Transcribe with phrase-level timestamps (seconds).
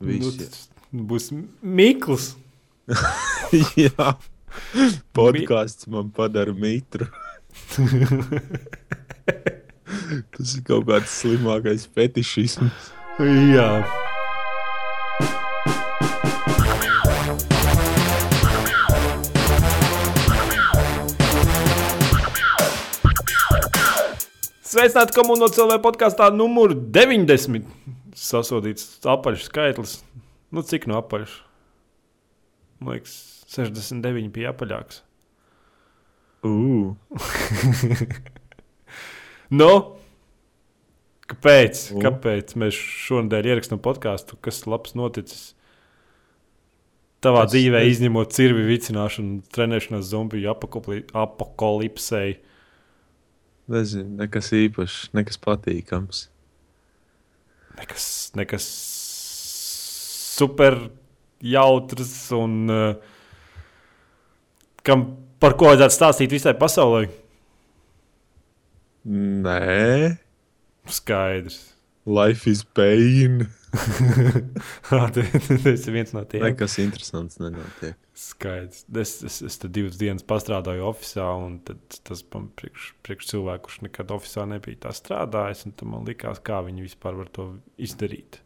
[0.00, 2.34] Viss, Nu, būs Mikls.
[3.76, 4.08] jā,
[5.16, 7.08] podkāsts man padara mitru.
[10.36, 12.92] Tas ir kaut kāds slimākais fetišisms.
[13.50, 13.70] Jā.
[24.66, 25.16] Sveicināti
[25.56, 27.64] cilvēku podkāstā numur 90.
[28.16, 29.98] Sasodīts apaļš skaitlis.
[30.54, 31.34] Nu, cik no apaļš?
[32.80, 33.16] Man liekas,
[33.52, 35.02] 69 bija apaļāks.
[36.46, 36.94] Uh,
[39.50, 39.68] Nu,
[41.30, 41.82] kāpēc?
[41.94, 42.00] Nu?
[42.02, 42.74] Kāpēc mēs
[43.06, 45.52] šonadēļ ierakstām podkāstu, kas labs noticis
[47.22, 50.50] tavā Es- dzīvē, es- izņemot cirvi vicināšanu, trenēšanos zombiju
[51.14, 52.38] apakalipsei?
[53.68, 56.26] nezinu, nekas īpašs, nekas patīkams.
[57.76, 58.66] Nekas, nekas
[60.36, 60.78] super
[61.44, 62.96] jautrs un uh,
[64.86, 65.04] kam,
[65.42, 67.06] par ko vajadzētu stāstīt visai pasaulē.
[69.06, 70.16] Nē,
[70.90, 71.60] Skaidrs.
[72.06, 73.48] life is pain.
[74.90, 76.44] Tas ir viens no tiem.
[76.46, 77.96] Nekas interesants nenotiek.
[78.16, 78.84] Skaidrs.
[79.02, 83.66] Es, es, es tur divas dienas strādāju oficiālā, un tad tas man priekš, priekš cilvēku,
[83.68, 85.66] kurš nekad oficiālā nebija tā strādājis.
[85.68, 88.40] un Man liekas, kā viņi vispār var to izdarīt.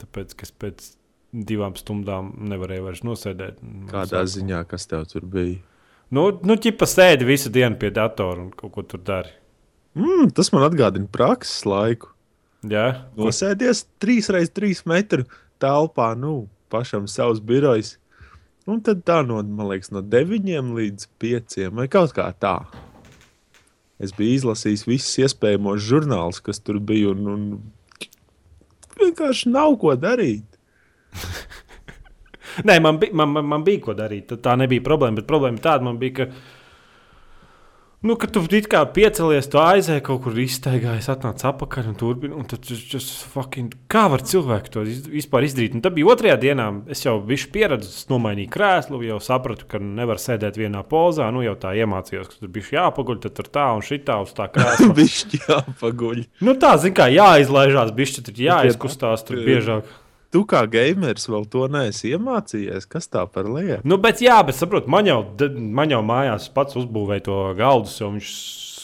[0.00, 0.88] Tāpēc, ka es pēc
[1.34, 3.62] divām stundām nevarēju vairs nosēdēt.
[3.90, 5.60] Kādā sāka- ziņā, kas tev tur bija?
[6.14, 9.32] Nu, nu ķipa sēdi visu dienu pie datora un kaut ko tur dari.
[9.94, 12.13] Mm, tas man atgādina prakses laiku.
[12.70, 12.84] Jā,
[13.18, 15.24] Nosēdies 3x3 metru
[15.60, 17.96] telpā, nu, pašam savs birojs.
[18.66, 22.54] Un tad tā no, man liekas, no 9 līdz 5 vai kaut kā tā.
[24.00, 27.44] Es biju izlasījis visus iespējamos žurnālus, kas tur bija, un, un
[28.98, 30.48] vienkārši nav ko darīt.
[32.64, 34.28] Nē, man, bij, man, man, man bija ko darīt.
[34.30, 35.18] Tā- Tā nebija problēma.
[35.20, 36.26] Bet problēma tāda man bija, ka,
[38.04, 42.36] nu, ka tu it kā piecelies, tu aizēji kaut kur iztaigājies, atnāc atpakaļ un turpini.
[42.36, 45.74] Un tad just fucking, kā var cilvēki to iz, vispār izdarīt?
[45.76, 50.20] Un tad bija otrajā dienā, es jau biju pieredzējis, nomainīju krēslu, jau sapratu, ka nevar
[50.22, 51.30] sēdēt vienā pozā.
[51.34, 54.50] Nu, jau tā iemācījos, ka tur bija jāpaguļ, tad tur tā un šitā uz tā
[54.54, 54.92] krēsla.
[55.00, 56.24] Bišķi jāpaguļ.
[56.44, 59.88] nu, tā, zin kā, jāizlaižās, bišķi tur jāizkustās tur biežāk.
[60.34, 62.88] Tu kā gameris vēl to neesi iemācījies.
[62.90, 63.84] Kas tā par lietu?
[63.86, 65.20] Nu, bet, jā, bet saprotu, man jau,
[65.78, 68.34] man jau mājās pats uzbūvēja to galdu, jo viņš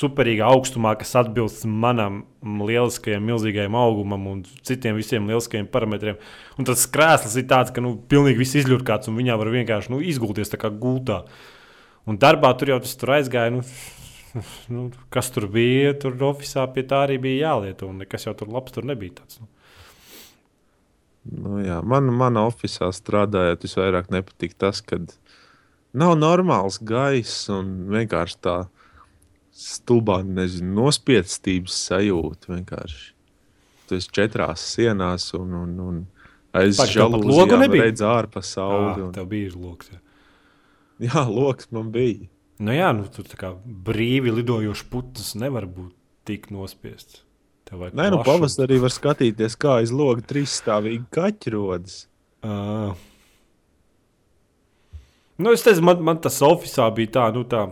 [0.00, 6.20] superīgā augstumā, kas atbilst manam lieliskajam, milzīgajam augumam un citiem visiem lieliskajiem parametriem.
[6.56, 10.00] Un tas krēsls ir tāds, ka nu, pilnīgi viss izļurkāts un viņā var vienkārši nu,
[10.06, 11.24] izgulties tā kā gultā.
[12.08, 13.58] Un darbā tur jau tas tur aizgāja.
[13.58, 13.66] Nu,
[14.68, 15.94] Nu, kas tur bija?
[15.98, 17.90] Tur oficiālā pie tā arī bija jālieto.
[17.96, 19.20] Nekas jau tur labs tur nebija.
[19.20, 19.48] Tāds, nu.
[21.28, 24.96] Nu, jā, man, manā oficiālā strādājot, visvairāk nepatīk tas, ka
[25.92, 28.54] nav normāls gaiss un vienkārši tā
[29.60, 32.54] stulbā, nezinu, nospiestības sajūta.
[32.54, 33.10] Vienkārši.
[33.90, 36.00] Tu esi četrās sienās un, un, un
[36.56, 36.78] aiz
[37.66, 37.88] nebija?
[37.88, 38.92] redz ārpasauli.
[38.94, 39.90] Ah, un- tev bija loks.
[39.92, 40.00] Jā.
[41.00, 42.28] Jā, loks man bija.
[42.60, 45.92] Nu jā, nu, tur tā kā brīvi lidojošs putns nevar būt
[46.28, 47.22] tik nospiests.
[47.70, 52.00] Nē, nu pavasarī var skatīties, kā aiz loga trīsstāvīgi kaķi rodas.
[52.42, 52.94] Ā.
[55.40, 57.68] Nu, es teicu, man, man tas oficiālā bija tā, nu tā.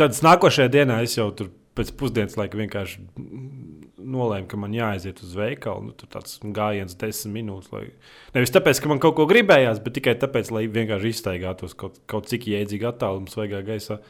[0.00, 3.02] Tad nākošajā dienā es jau tur pēc pusdienas laika vienkārši
[4.14, 5.88] nolēmu, ka man jāaiziet uz veikalu.
[5.88, 7.70] Nu, tur tāds gājiens, desmit minūtes.
[7.72, 7.86] Lai...
[8.36, 12.28] Nevis tāpēc, ka man kaut ko gribējās, bet tikai tāpēc, lai vienkārši iztaigātos kaut, kaut
[12.30, 14.00] cik jēdzīgi attālumu svaigā gaisā.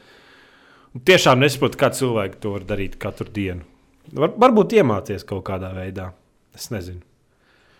[0.95, 3.74] Un tiešām nesaprotu, kā cilvēki to var darīt katru dienu.
[4.13, 6.11] Var, varbūt iemācīties kaut kādā veidā.
[6.55, 7.01] Es nezinu.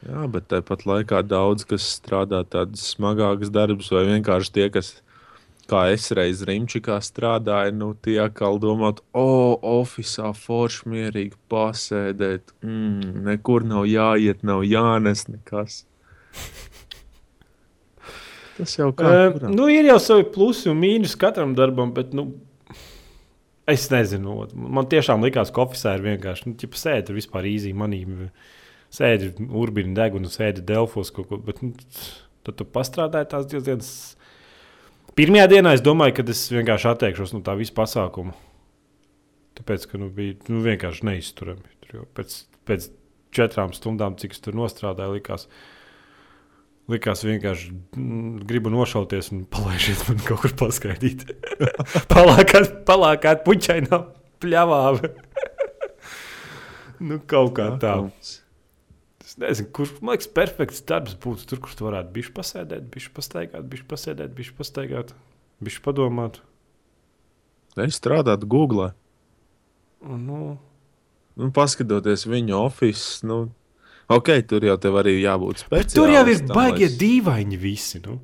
[0.06, 4.92] Jā, bet tāpat laikā daudz kas strādā tādas smagākas darbus, vai vienkārši tie, kas,
[5.72, 13.26] kā es reiz Rimčikā strādāju, nu, tie atkal domāt, o, oficiālā forši mierīgi pasēdēt, mm,
[13.32, 15.82] nekur nav jāiet, nav jānes nekas.
[18.56, 19.10] Tas jau kā.
[19.10, 22.30] Uh, nu, ir jau savi plusi un mīnus katram darbam, bet nu,
[23.72, 24.38] es nezinu.
[24.56, 28.28] Man tiešām likās, ka oficiālā ir vienkārši nu, ķipa sēdi tur vispār īzī manīm.
[28.96, 31.40] Sēdi urbīna deguna, sēdi Delfos kaut ko.
[31.44, 31.74] Bet, nu,
[32.46, 33.90] tad tu pastrādāji tās divas dienas.
[35.16, 38.36] Pirmajā dienā es domāju, ka es vienkārši atteikšos no tā visa pasākuma.
[39.56, 41.76] Tāpēc, ka nu, bija nu, vienkārši neizturami.
[41.84, 42.90] Tur jau Pēc, pēc
[43.36, 45.48] četrām stundām, cik es tur nostrādāju, likās,
[46.92, 51.24] Likās vienkārši mm, gribu nošauties un palaižiet man kaut kur paskaidīt.
[52.14, 54.00] palākāt, palākāt puķainā
[54.44, 54.82] pļavā.
[57.08, 57.96] nu, kaut kā tā.
[59.26, 63.16] Es nezinu, kur man liekas, perfekts darbs būtu tur, kur tu varētu bišķi pasēdēt, bišķi
[63.18, 65.16] pastaigāt, bišķi pasēdēt, bišķi pastaigāt,
[65.66, 66.40] bišķi padomāt.
[67.82, 68.92] Es strādāju Google.
[70.06, 70.56] Nu,
[71.36, 73.38] Nu, paskatoties viņu oficiālu, nu,
[74.10, 75.96] ok, tur jau tev arī jābūt speciālistam.
[75.96, 78.02] tur jau ir lai baigie s- dīvaini visi.
[78.06, 78.20] Nu.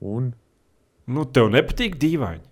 [0.00, 0.32] Un
[1.10, 2.44] nu, tev nepatīk dīvaini.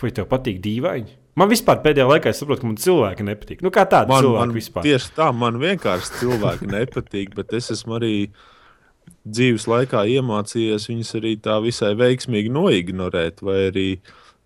[0.00, 1.14] Vai tev patīk dīvaini?
[1.38, 3.62] Man vispār pēdējā laikā es saprotu, ka man cilvēki nepatīk.
[3.64, 4.84] Nu, kā tādi man, cilvēki man vispār.
[4.86, 8.12] tieši tā, man vienkārši cilvēki nepatīk, bet es esmu arī
[9.26, 13.88] dzīves laikā iemācījies viņus arī tā visai veiksmīgi noignorēt, vai arī,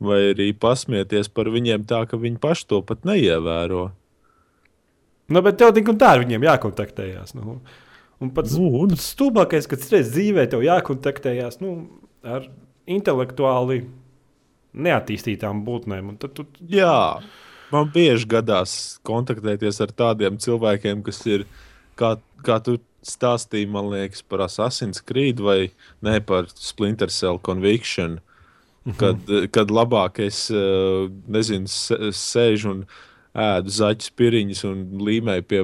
[0.00, 3.90] vai arī pasmieties par viņiem tā, ka viņi paši to pat neievēro.
[5.28, 7.34] Nu, bet tev tik un tā ar viņiem jākontaktējās.
[7.36, 7.58] Nu.
[8.24, 8.94] Un pats, Nu, un?
[8.98, 11.74] stulbākais, kad reizes dzīvē tev jākontaktējās nu,
[12.24, 12.48] ar
[12.88, 13.82] intelektuāli
[14.78, 16.14] neattīstītām būtnēm.
[16.22, 17.20] Tad tu Jā,
[17.72, 18.72] man bieži gadās
[19.08, 21.44] kontaktēties ar tādiem cilvēkiem, kas ir,
[21.98, 22.16] kā,
[22.46, 22.78] kā tu
[23.08, 25.70] stāstīji, man liekas, par Assassin's Creed vai
[26.04, 28.18] ne par Splinter Cell Conviction.
[28.98, 32.78] Kad, kad labāk es eh, nezinu, sē- sēžu un
[33.38, 35.62] ēdu zaķu spiriņus un līmēju pie,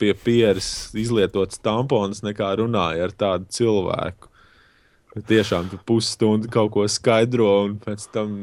[0.00, 0.68] pie pieres
[0.98, 4.30] izlietotas tamponas, nekā runāju ar tādu cilvēku.
[5.28, 8.40] Tiešām tu pusstundu kaut ko skaidro, un pēc tam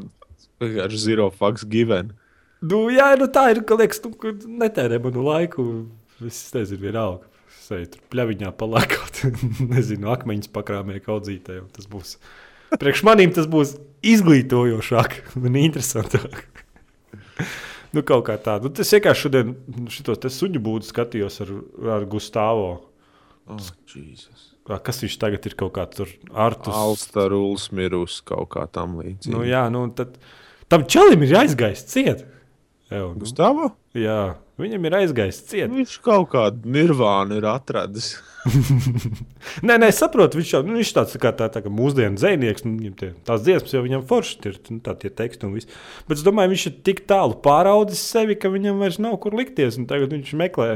[0.61, 2.13] vienkārši zero fucks given.
[2.61, 3.63] Nu, jā, nu tā ir.
[3.65, 5.65] ka Liekas, ka netērē manu laiku.
[6.25, 7.27] Es nezinu, vienalga.
[7.71, 9.21] Eju tur pļaviņā palākot.
[9.73, 11.61] nezinu, akmeņus pakrāmē kaudzītē.
[11.75, 12.17] Tas būs.
[12.81, 16.43] Priekš manīm tas būs izglītojošāk un interesantāk.
[17.95, 18.57] Nu, kaut kā tā.
[18.63, 19.53] Nu, tas vienkārši šodien
[20.23, 21.53] te suņu būdu skatījos ar,
[21.97, 22.71] ar Gustavo.
[23.49, 24.51] Oh, Jesus.
[24.69, 26.75] Ā, Kas viņš tagad ir kaut kāds tur artus?
[26.75, 29.33] Alstaruls mirus kaut kā tam līdzīga.
[29.33, 30.19] Nu, jā, nu, tad
[30.71, 32.23] tam čalim ir jāizgaist ciet.
[32.91, 33.69] Jā, nu, Gustavo?
[33.95, 35.71] jā, viņam ir aizgājis ciet.
[35.71, 38.17] Viņš kaut kādu nirvānu ir atradis.
[39.67, 42.65] Nē, nē, saprotu, viņš, nu, viņš tāds tā kā, tā, tā kā mūsdienu zvejnieks.
[42.65, 45.69] Nu, viņam tie, tās dziesmas jau viņam forši ir, nu, tā tie teksti un viss.
[46.09, 49.77] Bet es domāju, viņš ir tik tālu pāraudzis sevi, ka viņam vairs nav kur likties.
[49.79, 50.71] un Tagad viņš meklē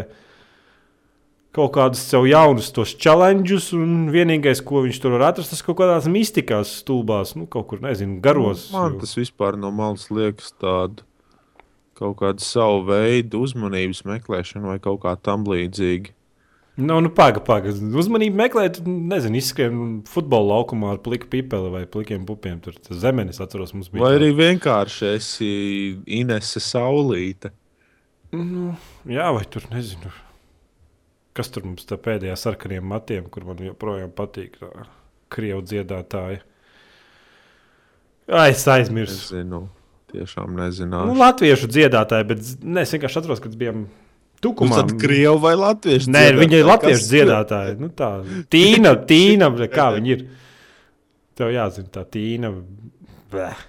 [1.55, 5.79] kaut kādus sev jaunus tos challenges, un vienīgais, ko viņš tur var atrast, tas kaut
[5.81, 8.69] kādās mistikās stulbās, nu, kaut kur, nezinu, garos.
[8.75, 11.07] Man tas vispār no malas liekas tādu
[11.95, 16.13] kaut kādu savu veidu uzmanības meklēšanu vai kaut kā tam līdzīga.
[16.75, 17.87] Nu, nu pagaidi, pagaidi.
[17.95, 22.57] Uzmanību meklēt, nezinu, izskrien futbola laukumā ar pliku pipeli vai plikiem pupiem.
[22.63, 24.03] Tur tas zemenis, atceros, mums bija.
[24.03, 25.51] Vai arī vienkārši esi
[26.17, 27.53] Inese Saulīte.
[28.35, 28.73] Nu,
[29.07, 30.11] jā, vai tur nezinu.
[31.35, 34.59] Kas tur mums tā pēdējā sarkaniem matiem, kur man joprojām patīk?
[35.31, 36.43] Krievu dziedātāja.
[38.27, 39.31] Ai, es aizmirsu.
[39.31, 39.65] Nezinu,
[40.15, 41.03] tiešām Nu, nezinu.
[41.19, 44.81] latviešu dziedātāja, bet ne, es vienkārši atceros, kad bijām Nu, tukumā.
[44.81, 46.11] tad krievu vai latviešu?
[46.13, 46.71] Nē, viņa ir dziedātāji?
[46.71, 47.77] latviešu dziedātāja.
[47.81, 48.09] Nu, tā
[48.53, 50.25] Tīna, Tīna, kā viņa ir.
[51.35, 52.51] Tev jāzina, tā Tīna.
[53.33, 53.63] Bleh.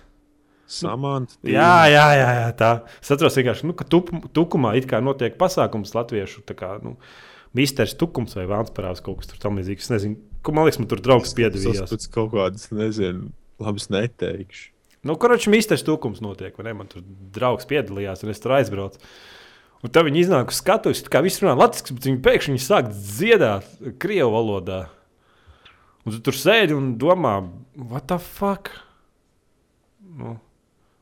[0.66, 1.38] Samants.
[1.46, 2.70] Jā, jā, jā, jā, tā.
[3.00, 6.42] Es atceros, vienkārši, nu, ka tup, tukumā it kā notiek pasākums latviešu.
[6.58, 6.96] Kā, nu,
[7.56, 9.86] Misters Tukums vai Vāns parādās kaut kas tam līdzīgs.
[9.86, 11.86] Es nezinu, ko man liekas, man tur draugs piedalījās.
[11.86, 13.30] Tas pēc kaut kādas, nezinu,
[13.62, 14.72] labas neteikšu.
[15.06, 16.76] Nu, kurš Misters Tukums notiek, vai ne?
[16.80, 17.04] Man tur
[17.34, 19.02] draugs piedalījās, un es tur aizbraucu.
[19.84, 23.68] Un tā viņi iznāk uz skatuves, kā visi runā latviešu, bet viņi pēkšņi sāk dziedāt
[24.02, 24.80] krievu valodā.
[26.06, 27.38] Un tu tur sēdi un domā,
[27.76, 28.72] what the fuck?
[30.16, 30.38] Nu,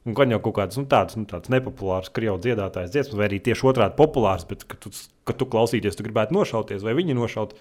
[0.04, 3.38] Un gan jau kaut kāds nu, tāds, nu, tāds nepopulārs krievu dziedātājs dziesmas, vai arī
[3.40, 4.92] tieši otrādi populārs, bet kad tu,
[5.24, 7.54] kad tu klausīties, tu gribētu nošauties, vai viņi nošaut,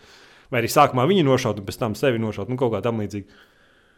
[0.51, 3.39] vai arī sākumā viņi nošaut, un pēc tam sevi nošaut, nu, kaut kā tam līdzīga.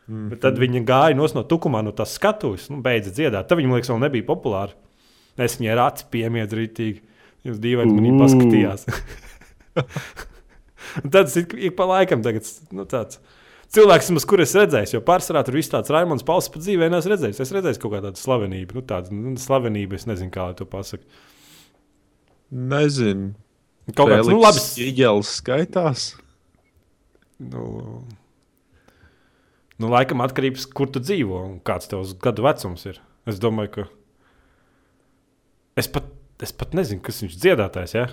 [0.05, 0.27] Mm.
[0.33, 3.47] Bet tad viņi gāja nos no tukumā, no tās skatuves, nu, beidza dziedāt.
[3.49, 4.75] Tad viņam liekas, vēl nebija populāri.
[5.41, 7.01] Es viņai ar aci piemiedzu rītīgi.
[7.45, 8.19] Jūs dīvaini manī Ū.
[8.21, 8.85] paskatījās.
[11.01, 13.19] Un tad tas ir pa laikam tagad, nu, tāds.
[13.75, 17.11] Cilvēks, vismaz, kur es redzēju, jo pārsvarā tur viss tāds Raimons Pauls pat dzīvē neesmu
[17.11, 17.41] redzējis.
[17.43, 21.03] Es redzēju kaut kādu slavenību, nu, tādu nu, slavenību, es nezinu, kā to pasakā.
[22.55, 23.33] Nezinu.
[23.91, 24.61] Kaut kāds, nu, labi.
[24.85, 26.05] Ieģels skaitās.
[27.41, 27.65] Nu,
[29.81, 33.01] nu, laikam atkarīgs, kur tu dzīvo un kāds tavs gadu vecums ir.
[33.29, 33.87] Es domāju, ka.
[35.79, 36.07] Es pat,
[36.43, 37.95] es pat nezinu, kas viņš dziedātājs.
[37.97, 38.05] Ja?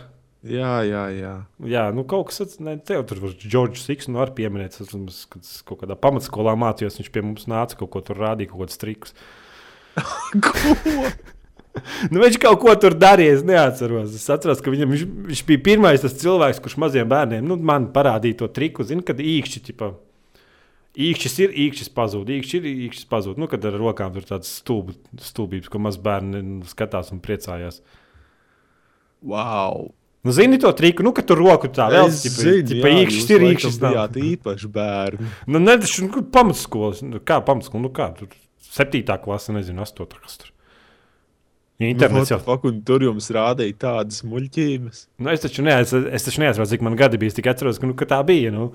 [0.43, 1.35] Jā, jā, jā.
[1.71, 4.83] Jā, nu kaut kas tāds, ne tev tur var Džordžs Siks, nu var pieminēt, es
[4.83, 8.51] atceros, kad es kaut kādā pamatskolā mācījos, viņš pie mums nāca kaut ko tur rādīja,
[8.51, 9.15] kaut kādus trikus.
[10.43, 10.75] Ko?
[12.13, 14.13] Nu, viņš kaut ko tur darīja, es neatceros.
[14.17, 17.87] Es atceros, ka viņam, viņš, viņš bija pirmais tas cilvēks, kurš maziem bērniem nu, man
[17.95, 18.85] parādīja to triku.
[18.89, 19.93] Zini, kad īkšķi, ķipa,
[20.93, 23.41] īkšķis ir, īkšķis pazūd, īkšķis ir, īkšķis pazūd.
[23.41, 27.81] Nu, kad ar rokām tur tāds stulb, stulbības, ko maz bērni skatās un priecājās.
[29.23, 29.91] Wow.
[30.23, 33.79] Nu, zini to triku, nu, ka tur roku tā vēl tipa, jā, īkšķis ir īkšķis.
[33.83, 35.31] bijāt īpaši bērni.
[35.51, 37.03] Nu, ne, tas ir nu, pamatskolas.
[37.07, 37.83] Nu, kā pamatskola?
[37.89, 38.31] Nu, kā tur?
[38.73, 40.53] Septītā klase, nezinu, astotā kas tur.
[41.83, 42.39] Internets jau.
[42.47, 45.01] Nu, un tur jums rādīja tādas muļķības.
[45.19, 47.33] Nu, es taču neatceros, cik man gadi bija.
[47.33, 48.53] Es tikai atceros, ka, nu, ka tā bija.
[48.55, 48.71] Nu.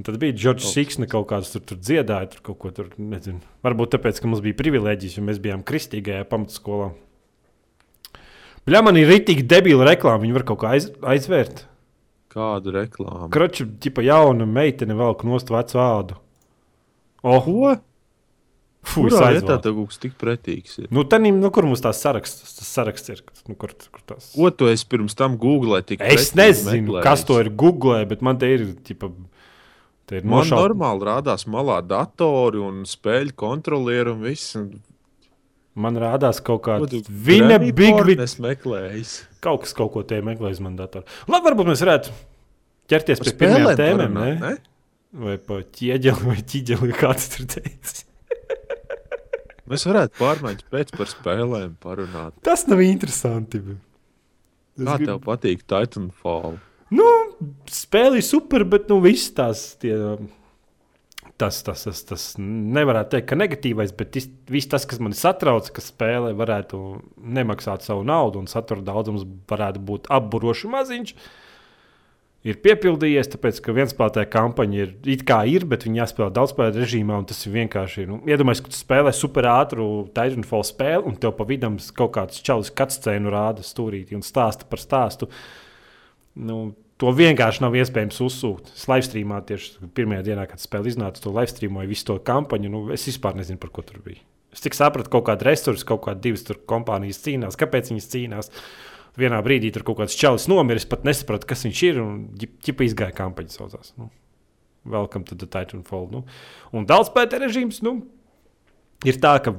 [0.00, 3.42] Un tad bija Džordžs Siksne kaut kāds tur, tur dziedāja, tur kaut ko tur nezinu.
[3.66, 6.86] Varbūt tāpēc, ka mums bija privilēģijas, jo mēs bijām kristīgajā pamatskolā.
[8.64, 10.22] Bļā, man ir rītīgi debila reklāma.
[10.24, 11.66] Viņi var kaut kā aiz, aizvērt.
[12.32, 13.28] Kādu reklāmu?
[13.34, 16.16] Kroča, tipa jauna meitene velk nost vecu ādu.
[17.20, 17.76] Oh, Ko?
[18.80, 19.60] Es vietā aizvācu.
[19.66, 20.86] tev kaut kas tik pretīgs ir?
[20.94, 23.20] Nu, tanim, nu, kur mums tās saraksts, tas saraksts ir?
[23.50, 24.30] Nu, kur, kur tās?
[24.32, 25.82] Ko tu esi pirms tam googlē?
[25.84, 27.04] tik Es nezinu, meklējis?
[27.04, 28.64] kas to ir Google, bet man te ir.
[28.88, 29.10] Ķipa,
[30.10, 34.56] te ir Man nošaut- normāli rādās malā datori un spēļu kontrolieri un viss.
[35.80, 38.20] Man rādās kaut kāda tu Vina Grammy Big porn Wit.
[38.26, 39.04] Es meklēju.
[39.40, 41.06] Kaut kas kaut ko te meklē uz manas datora.
[41.30, 42.14] Labi, varbūt mēs varētu
[42.90, 44.18] ķerties pie spēlēm tēmām.
[44.18, 44.32] Ne?
[44.42, 44.56] ne?
[45.20, 48.04] Vai pa ķieģeli, vai ķīģeli, kā tas tur teicis.
[49.70, 52.34] Mēs varētu pārmaiņas pēc par spēlēm parunāt.
[52.42, 53.60] Tas nav interesanti.
[54.80, 56.58] Kā gribu- tev patīk Titanfall?
[56.90, 57.06] Nu,
[57.70, 59.72] spēle ir super, bet nu, viss tās.
[59.80, 59.94] Tie,
[61.40, 65.70] Tas, tas, tas, tas nevarētu teikt, ka negatīvais, bet tis, viss tas, kas man satrauc,
[65.72, 66.80] ka spēlē varētu
[67.16, 71.14] nemaksāt savu naudu un satura daudzums varētu būt apburoši maziņš,
[72.44, 73.30] ir piepildījies.
[73.32, 77.40] Tāpēc, ka vienspēlētāja kampaņa ir it kā ir, bet viņi jāspēlē daudzspēlētāju režīmā, un tas
[77.46, 78.04] ir vienkārši.
[78.10, 82.44] Nu, Iedomājieties, ka tu spēlē super ātru Titanfall spēli, un tev pa vidam kaut kāds
[82.44, 85.32] čalis cutscēnu rāda stūrīti un stāsta par stāstu.
[86.38, 86.58] Nu,
[87.00, 88.72] to vienkārši nav iespējams uzsūkt.
[88.76, 92.70] Es live streamā tieši pirmajā dienā, kad spēle iznāca, to live streamoju visu to kampaņu.
[92.72, 94.22] Nu, es vispār nezinu, par ko tur bija.
[94.54, 97.58] Es tikai sapratu, ka kaut kāda resursa, kaut kāda divas kompānijas cīnās.
[97.58, 98.54] Kāpēc viņas cīnās?
[99.18, 102.00] Vienā brīdī tur kaut kāds čalis nomiris, pat nesapratu, kas viņš ir.
[102.02, 103.92] Un ģipa izgāja kampaņa saucās.
[103.98, 104.10] Nu.
[104.88, 106.08] Welcome to the Titanfall.
[106.10, 106.24] Nu.
[106.74, 107.82] Un daudz pētē režīms.
[107.86, 107.98] Nu,
[109.08, 109.54] Ir tā, ka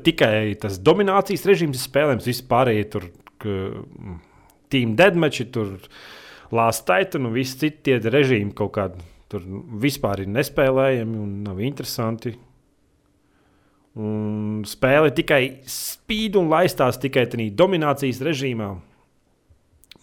[0.00, 2.28] tikai tas dominācijas režīms ir spēlējams.
[2.28, 3.08] Visi pārējie tur,
[3.42, 3.56] ka,
[4.72, 5.76] Team Deadmatch, tur
[6.52, 9.44] Last Titan un visi citi režīmi kaut kādi tur
[9.82, 12.34] vispār ir nespēlējami un nav interesanti.
[14.02, 18.70] Un spēle tikai spīd un laistās tikai tādā dominācijas režīmā.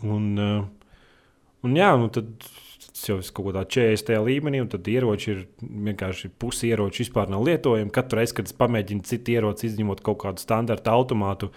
[0.05, 0.65] Un, uh,
[1.65, 2.29] un jā, nu tad
[2.99, 4.13] jau ir kaut kādā 40.
[4.27, 7.93] līmenī, un tad ieroči ir vienkārši pusi ieroči vispār nav lietojami.
[7.95, 11.49] Katru reizi, kad es pamēģinu citu ieroci, izņemot kaut kādu standarta automātu,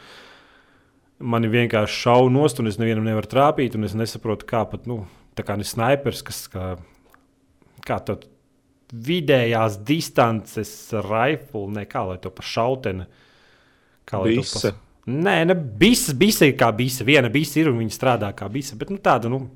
[1.22, 5.04] mani vienkārši šauja nost, un es nevienam nevaru trāpīt, es nesaprotu, kā pat, nu,
[5.38, 6.74] tā kā ne snipers, kas kā,
[7.86, 8.18] kā to
[8.92, 10.72] vidējās distances
[11.06, 13.06] rifle, ne kā lai to pa šauteni.
[14.08, 14.72] Kā lai to Bise.
[14.72, 17.02] pas- Nē, ne bisa, bisa ir kā bisa.
[17.02, 18.76] Viena bisa ir un viņa strādā kā bisa.
[18.78, 19.48] Bet nu, tāda, nu,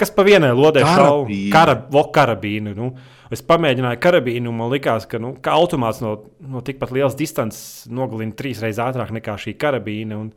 [0.00, 2.72] kas pa vienai lodē šauja kara, vo, karabīnu.
[2.74, 2.94] Nu.
[3.30, 7.86] Es pamēģināju karabīnu, un man liekas, ka nu, kā automāts no, no tikpat lielas distances
[7.88, 10.16] nogalina trīs reizes ātrāk nekā šī karabīna.
[10.16, 10.32] Un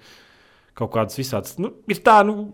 [0.76, 1.58] kaut kādas visādas.
[1.62, 2.50] Nu, ir tā, nu,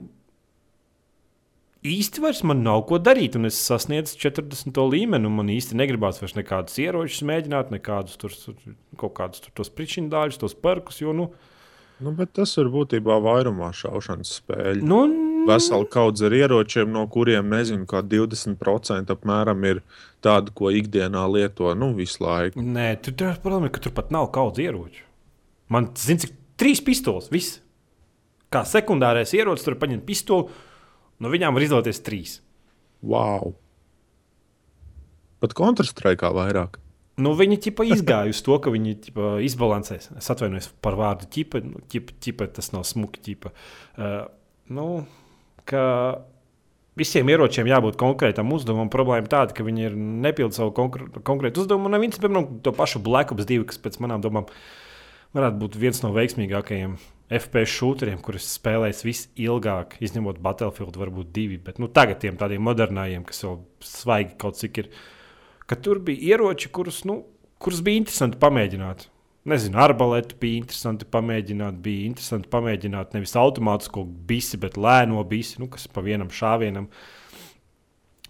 [1.82, 4.82] īsti vairs man nav ko darīt, un es sasniedzu 40.
[4.94, 9.56] līmeni, un man īsti negribās vairs nekādus ieročus mēģināt, nekādus tur, tur kaut kādus tur
[9.62, 11.32] tos pričindāļus, tos parkus, jo, nu,
[12.02, 14.86] Nu, bet tas ir būtībā vairumā šaušanas spēļu.
[14.90, 15.02] nu
[15.46, 19.82] Vesela kaudze ar ieročiem, no kuriem nezinu, kā 20% apmēram ir
[20.22, 22.62] tādi, ko ikdienā lieto nu, visu laiku.
[22.62, 25.06] Nē, tur ir problēma, ka tur pat nav kaudzes ieroču.
[25.74, 27.58] Man, zini, cik trīs pistoles, viss.
[28.52, 30.52] Kā sekundārais ierocis, tur paņemt pistoli,
[31.24, 32.38] no viņām var izvēlēties trīs.
[33.02, 33.54] Wow!
[35.42, 36.78] Pat kontrastraikā vairāk.
[37.22, 40.12] Nu, viņi ķipa izgāja uz to, ka viņi ķipa, izbalansēs.
[40.18, 41.62] Es atvainojos par vārdu ķipa.
[41.66, 43.22] Nu, ķipa, ķipa tas nav smuki.
[43.26, 43.52] Ķipa.
[43.98, 44.20] Uh,
[44.74, 44.86] nu,
[45.70, 45.84] ka
[47.00, 48.92] visiem ieročiem jābūt konkrētam uzdevumam.
[48.94, 51.92] Problēma tāda, ka viņi ir nepildi savu konkr konkrētu uzdevumu.
[51.92, 54.48] Un viens, piemēram, to pašu Black Ops 2, kas pēc manām domām
[55.36, 56.98] varētu būt viens no veiksmīgākajiem
[57.32, 61.58] FPS šūteriem, kurus spēlējis visilgāk, izņemot Battlefield, varbūt divi.
[61.64, 64.92] Bet nu, tagad tiem tādiem modernājiem, kas vēl svaigi kaut cik ir
[65.72, 67.22] ka tur bija ieroči, kurus, nu,
[67.62, 69.08] kurus bija interesanti pamēģināt.
[69.48, 71.80] Nezinu, arbaletu bija interesanti pamēģināt.
[71.82, 76.92] Bija interesanti pamēģināt nevis automātisko bisi, bet lēno bisi, nu, kas pa vienam šāvienam.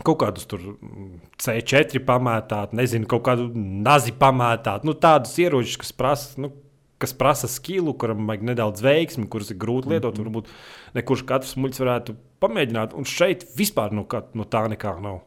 [0.05, 1.09] Kaut kādus tur mm,
[1.41, 4.85] C4 pamētāt, nezinu, kaut kādu nazi pamētāt.
[4.87, 6.53] Nu, tādus ieročus, kas prasa, nu,
[7.01, 10.17] kas prasa skilu, kuram vajag nedaudz veiksmi, kurus ir grūti lietot.
[10.17, 10.29] Mm -hmm.
[10.29, 12.93] Varbūt ne kurš katrs muļķis varētu pamēģināt.
[12.93, 15.21] Un šeit vispār no, kā, no tā nekā nav.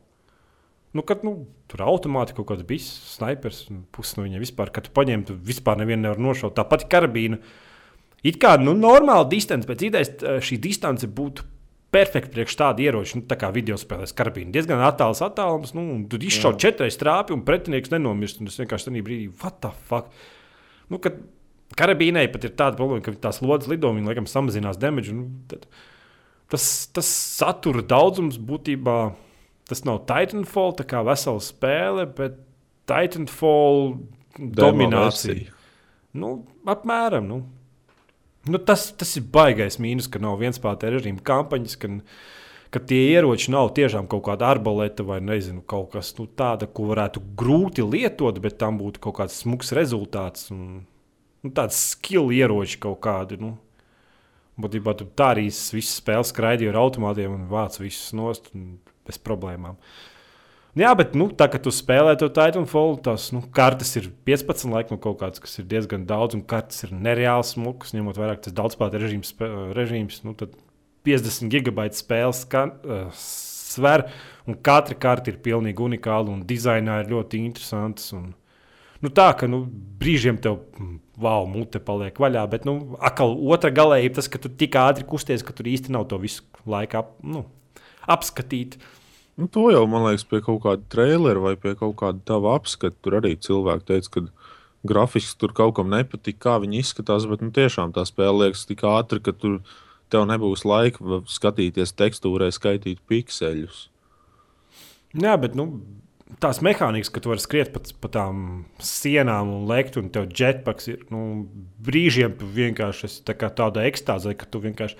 [0.95, 4.91] Nu, kad nu, tur automāti kaut kāds bija snipers, pusi no viņa vispār, kad tu
[4.95, 6.55] paņem, tu vispār nevienu nevar nošaut.
[6.55, 7.39] Tāpat karabīna.
[8.23, 10.13] It kā nu, normāla distance, pēc idejas
[10.47, 11.43] šī distance būtu
[11.95, 14.53] perfekti priekš tāda ieroča, nu, tā kā video spēlēs karabīna.
[14.55, 18.41] Diezgan attāls attālums, nu, un tur izšauj četras trāpījumus, un pretinieks nenomirst.
[18.43, 20.15] Un es vienkārši tajā brīdī, what the fuck?
[20.91, 21.21] Nu, kad
[21.79, 25.15] karabīnai pat ir tāda problēma, ka tās lodes lido, viņi laikam samazinās damage.
[26.53, 28.99] Tas, tas satura daudzums būtībā.
[29.65, 32.37] Tas nav Titanfall, tā kā vesela spēle, bet
[32.91, 33.95] Titanfall
[34.37, 35.55] dominācija.
[36.15, 36.35] Nu,
[36.69, 37.27] apmēram.
[37.27, 37.41] Nu.
[38.45, 41.89] Nu, tas, tas ir baisais mīnus, ka nav vienspēta režīma kampaņas, ka,
[42.77, 46.91] ka tie ieroči nav tiešām kaut kāda arbaleta vai nezinu, kaut kas nu, tāds, ko
[46.91, 50.51] varētu grūti lietot, bet tam būtu kaut kāds smags rezultāts.
[50.53, 50.85] Un,
[51.45, 53.39] nu, tāds skill ieroči kaut kādi.
[53.41, 53.55] Nu.
[54.61, 58.53] Būtībā tā arī viss spēles skraidīja ar automātiem un vāc visus nost
[59.05, 59.79] bez problēmām.
[59.79, 60.11] Uh,
[60.75, 64.99] Jā, bet nu, tā kā tu spēlē to Titanfall, tās nu, kartes ir 15, laikam,
[64.99, 68.57] kaut kāds, kas ir diezgan daudz, un kartes ir nereāli smukas, ņemot vērā, ka tas
[68.59, 69.31] daudzspēlēta režīms,
[69.79, 70.35] režīms nu,
[71.07, 74.09] 50 gigabaitu spēles skan, uh, sver,
[74.51, 78.11] un katra karte ir pilnīgi unikāla, un dizainā ir ļoti interesants.
[78.19, 78.33] Un,
[78.99, 79.63] nu, tā ka nu,
[80.03, 80.59] brīžiem tev
[81.21, 85.45] wow, mute paliek vaļā, bet nu, atkal otra galējība tas, ka tu tik ātri kusties,
[85.47, 87.45] ka tur īsti nav to visu laiku ap, nu,
[88.11, 88.79] apskatīt.
[89.39, 92.95] Nu, to jau, man liekas, pie kaut kāda trailera vai pie kaut kāda tava apskata.
[93.03, 94.53] Tur arī cilvēki teica, ka
[94.87, 97.27] grafiski tur kaut kam nepatīk, kā viņi izskatās.
[97.31, 99.59] Bet nu, tiešām tā spēle liekas tik ātri, ka tur
[100.13, 103.89] tev nebūs laika skatīties tekstūrē, skaitīt pikseļus.
[105.19, 105.67] Jā, bet nu,
[106.43, 108.41] tās mehānikas, ka tu vari skriet pa, pa tām
[108.83, 111.45] sienām un lekt, un tev jetpacks ir nu,
[111.85, 114.99] brīžiem vienkārši tā tāda ekstāze, ka tu vienkārši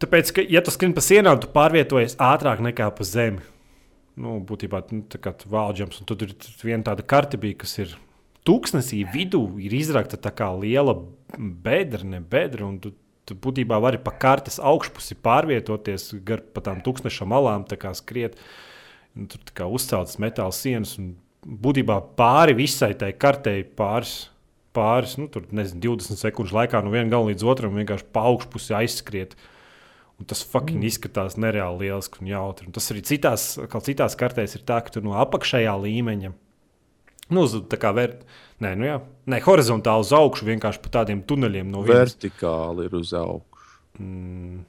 [0.00, 3.42] Tāpēc, ka, ja tu skrieni pa sienām, tu pārvietojies ātrāk nekā pa zemi.
[4.20, 6.32] Nu, būtībā nu, tā kā vāģams, un tur ir
[6.64, 7.92] viena tāda karte, bija, kas ir
[8.48, 10.96] tūkstnesī vidū, ir izrakta tā kā liela
[11.36, 12.94] bedra, ne bedra, un tu,
[13.28, 18.40] tu būtībā vari pa kartes augšpusi pārvietoties gar pa tām tūkstneša malām, tā kā skriet.
[18.40, 18.69] Un
[19.30, 21.14] tur kā uzceltas metāla sienas, un
[21.44, 24.28] būtībā pāri visai tai kartei pāris,
[24.76, 28.76] pāris nu, tur, nezinu, 20 sekundžu laikā no viena gala līdz otram vienkārši pa augšpusi
[28.82, 29.34] aizskriet.
[30.20, 30.88] Un tas fucking mm.
[30.90, 32.68] izskatās nereāli lieliski un jautri.
[32.68, 33.54] Un tas arī citās,
[33.86, 36.32] citās kartēs ir tā, ka tu no apakšējā līmeņa,
[37.32, 38.26] nu, uz tā kā vērt,
[38.60, 38.98] nē, nu jā,
[39.32, 42.12] nē, horizontāli uz augšu, vienkārši pa tādiem tuneļiem no vienas.
[42.12, 43.72] Vertikāli ir uz augšu.
[43.96, 44.60] Mm.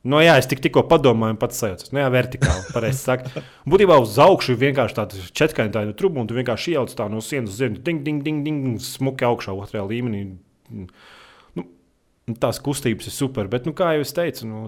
[0.00, 1.90] No nu jā, es tik, tikko padomāju, pats sajūtu.
[1.92, 2.62] Nu, jā, vertikāli.
[2.72, 3.34] Pareizi sakot.
[3.68, 7.52] Būtībā uz augšu ir vienkārši tāda četkaņa truba, un tu vienkārši ieliec tā no sienas
[7.52, 10.22] uz zemi, ding, ding, ding, ding, smuki augšā, otrajā līmenī
[10.72, 11.66] nu,
[12.40, 13.50] tās kustības ir super.
[13.52, 14.64] Bet, nu, kā jau es teicu, nu,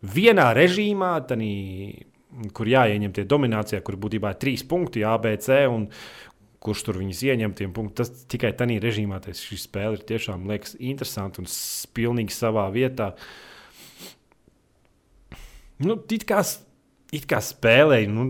[0.00, 1.52] vienā režīmā, tanī,
[2.56, 5.88] kur jāieņem tie dominācijā, kur būtībā ir trīs punkti, ABC, un
[6.60, 10.44] kurš tur viņus ieņem, tiem punktiem, tas tikai tādā režīmā, tas šī spēle ir tiešām
[10.50, 11.48] liekas interesanti un
[11.96, 13.14] pilnīgi savā vietā.
[15.80, 16.42] Nu, it kā,
[17.16, 18.26] it kā spēlēji, nu,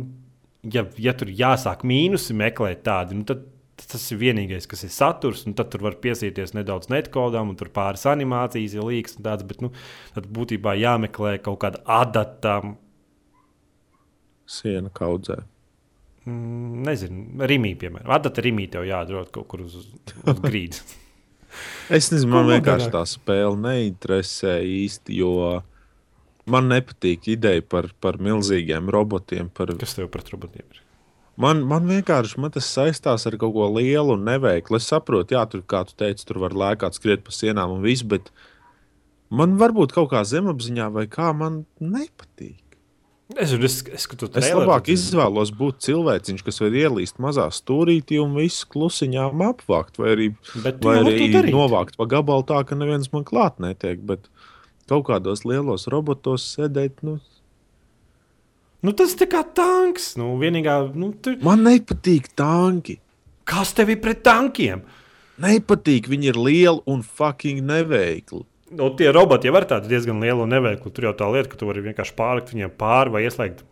[0.70, 3.46] ja, ja tur jāsāk mīnusi meklēt tādu, nu, tad
[3.88, 5.44] tas ir vienīgais, kas ir saturs.
[5.56, 8.84] Tad tur var piesīties nedaudz netkodām, un tur pāris animācijas ir
[9.24, 9.46] tādas.
[9.48, 9.72] Bet nu,
[10.16, 12.60] tad būtībā jāmeklē kaut kāda adata.
[14.50, 15.40] Siena kaudzē.
[16.28, 18.10] Mm, nezinu, Rīgā, piemēram.
[18.12, 20.96] Adata Rīgā tev jādod kaut kur uz, uz grīdas.
[21.96, 25.60] es nezinu, man vienkārši tā spēle neinteresē īsti, jo
[26.52, 29.50] man nepatīk ideja par, par milzīgiem robotiem.
[29.54, 29.72] Par...
[29.80, 30.84] Kas tev pret robotiem ir?
[31.40, 34.76] Man, man vienkārši man tas saistās ar kaut ko lielu un neveiklu.
[34.76, 38.04] Es saprotu, jā, tur, kā tu teici, tur var lēkāt, skriet pa sienām un viss,
[38.04, 38.28] bet
[39.32, 42.58] man varbūt kaut kā zemapziņā vai kā man nepatīk.
[43.38, 48.66] Es, es, es, es labāk izvēlos būt cilvēciņš, kas var ielīst mazā stūrītī un visu
[48.74, 50.26] klusiņām apvākt, vai arī,
[50.82, 54.02] vai arī novākt pa gabalu tā, ka neviens man klāt netiek.
[54.02, 54.26] Bet
[54.90, 57.20] kaut kādos lielos robotos sēdēt, nu,
[58.80, 60.14] Nu, tas ir kā tanks.
[60.16, 61.36] Nu, vienīgā, nu, tur...
[61.44, 62.96] Man nepatīk tanki.
[63.48, 64.86] Kas tev ir pret tankiem?
[65.40, 68.46] Nepatīk, viņi ir lieli un fucking neveikli.
[68.76, 70.92] Nu, tie roboti jau ir diezgan lieli un neveikli.
[70.94, 73.64] Tur jau tā lieta, ka tu vari vienkārši pārlikt viņiem pāri vai ieslēgt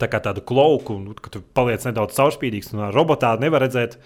[0.00, 2.70] tā kā tādu klauku, un, ka tu paliec nedaudz caurspīdīgs.
[2.76, 3.98] No robotā nevar redzēt,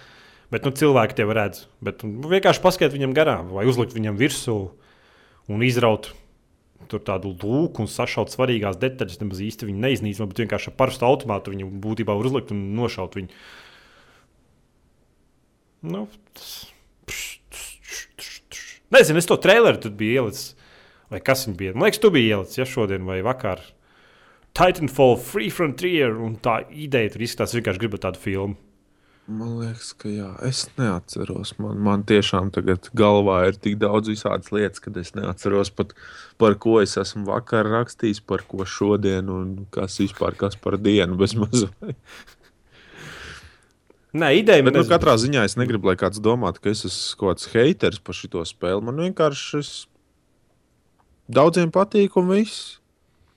[0.55, 1.67] bet nu, cilvēki tev redz.
[1.85, 4.57] Bet nu, vienkārši paskatīt viņam garām vai uzlikt viņam virsū
[5.53, 6.13] un izraut
[6.89, 9.21] tur tādu lūku un sašaut svarīgās detaļas.
[9.21, 13.33] Nemaz īsti viņi neiznīcina, bet vienkārši ar parastu automātu viņu būtībā uzlikt un nošaut viņu.
[15.95, 16.53] Nu, tas...
[18.95, 20.53] Nezinu, es to traileru tur biju ielicis.
[21.13, 21.73] Vai kas viņa bija?
[21.75, 23.63] Man liekas, tu biji ielicis ja šodien vai vakar.
[24.55, 28.55] Titanfall, Free Frontier, un tā ideja tur izskatās, vienkārši gribat tādu filmu.
[29.25, 31.55] Man liekas, ka jā, es neatceros.
[31.57, 35.95] Man, man tiešām tagad galvā ir tik daudz visādas lietas, ka es neatceros pat
[36.41, 41.17] par ko es esmu vakar rakstījis, par ko šodien un kas vispār kas par dienu
[41.17, 41.73] bez mazliet.
[44.15, 47.33] Nē, ideja man nu, katrā ziņā es negribu, lai kāds domātu, ka es esmu kaut
[47.33, 48.85] kāds haters par šo spēli.
[48.85, 49.71] Man vienkārši es...
[51.33, 52.77] daudziem patīk un viss.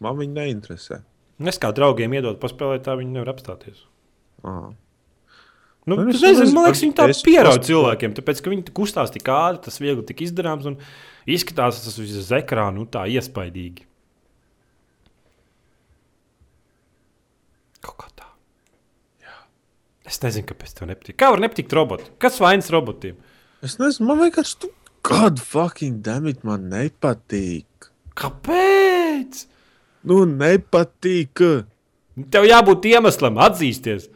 [0.03, 0.99] Man viņi neinteresē.
[1.47, 3.87] Es kā draugiem iedod paspēlēt, tā viņi nevar apstāties.
[4.43, 4.67] Ah.
[5.87, 9.29] Nu, Nu, es nezinu, man liekas, viņi tā pierāda cilvēkiem, tāpēc, ka viņi kustās tik
[9.31, 10.75] ātri, tas viegli tik izdarāms un
[11.23, 13.85] izskatās tas uz ekrāna nu, tā iespaidīgi.
[17.87, 18.27] Kaut kā tā.
[19.23, 19.37] Jā.
[20.11, 21.15] Es nezinu, kāpēc tev nepatīk.
[21.23, 22.11] Kā var nepatikt roboti?
[22.19, 23.15] Kas vainas robotiem?
[23.63, 24.73] Es nezinu, man vienkārši tu...
[25.07, 27.87] kāda fucking damit man nepatīk.
[28.19, 29.45] Kāpēc?
[30.11, 31.47] Nu, nepatīk.
[32.33, 34.11] Tev jābūt iemeslam atzīsties.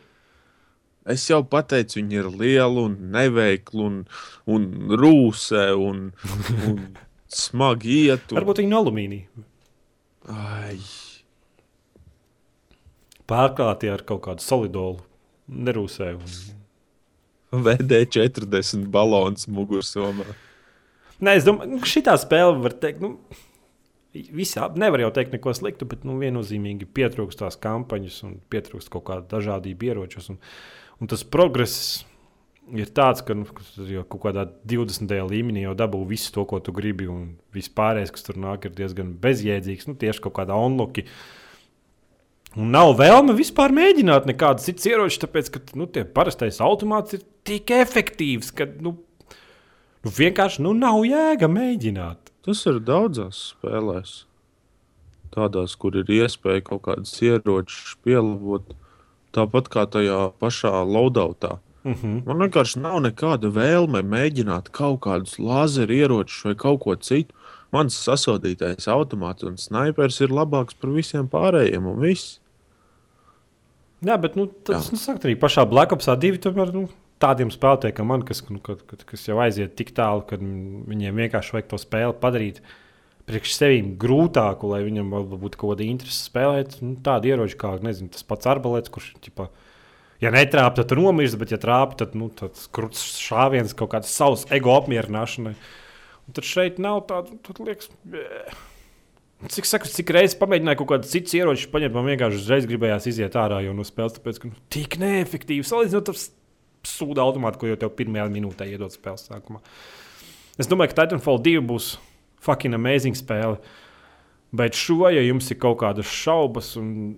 [1.09, 4.01] Es jau pateicu, viņi ir lieli un neveikli un,
[4.45, 4.67] un
[5.01, 6.09] rūsē un,
[6.67, 6.81] un
[7.43, 8.27] smagi iet.
[8.29, 8.41] Un...
[8.41, 9.47] Varbūt viņi no alumīnija.
[10.31, 10.77] Ai,
[13.31, 14.99] Pārklāti ar kaut kādu solidolu.
[15.51, 16.13] Nerūsē.
[16.19, 17.61] Un...
[17.65, 20.27] VD40 balons mugursomā.
[21.21, 23.13] Nē, es domāju, ka šī spēle var teikt, nu,
[24.13, 28.91] visi ap- nevar jau teikt neko sliktu, bet nu, viennozīmīgi pietrūkst tās kampaņas un pietrūkst
[28.93, 30.31] kaut kāda dažādība ieročus.
[30.33, 30.39] Un,
[31.01, 32.05] un tas progress
[32.71, 33.45] ir tāds, ka nu,
[33.89, 35.11] jau kaut kādā 20.
[35.27, 38.75] līmenī jau dabū visu to, ko tu gribi, un viss pārējais, kas tur nāk, ir
[38.77, 39.89] diezgan bezjēdzīgs.
[39.89, 41.05] Nu, tieši kaut kādā onloki.
[42.59, 47.23] Un nav vēlme vispār mēģināt nekādus citus ieročus, tāpēc, ka nu, tie parastais automāts ir
[47.47, 48.97] tik efektīvs, ka nu,
[50.03, 52.33] nu, vienkārši nu, nav jēga mēģināt.
[52.45, 54.25] Tas ir daudzās spēlēs.
[55.31, 58.73] Tādās, kur ir iespēja kaut kādas ieročus pielāgot.
[59.31, 61.59] Tāpat kā tajā pašā loadoutā.
[61.83, 62.21] Uh -huh.
[62.25, 67.33] Man vienkārši nav nekāda vēlme mēģināt kaut kādus lazeru ieročus vai kaut ko citu.
[67.71, 71.85] Mans sasodītais automāts un snipers ir labāks par visiem pārējiem.
[71.87, 72.39] Un viss.
[74.01, 76.89] Jā, bet nu, tas nu, sakt, arī pašā Black Opsā divi tomēr, nu,
[77.21, 81.15] tādiem spēlētājiem, kā man, kas, nu, kad, kad, kas jau aiziet tik tālu, ka viņiem
[81.15, 82.61] vienkārši vajag to spēli padarīt
[83.31, 86.79] priekš sevīm grūtāku, lai viņam būtu kaut kāda interese spēlēt.
[86.83, 89.47] Nu, tādi ieroči kā nezinu, tas pats arbalēts, kurš ķipa,
[90.23, 94.43] ja netrāp, tad nomirst, bet ja trāp, tad nu, tāds krūts šāviens kaut kāds savs
[94.53, 95.55] ego apmierināšanai.
[96.27, 97.89] Un tad šeit nav tāda, tad liekas.
[99.49, 103.37] Cik, saku, cik reizes pamēģināju kaut kādu citu ieroči paņemt, man vienkārši uzreiz gribējās iziet
[103.41, 106.19] ārā no spēles, tāpēc, ka nu, tik neefektīvi salīdzinot ar
[106.85, 109.63] sūdu automātu, ko jau tev pirmajā minūtē iedod spēles sākumā.
[110.61, 111.95] Es domāju, ka Titanfall 2 būs
[112.43, 113.59] fucking amazing spēle.
[114.51, 117.15] Bet šo, ja jums ir kaut kādas šaubas, un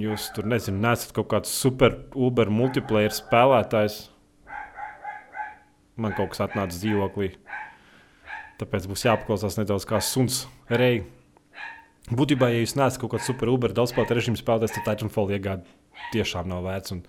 [0.00, 4.08] jūs tur nezinu, nesat kaut kāds super uber multiplayer spēlētājs,
[6.00, 7.34] man kaut kas atnāca dzīvoklī.
[8.58, 11.06] Tāpēc būs jāpaklausās nedaudz kā suns reizē.
[12.04, 15.64] Būtībā, ja jūs neesat kaut kāds super uber daudzspēlētāju režīmu spēlētājs, tad Titanfall iegāde
[16.12, 16.92] tiešām nav vērts.
[16.92, 17.00] Un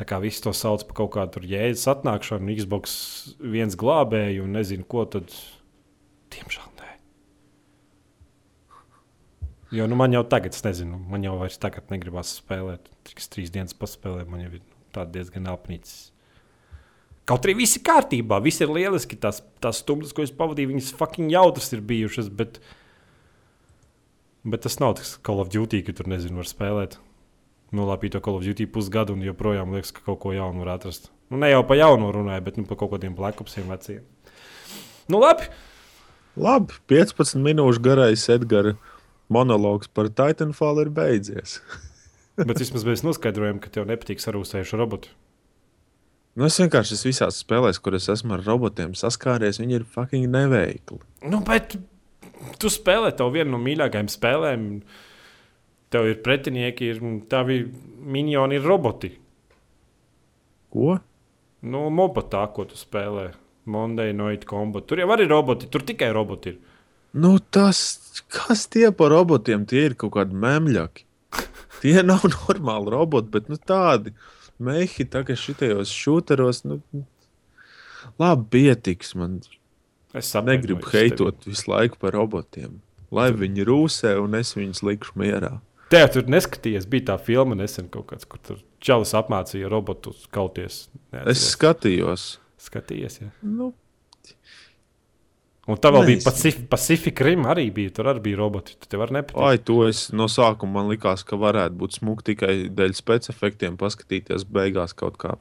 [0.00, 2.92] Tā kā viss to sauc par kaut kādu jēdzas atnākšanu, Xbox
[3.36, 5.28] viens glābēju un nezinu, ko tad.
[6.32, 6.94] Diemžēl nē.
[9.70, 12.88] Jo nu, man jau tagad, es nezinu, man jau vairs tagad negribas spēlēt.
[13.06, 16.08] Tikai trīs dienas paspēlēt, man jau ir tāds diezgan apnicis.
[17.30, 19.14] Kaut arī viss ir kārtībā, viss ir lieliski.
[19.22, 22.32] Tās, tās stundas, ko es pavadīju, viņas fucking jautras ir bijušas.
[22.34, 22.58] Bet,
[24.42, 26.98] bet tas nav tas Call of Duty, ka tur nezinu, var spēlēt.
[27.70, 31.12] Nolāpīju to Call of Duty pusgadu un joprojām liekas, ka kaut ko jaunu var atrast.
[31.30, 34.02] Nu, ne jau par jaunu runāju, bet nu, par kaut kādiem Black Opsiem veciem.
[35.06, 35.46] Nu, labi.
[36.34, 38.74] Labi, 15 minūšu garais Edgara
[39.32, 41.60] monologs par Titanfall ir beidzies.
[42.48, 45.12] Bet vismaz mēs noskaidrojam, ka tev nepatīk sarūsējuši roboti.
[46.38, 50.30] Nu, es vienkārši esmu visās spēlēs, kur es esmu ar robotiem saskāries, viņi ir fucking
[50.30, 51.00] neveikli.
[51.26, 51.74] Nu, bet
[52.62, 54.66] tu spēlē to vienu no mīļākajām spēlēm.
[55.90, 59.10] Tev ir pretinieki, ir tavi minioni, ir roboti.
[60.70, 61.00] Ko?
[61.66, 63.32] Nu, moba tā, ko tu spēlē.
[63.70, 64.86] Monday Night Combat.
[64.86, 66.69] Tur jau arī roboti, tur tikai roboti ir.
[67.12, 71.06] Nu, tas, kas tie par robotiem, tie ir kaut kādi memļaki.
[71.80, 74.12] Tie nav normāli roboti, bet nu, tādi
[74.60, 76.80] mehi, tā kā šitajos šūteros, nu,
[78.20, 79.14] labi, pietiks.
[79.18, 79.40] Man
[80.12, 82.80] Es saprotu, negribu heitot visu laiku par robotiem.
[83.14, 85.56] Lai viņi rūsē un es viņus likšu mierā.
[85.90, 90.84] Tev tur neskatījies, bija tā filma nesen kaut kāds, kur tur čalis apmācīja robotus kauties.
[90.86, 91.46] Es Neatceries.
[91.54, 92.26] skatījos.
[92.60, 93.20] skatījies.
[93.22, 93.30] Ja.
[93.42, 93.72] Nu,
[95.70, 96.20] Un tā vēl bija.
[96.26, 97.92] Pacific, Pacific Rim, arī bija.
[97.94, 98.74] Tur arī bija roboti.
[98.80, 99.42] Tu tev var nepatikt.
[99.46, 104.46] ai, to es no sākuma man likās, ka varētu būt smuki tikai dēļ spēcefektiem paskatīties
[104.50, 105.36] beigās kaut kā.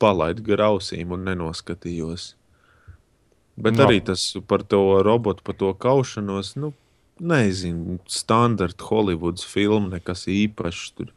[0.00, 2.34] palaidu grausīm un nenoskatījos.
[3.60, 3.84] Bet No.
[3.86, 6.72] arī tas par to robotu, par to kaušanos, nu,
[7.20, 10.94] nezinu, standarta Hollywoods filma, nekas īpašs.
[10.96, 11.12] Tur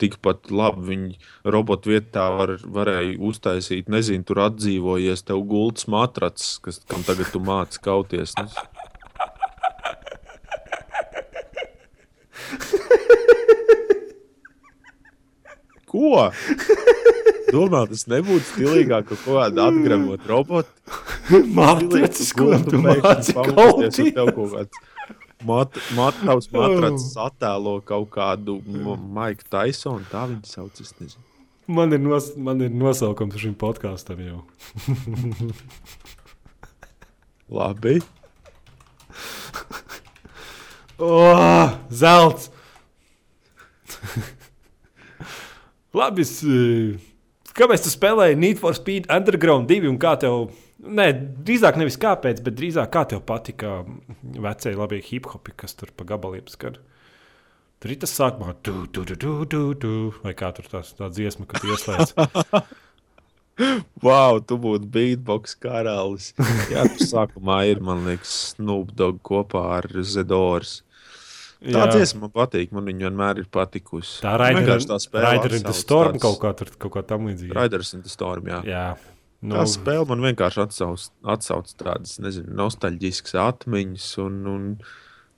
[0.00, 1.18] tikpat labi viņi
[1.54, 7.42] robotu vietā var, varēja uztaisīt, nezinu, tur atdzīvojies tev gultas matracis, kas, kam tagad tu
[7.44, 8.34] māci kauties.
[8.38, 8.48] Nu,
[15.90, 16.30] Ko?
[17.50, 20.70] Domā, tas nebūtu stilīgāk, ka kaut kāda atgremot robotu.
[21.30, 23.82] Mākslinieks, ko tu māci kaut
[25.46, 28.58] Mat, mat, tavs matracis attēlo kaut kādu
[29.16, 30.80] Maiku Taisonu, tā viņa sauc.
[30.80, 31.24] es nezinu.
[31.70, 34.40] Man ir, nos, man ir nosaukums šim podkāstam jau.
[37.60, 38.00] Labi.
[41.00, 42.50] Oh, zelts!
[45.96, 46.26] Labi,
[47.56, 50.50] kāpēc tu spēlēji Need for Speed Underground 2 un kā tev?
[50.80, 51.06] Nē,
[51.44, 53.82] drīzāk nevis kāpēc, bet drīzāk kā tev patika
[54.24, 56.78] vecie labie hip hopi, kas tur pa gabaliem skan.
[57.80, 59.90] Tur ir tas sākumā, tu, tu, tu, tu, tu, tu,
[60.24, 62.14] vai kā tur tās, tā dziesma, kad ieslēdz.
[64.00, 66.30] Wow, tu būtu beatbox karalis.
[66.72, 70.78] Jā, tas sākumā ir, man liekas, Snoop Dogg kopā ar Zedoras.
[71.60, 71.90] Tā Jā.
[71.92, 74.22] dziesma man patīk, man viņa vienmēr ir patikusi.
[74.24, 77.52] Tā in the atsauc Storm tāds- kaut kā, tur, kaut kā tam līdzīga.
[77.58, 78.62] Riders in the Storm, jā.
[78.64, 78.86] Jā,
[79.40, 84.10] Nu, tā spēle man vienkārši atsauc, atsauc tādas nezinu, nostalģiskas atmiņas.
[84.26, 84.66] Un, un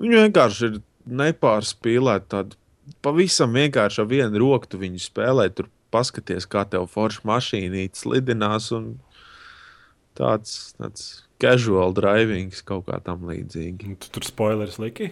[0.03, 0.81] viņa vienkārši ir
[1.23, 2.27] nepārspīlēta.
[2.35, 5.47] Tāda pavisam vienkārši ar vienu roku tu viņu spēlē.
[5.55, 8.73] Tur paskaties, kā tev forša mašīnīte slidinās.
[8.75, 8.95] un
[10.13, 11.05] Tāds, tāds
[11.41, 13.95] casual driving kaut kā tam līdzīgi.
[14.03, 15.09] Tu tur spoileris liki.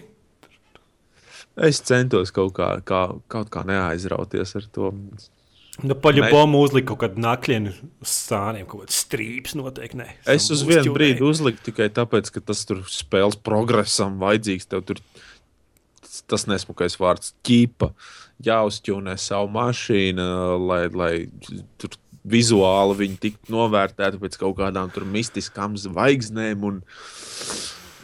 [1.57, 4.93] Es centos kaut kā, kā, kaut kā neaizrauties ar to.
[5.87, 10.01] Nu, Paļāvām uzlika kaut kādu naklienu uz sāniem, kaut kāds strīps noteikti.
[10.01, 10.09] Ne.
[10.29, 14.69] Es uz vienu brīdi uzliku tikai tāpēc, ka tas tur spēles progresam vajadzīgs.
[14.71, 15.01] Tev tur
[16.31, 17.93] tas nesmukais vārds ķīpa.
[18.45, 20.27] Jāuzķūnē savu mašīnu,
[20.65, 21.13] lai, lai
[21.81, 21.97] tur
[22.31, 26.83] vizuāli viņi tiktu novērtēti pēc kaut kādām tur mistiskām zvaigznēm un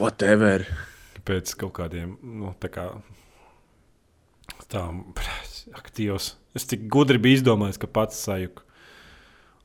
[0.00, 0.66] whatever.
[1.26, 2.90] Pēc kaut kādiem nu, tā kā,
[4.70, 5.02] tām
[5.74, 6.20] aktīviem.
[6.56, 8.64] Es tik gudri biju izdomājis, ka pats sajūtu.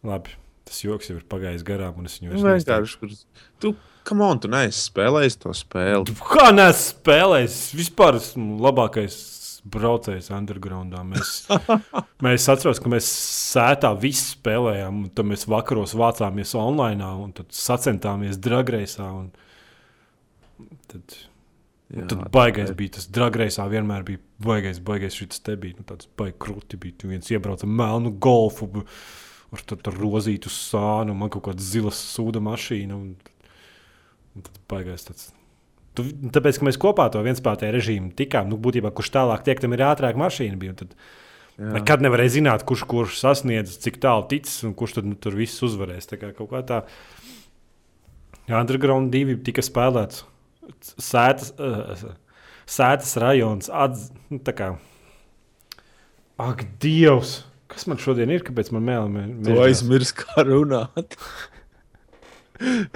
[0.08, 0.34] Labi,
[0.66, 3.20] tas joks jau ir pagājis garām, un es viņu Nu, vienkārši,
[3.62, 3.76] tu,
[4.08, 6.18] come on, tu neesi spēlējis to spēli.
[6.26, 7.60] Kā nesu spēlējis?
[7.78, 9.20] Vispār esmu labākais
[9.72, 11.04] braucējs undergroundā.
[11.06, 11.34] Mēs,
[12.26, 13.10] mēs atceramies, ka mēs
[13.54, 19.12] sētā visi spēlējām, un tad mēs vakaros vācāmies online, un tad sacentāmies dragreisā.
[19.22, 19.30] Un...
[20.92, 21.22] Tad
[21.92, 25.76] Jā, Tad baigais bija tas dragreisā, vienmēr bija baigais, baigais šis te bija.
[25.82, 26.96] Nu, tāds baigi krūti bija.
[27.02, 28.70] Tu viens iebrauca melnu golfu,
[29.52, 32.96] ar tādu rozītu sānu, man kaut kāda zila sūda mašīna.
[32.96, 33.12] Un,
[34.38, 35.34] un tad baigais tāds.
[35.98, 39.76] Tu, tāpēc, ka mēs kopā to vienspētēju režīmu tikām, nu, būtībā, kurš tālāk tiek, tam
[39.76, 40.56] ir ātrāk mašīna.
[40.62, 40.96] Bija, tad
[41.60, 41.74] Jā.
[41.76, 45.60] nekad nevarēja zināt, kurš, kurš sasniedz, cik tālu ticis un kurš tad, nu, tur viss
[45.68, 46.08] uzvarēs.
[46.08, 46.86] Tā kā kaut kā tā.
[48.48, 50.24] Underground 2 tika spēlēts.
[51.02, 52.12] Sētas, uh,
[52.70, 53.70] sētas rajons.
[53.74, 54.40] Atz, nu,
[56.42, 57.42] ak, Dievs!
[57.72, 58.44] Kas man šodien ir?
[58.44, 59.24] Kāpēc man mēlē?
[59.48, 61.16] Tu aizmirsti, kā runāt.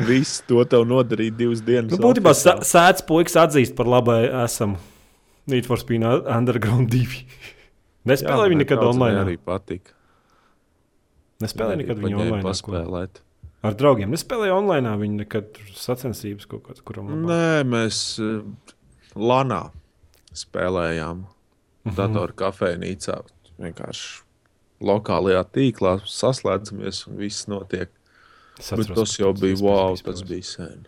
[0.06, 1.96] Viss to tev nodarīja divas dienas.
[1.96, 4.76] Nu, būtībā sēdz puikas atzīst par labai esam
[5.50, 7.22] Need for Speed Underground 2.
[8.10, 9.22] Nespēlēju viņu nekad online.
[9.24, 9.94] Arī patika.
[11.42, 12.42] Nespēlēju nekad viņu online.
[12.42, 13.22] ko- Paspēlēt.
[13.66, 14.12] Ar draugiem.
[14.14, 14.92] Nespēlēju online.
[15.02, 17.26] Viņu nekad tur sacensības kaut kādas, kuram labāk.
[17.32, 18.44] Nē, mēs uh,
[19.16, 19.64] Lanā
[20.36, 21.24] spēlējām.
[21.86, 21.96] Mhm.
[21.98, 23.20] Datoru kafejnīcā.
[23.62, 24.24] Vienkārši
[24.86, 27.92] lokālajā tīklā saslēdzamies un viss notiek.
[28.60, 30.86] Es Bet atceros, tas ka jau bija wow, tas bija sen.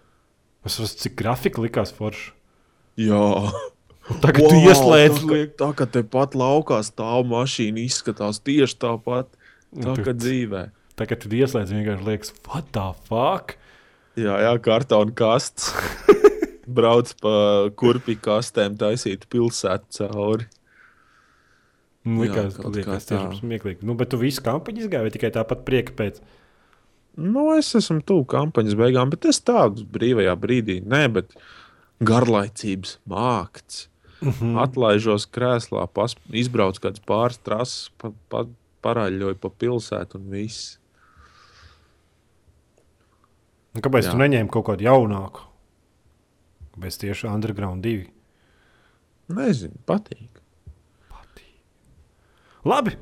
[0.68, 2.34] Es saprotu, cik grafika likās forša.
[3.00, 3.22] Jā,
[4.24, 5.18] Tagad wow, tu ieslēdz.
[5.20, 9.30] tā, ka- tā kā tepat laukā stāv mašīna, izskatās tieši tāpat.
[9.76, 10.62] Tā Tu- kā dzīvē.
[10.98, 13.58] Tagad tu ieslēdz vienkārši liekas, what the fuck?
[14.18, 15.70] Jā, jā kartona kasts.
[16.78, 17.34] Brauc pa
[17.80, 20.48] kurpju kastēm, taisīt pilsētu cauri.
[22.08, 23.14] Nu, Jā, Likās, kaut liekas tā.
[23.14, 23.86] tiešām smieklīgi.
[23.88, 26.22] Nu, bet tu visu kampaņu izgāji vai tikai tāpat prieka pēc?
[27.18, 31.36] Nu, es esmu tuvu kampaņas beigām, bet es tādu brīvajā brīdī, nē, bet
[32.06, 33.88] garlaicības mākts.
[34.22, 34.60] Mm -hmm.
[34.64, 38.46] Atlaižos krēslā, pas, izbraucu kādas pāris trases, pa, pa,
[38.82, 40.80] paraļļoju pa pilsētu un viss.
[43.84, 44.13] Kāpēc Jā.
[44.13, 45.46] Tu neņēmi kaut kādu jaunāku?
[46.76, 48.08] Kāpēc tieši Underground 2?
[49.38, 50.44] Nezinu, patīk.
[52.68, 52.98] Labi.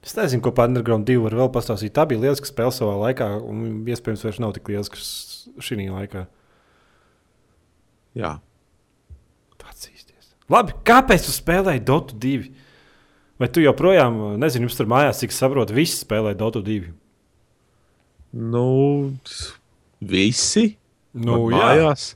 [0.00, 1.92] Es nezinu, ko par Underground 2 var vēl pastāstīt.
[1.94, 4.98] Tā bija lieliska spēle savā laikā, un iespējams, vairs nav tik lieliska
[5.60, 6.24] šī laikā.
[8.18, 8.38] Jā,
[9.60, 10.32] Tāds īsties.
[10.50, 12.48] Labi, kāpēc tu spēlēji Dota 2?
[13.40, 16.90] Vai tu joprojām, nezinu, jums tur mājās, cik saprotu, visi spēlē Dota 2?
[18.32, 18.66] Nu,
[20.00, 20.68] visi
[21.16, 22.12] Nu, Man mājās.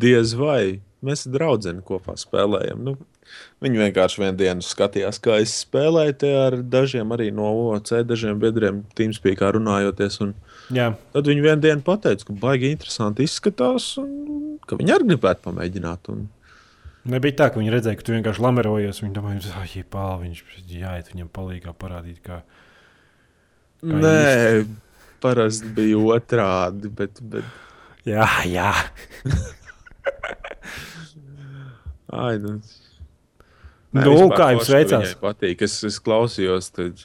[0.00, 2.82] Diez vai mēs draugi kopā spēlējam.
[2.82, 2.96] Nu,
[3.62, 8.40] viņi vienkārši vienā dienā skatījās, kā es spēlēju te ar dažiem arī no OC, dažiem
[8.42, 10.18] biedriem, Teamspeakā runājoties.
[10.24, 10.34] Un
[10.74, 10.90] jā.
[11.14, 16.10] tad viņi vienā dienā pateica, ka baigi interesanti izskatās, un ka viņi arī gribētu pamēģināt.
[16.14, 16.26] Un,
[17.10, 18.98] Nebija tā, ka viņi redzēja, ka tu vienkārši lamerojies.
[19.00, 22.18] Viņi domāja, ka ah, pāl, viņš jāiet viņam palīdzīgā parādīt.
[22.26, 22.42] Kā...
[22.42, 22.69] Kā
[23.82, 24.66] nē,
[25.24, 26.92] parasti bija otrādi.
[26.92, 27.48] Bet, bet,
[28.08, 28.72] Jā, jā.
[32.24, 32.58] ai, nu,
[33.90, 35.14] Nu, vispār kā jums veicās?
[35.18, 35.64] Patīk.
[35.66, 37.00] Es, es klausījos, tad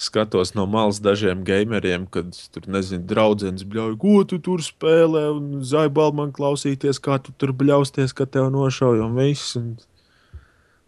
[0.00, 5.60] skatos no malas dažiem gameriem, kad tur nezinu, draugs bļauj, ko tu tur spēlē, un
[5.64, 9.56] zaibal man klausīties, kā tu tur bļausties, ka tev nošauj un viss.
[9.60, 9.74] Un...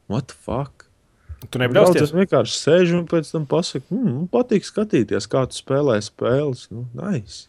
[0.09, 0.78] What the fuck?
[1.47, 2.01] Tu nebļausties?
[2.03, 6.65] Draudzene vienkārši sēž un pēc tam pasakā, mm, patīk skatīties, kā tu spēlē spēles.
[6.75, 7.47] Nu, nice.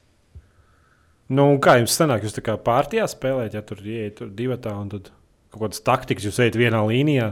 [1.30, 4.91] Nu, kā jums sanāk, jūs tā kā pārtījā spēlējat, ja tur ieiet tur divatā un
[4.93, 5.10] tad
[5.49, 7.32] kaut kādas taktikas jūs ejat vienā līnijā.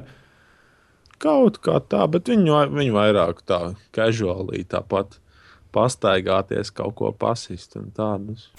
[1.22, 3.62] Kaut kā tā, bet viņi, vai- viņi vairāk tā
[3.93, 5.17] casuāli tāpat
[5.74, 8.50] pastaigāties, kaut ko pasist un tādus.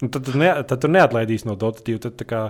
[0.00, 1.98] Nu, tad, tu ne, tad tu neatlaidīsi no Dota 2.
[2.06, 2.42] Tad tā kā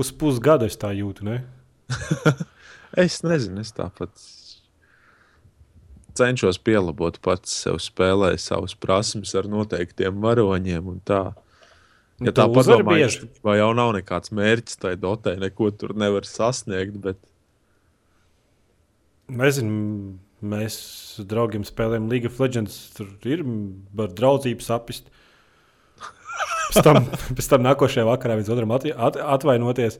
[0.00, 1.26] uz pusgadu es tā jūtu.
[3.00, 4.12] Es nezinu, es tāpat
[6.14, 10.92] cenšos pielāgot pats sev, spēlēju savas prasības ar noteiktiem varoņiem.
[10.92, 11.24] un Tā.
[12.20, 12.94] Nu, Ja tā padomā,
[13.42, 17.00] vai jau nav nekāds mērķis tai dotē, neko tur nevar sasniegt.
[17.02, 17.18] Bet...
[19.34, 20.76] Nezinu, mēs
[21.26, 22.76] draugiem spēlējam League of Legends.
[22.94, 23.42] Tur ir
[23.98, 25.10] var draudzību sapist.
[26.70, 27.02] Pēc tam,
[27.36, 29.98] pēc tam nākošajā vakarā viens otram at, at, atvainoties.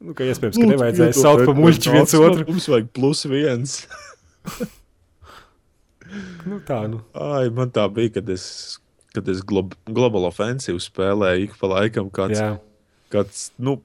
[0.00, 2.44] Nu, ka iespējams, ka nevajadzēja saukt par muļķi viens otru.
[2.48, 3.80] Mums vajag plus viens.
[6.42, 7.02] Nu, tā, nu.
[7.14, 8.44] Ai, man tā bija, kad es,
[9.14, 12.10] kad es glob Global Offensive spēlēju ik pa laikam.
[12.10, 12.48] Kāds, Jā.
[13.12, 13.76] kāds, nu,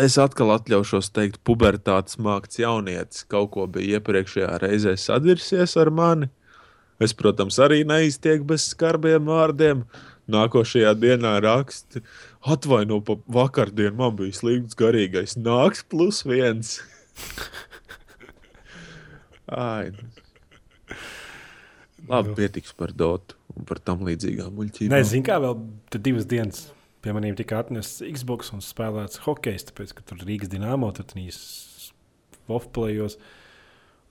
[0.00, 6.30] es atkal atļaušos teikt, pubertātes mākslinieks jaunietis kaut ko bija iepriekšējā reizē sadirsies ar mani.
[7.02, 9.82] Es, protams, arī neiztieku bez skarbiem vārdiem.
[10.30, 12.00] Nākošajā dienā raksti,
[12.44, 15.38] atvaino par vakardienu, man bija slikts garīgais.
[15.40, 16.76] Nāks plus viens.
[19.48, 20.10] Ai, nu.
[22.08, 24.92] Labi, pietiks par dotu un par tam līdzīgām muļķībām.
[24.92, 25.54] Nezinu, kā vēl
[25.96, 26.66] divas dienas
[27.04, 31.38] pie maniem tika atnests Xbox un spēlēts hokejs, tāpēc, ka tur Rīgas dīnāmo tur trīs
[32.48, 33.16] Vofplējos.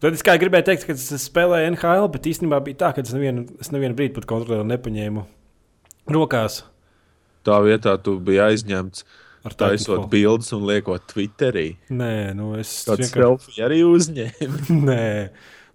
[0.02, 3.14] Tad es kā gribēju teikt, ka es spēlēju NHL, bet īstenībā bija tā, ka es
[3.16, 5.26] nevienu, es nevienu brīdi pat kontrolēru nepaņēmu
[6.14, 6.64] rokās.
[7.44, 9.04] Tā vietā tu biji aizņemts
[9.44, 11.74] Ar taisot bildes un liekot Twitterī.
[11.92, 13.20] Nē, nu es Kāds vienkārši.
[13.20, 14.62] selfija arī uzņēma.
[14.88, 15.04] Nē,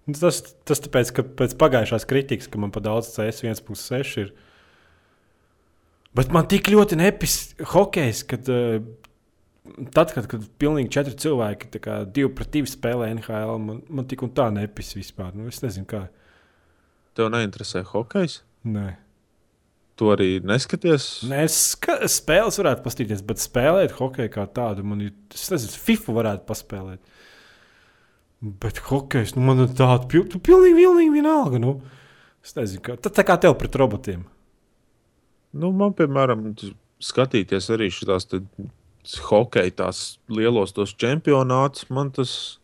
[0.09, 4.31] Nu, tas, tas tāpēc, ka pēc pagājušās kritikas, ka man pa daudz CS 1,6 ir.
[6.17, 7.35] Bet man tik ļoti nepis
[7.75, 8.79] hokejs, kad, eh,
[9.93, 14.07] tad, kad, kad pilnīgi četri cilvēki, tā kā divi pret divi spēlē NHL, man, man
[14.09, 15.35] tik un tā nepis vispār.
[15.37, 16.07] Nu, es nezinu, kā.
[17.13, 18.39] Tev neinteresē hokejs?
[18.65, 18.87] Nē.
[19.99, 21.05] Tu arī neskaties.
[21.27, 25.75] Nē, es ska- spēles varētu paskatīties, bet spēlēt hokeju kā tādu, man ir, es nezinu,
[25.75, 26.99] FIFA varētu paspēlēt.
[28.63, 30.39] Bet hokejs, nu, man ir tāda pilnīgi,
[30.79, 31.59] pilnīgi vienalga.
[31.59, 31.81] Nu.
[32.39, 34.23] Es nezinu, kā, tā, tā kā tev pret robotiem.
[35.51, 36.53] Nu, man, piemēram,
[37.03, 38.07] skatīties arī šīs
[39.27, 42.58] hokeja, tās lielos tos čempionātus, man tas.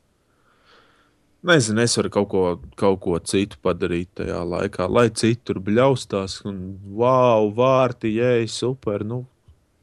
[1.46, 2.44] Nezinu, es varu kaut ko,
[2.80, 6.40] kaut ko citu padarīt tajā laikā, lai citur bļaustās.
[6.50, 6.60] Un,
[6.98, 9.06] wow, vārti, jēj, super.
[9.06, 9.24] Nu,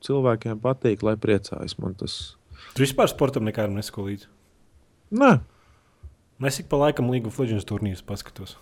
[0.03, 1.79] cilvēkiem patīk, lai priecājas.
[1.79, 2.19] Man tas.
[2.75, 4.27] Tu vispār sportam nekādam neskolīji.
[5.13, 5.37] Nē,
[6.43, 8.57] Es ik pa laikam League of Legends turnīrus paskatos.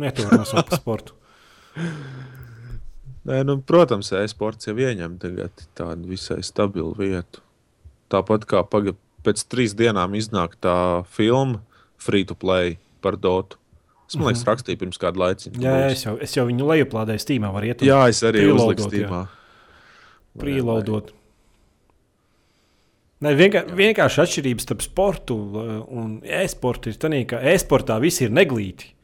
[0.00, 1.14] Nē, to var nosaukt par sportu.
[3.28, 7.44] Nē, nu, protams, e-sports jau ieņem tagad tādu visai stabilu vietu.
[8.10, 11.62] Tāpat kā paga, pēc trīs dienām iznāk tā filma
[12.00, 13.58] Free to Play par Dotu.
[14.10, 15.52] Es man liekas, rakstīju pirms kāda laika.
[15.54, 19.20] Jā, jā es, jau, es jau viņu lejuplādēju Steamā, jā, es arī uzliku stīmā.
[20.40, 21.12] Prīlaudot.
[23.20, 28.32] Ne, vienkār, vienkārši atšķirības starp sportu uh, un e-sportu ir tā, ka e-sportā viss ir
[28.32, 28.94] neglīti.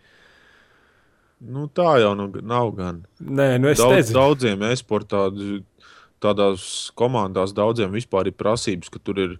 [1.53, 3.03] Nu, tā jau nu, nav gan.
[3.21, 4.17] Nē, nu es Daudz, nezinu.
[4.17, 5.27] daudziem e-sportā,
[6.25, 6.65] tādās
[6.97, 9.37] komandās, daudziem vispār ir prasības, ka tur ir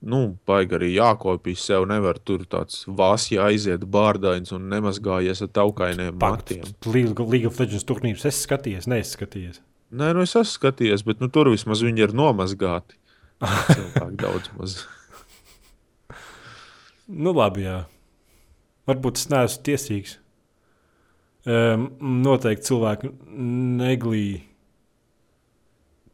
[0.00, 1.86] nu, baigi arī jākopjas sev.
[1.90, 6.64] Nevar tur tāds vāsi aiziet bārdains un nemazgājies ar taukainiem matiem.
[6.86, 9.60] League of Legends turnīrus es skatījos, neizskatījos.
[9.90, 12.96] Nē, nu es esmu skatījies, bet nu, tur vismaz viņi ir nomazgāti.
[13.74, 14.76] Cilvēki daudz maz.
[17.10, 17.80] Nu, labi, jā.
[18.86, 20.18] Varbūt es neesmu tiesīgs.
[21.48, 21.88] Um,
[22.20, 23.10] noteikti cilvēki
[23.80, 24.44] neglīja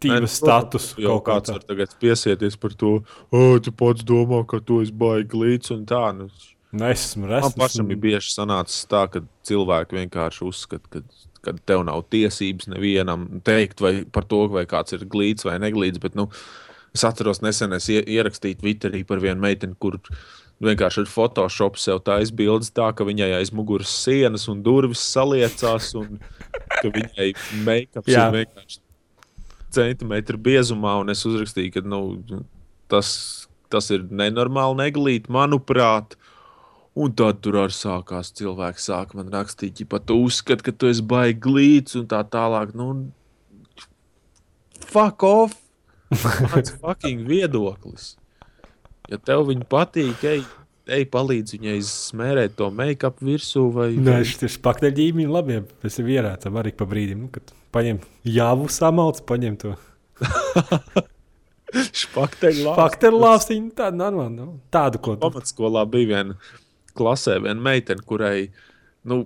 [0.02, 0.90] tīvas status.
[1.00, 1.56] Jau kāds tā.
[1.56, 2.92] var tagad piesieties par to,
[3.32, 6.04] o, tu pats domā, ka tu esi baigi līdz un tā.
[6.18, 6.28] Nu,
[6.76, 7.54] Nu, es esmu man resns.
[7.56, 11.00] pašam ir bieži sanācis tā, ka cilvēki vienkārši uzskata, ka,
[11.46, 16.00] ka tev nav tiesības nevienam teikt vai par to, vai kāds ir glīts vai neglīts.
[16.02, 16.26] Bet, nu,
[16.92, 19.96] es atceros, nesen es ie- ierakstīju Twitterī par vienu meiteni, kur
[20.60, 25.94] vienkārši ar Photoshop sev taisa bildes tā, ka viņai aiz muguras sienas un durvis saliecās,
[25.96, 26.18] un
[26.82, 27.30] ka viņai
[27.64, 28.82] make-ups ir vienkārši
[29.76, 32.00] centimetru biezumā, un es uzrakstīju, ka nu,
[32.92, 33.10] tas,
[33.72, 36.16] tas ir nenormāli neglīt, manuprāt.
[36.96, 41.04] Un tad tur arī sākās cilvēki, sāk man rakstīt, ja tu uzskati, ka tu esi
[41.04, 42.72] baigi glīts un tā tālāk.
[42.72, 43.10] Nu,
[44.80, 45.58] fuck off!
[46.10, 48.14] Ir fucking viedoklis.
[49.10, 50.46] Ja tev viņa patīk, ej,
[50.86, 55.60] ej palīdz viņai smērēt to make-up virsū vai Nē, šis pakteļģīmi ir labi.
[55.82, 58.00] Mēs jau ierācām arī pa brīdim, nu, kad paņem
[58.36, 59.74] jāvu samalts, paņem to
[62.02, 63.72] špakteļu faktoru lāpstiņu.
[63.78, 65.22] Tādu normālu, nu, tādu, ko tu.
[65.26, 66.38] Pamatskolā bija viena
[66.96, 68.46] klasē, viena meitene, kurai,
[69.08, 69.24] nu,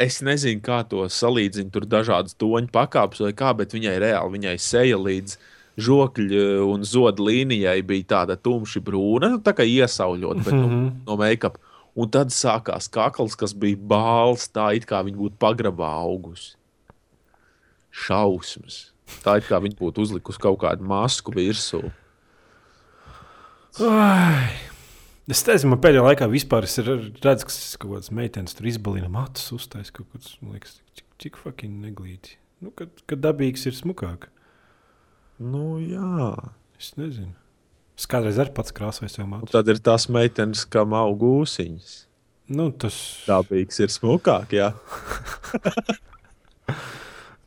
[0.00, 4.56] es nezinu, kā to salīdzināt, tur dažādas toņu pakāpes vai kā, bet viņai reāli, viņai
[4.62, 5.36] seja līdz
[5.78, 10.68] žokļa un zoda līnijai bija tāda tumši brūna, nu, tā kā iesauļot, bet nu,
[11.06, 11.58] no make-up.
[11.98, 16.54] Un tad sākās kakls, kas bija bāls, tā it kā viņa būtu pagrabā augusi.
[17.90, 18.92] Šausmas.
[19.24, 21.82] Tā it kā viņa būtu uzlikusi kaut kādu masku virsū.
[23.82, 24.68] Ai.
[25.28, 27.52] Es nezinu, man pēdējā laikā vispār es redzu, ka
[27.82, 32.38] kaut kādas meitenes tur izbalina matus, uztais kaut kāds, man liekas, cik, cik fucking neglīti.
[32.64, 34.30] Nu, kad, kad dabīgs ir smukāk.
[35.38, 36.34] Nu, jā.
[36.78, 37.34] Es nezinu.
[37.98, 39.50] Es kādreiz arī pats krāsoju sev matus.
[39.54, 41.94] tad ir tās meitenes, kam aug gūsiņas.
[42.54, 42.96] Nu, tas
[43.28, 44.72] Dabīgs ir smukāk, jā.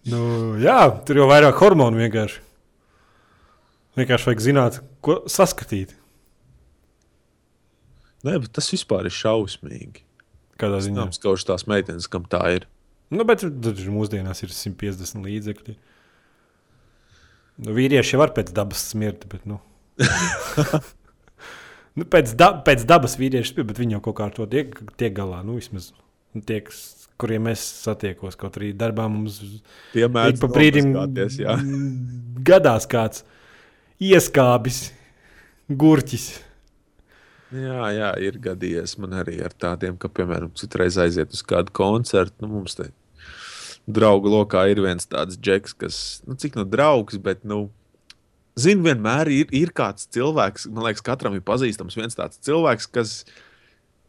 [0.02, 2.40] Nu, jā, tur jau vairāk hormonu vienkārši.
[4.00, 5.94] Vienkārši vajag zināt, ko saskatīt.
[8.26, 10.02] Nē, bet tas vispār ir šausmīgi.
[10.62, 11.06] Kādā ziņā.
[11.06, 12.68] Zināms, ka tās meitenes, kam tā ir.
[13.14, 15.78] Nu, bet tad mūsdienās ir 150 līdzekļi.
[17.62, 19.46] Nu, vīrieši var pēc dabas smirt, bet.
[19.50, 19.60] Nu.
[21.98, 24.74] nu, pēc, da pēc dabas vīrieši spēj, bet viņi jau kaut kā ar to tiek,
[24.98, 25.44] tiek galā.
[25.46, 26.64] Nu, vismaz nu, tie,
[27.22, 29.38] kuriem es satiekos, kaut arī darbā mums
[29.94, 30.96] Piemēram, ik pa brīdim
[32.50, 33.26] gadās kāds
[34.02, 34.88] ieskābis,
[35.70, 36.32] gurķis.
[37.54, 42.42] jā, jā, ir gadījies man arī ar tādiem, ka, piemēram, citreiz aiziet uz kādu koncertu.
[42.42, 42.90] Nu, mums te
[43.94, 47.66] draugu lokā ir viens tāds džeks, kas, nu, cik nu draugs, bet, nu,
[48.60, 53.16] zinu, vienmēr ir, ir kāds cilvēks, man liekas, katram ir pazīstams viens tāds cilvēks, kas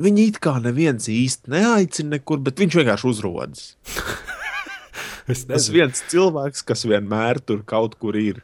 [0.02, 3.72] viņu it kā neviens īsti neaicina nekur, bet viņš vienkārši uzrodas.
[5.30, 8.40] Es Tas viens cilvēks, kas vienmēr tur kaut kur ir.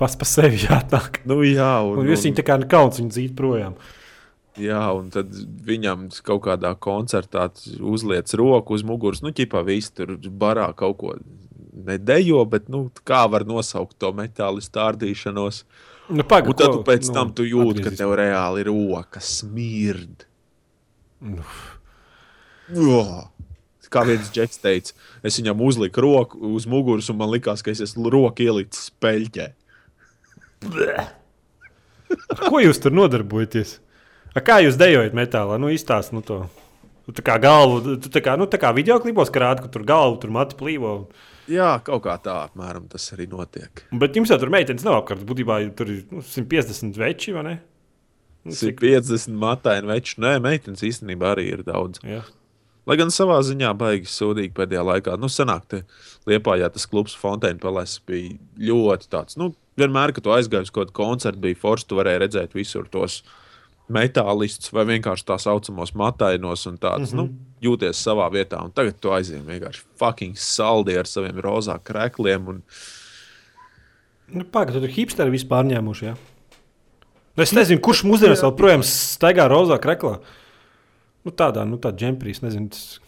[0.00, 1.20] pats par sevi jāatnāk.
[1.28, 3.76] Nu, jā, un, Un jūs viņu tā kā nekauns, viņu dzīt projām.
[4.60, 5.32] Jā, un tad
[5.66, 7.48] viņam kaut kādā koncertā
[7.80, 9.22] uzliek roku uz muguras.
[9.24, 11.14] Nu, ķipā viss tur barā kaut ko
[11.86, 15.62] nedejo, bet nu, kā var nosaukt to metālu stārdīšanos?
[16.08, 19.20] Nu, paga, Un tad ko- pēc nu, tam tu jūti, ka tev reāli ir roka
[19.20, 20.26] smird.
[21.20, 21.42] Nu.
[22.76, 23.26] Oh.
[23.86, 24.92] Kā viens džeks teica,
[25.22, 29.46] es viņam uzliku roku uz muguras, un man likās, ka es esmu roku ielicis peļķē.
[32.48, 33.76] Ko jūs tur nodarbojaties?
[34.36, 35.56] A, kā jūs dejojat metālā?
[35.60, 36.42] Nu, izstāst nu, to.
[37.06, 39.84] Tu tā kā galvu, tu tā kā, nu, tā kā video klipos krāta, ka tur
[39.86, 40.96] galvu tur mati plīvo.
[41.48, 43.84] Jā, kaut kā tā apmēram tas arī notiek.
[43.94, 45.22] Bet jums jau tur meitenes nav apkārt.
[45.28, 47.54] Būtībā tur ir nu, 150 veči, vai ne?
[48.46, 50.18] Nu, cik- 150 mataini veči.
[50.22, 52.02] Nē, meitenes īstenībā arī ir daudz.
[52.02, 52.24] Jā.
[52.86, 55.16] Lai gan savā ziņā baigi sūdīgi pēdējā laikā.
[55.18, 55.82] Nu, senāk, te
[56.26, 59.38] Liepā, ja tas klubs Fontaine Palace bija ļoti tāds.
[59.38, 62.86] Nu, vienmēr, kad tu aizgāji uz kaut kādu koncertu, bija forši, tu varēji redzēt visur
[62.90, 63.22] tos
[63.92, 67.12] metālistus vai vienkārši tā saucamos matainos un tādus.
[67.12, 67.28] Mm -hmm.
[67.30, 68.62] nu, jūties savā vietā.
[68.64, 72.48] Un tagad tu aizjūti vienkārši fucking saldi ar saviem rozā krēkliem.
[72.48, 72.62] Un...
[74.28, 76.04] Nu, Pagaidām, tur ir hipsteri vispār ņēmuši.
[76.04, 76.16] Ja?
[77.36, 80.20] Nu, es nezinu, kurš mūsdienās vēl projām staigā rozā kreklā.
[81.24, 82.70] Nu, tādā, nu, tādā džemprīs, nezinu.
[82.70, 83.00] Tas,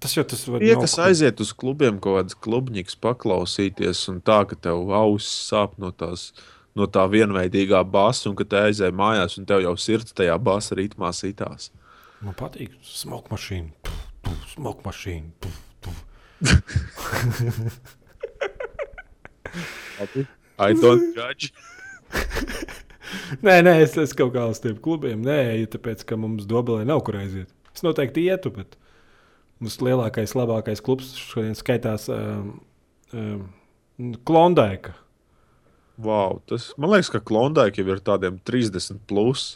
[0.00, 4.08] tas jau tas var Tie, nav kas ko- aiziet uz klubiem, kaut kādas klubņikas paklausīties,
[4.08, 6.32] un tā, ka tev auss sāp no tās
[6.78, 10.72] no tā vienveidīgā basa, un kad te aizēji mājās, un tev jau sirds tajā basa
[10.78, 11.62] ritmā sitās.
[12.20, 13.70] Man patīk smoke mašīna.
[13.86, 15.28] Puf, puf, smoke mašīna.
[15.40, 15.56] Puf,
[15.86, 15.98] puf.
[20.60, 21.52] I don't judge.
[23.42, 27.02] Nē, nē, es, es kaut kā uz tiem klubiem neeju, tāpēc, ka mums dobelē nav
[27.06, 27.50] kur aiziet.
[27.74, 28.76] Es noteikti ietu, bet
[29.62, 32.60] mums lielākais, labākais klubs šodien skaitās um,
[33.14, 33.42] um,
[34.26, 34.94] Klondēka.
[36.00, 39.54] Wow, tas, man liekas, ka Klondēka jau ir tādiem 30 plus.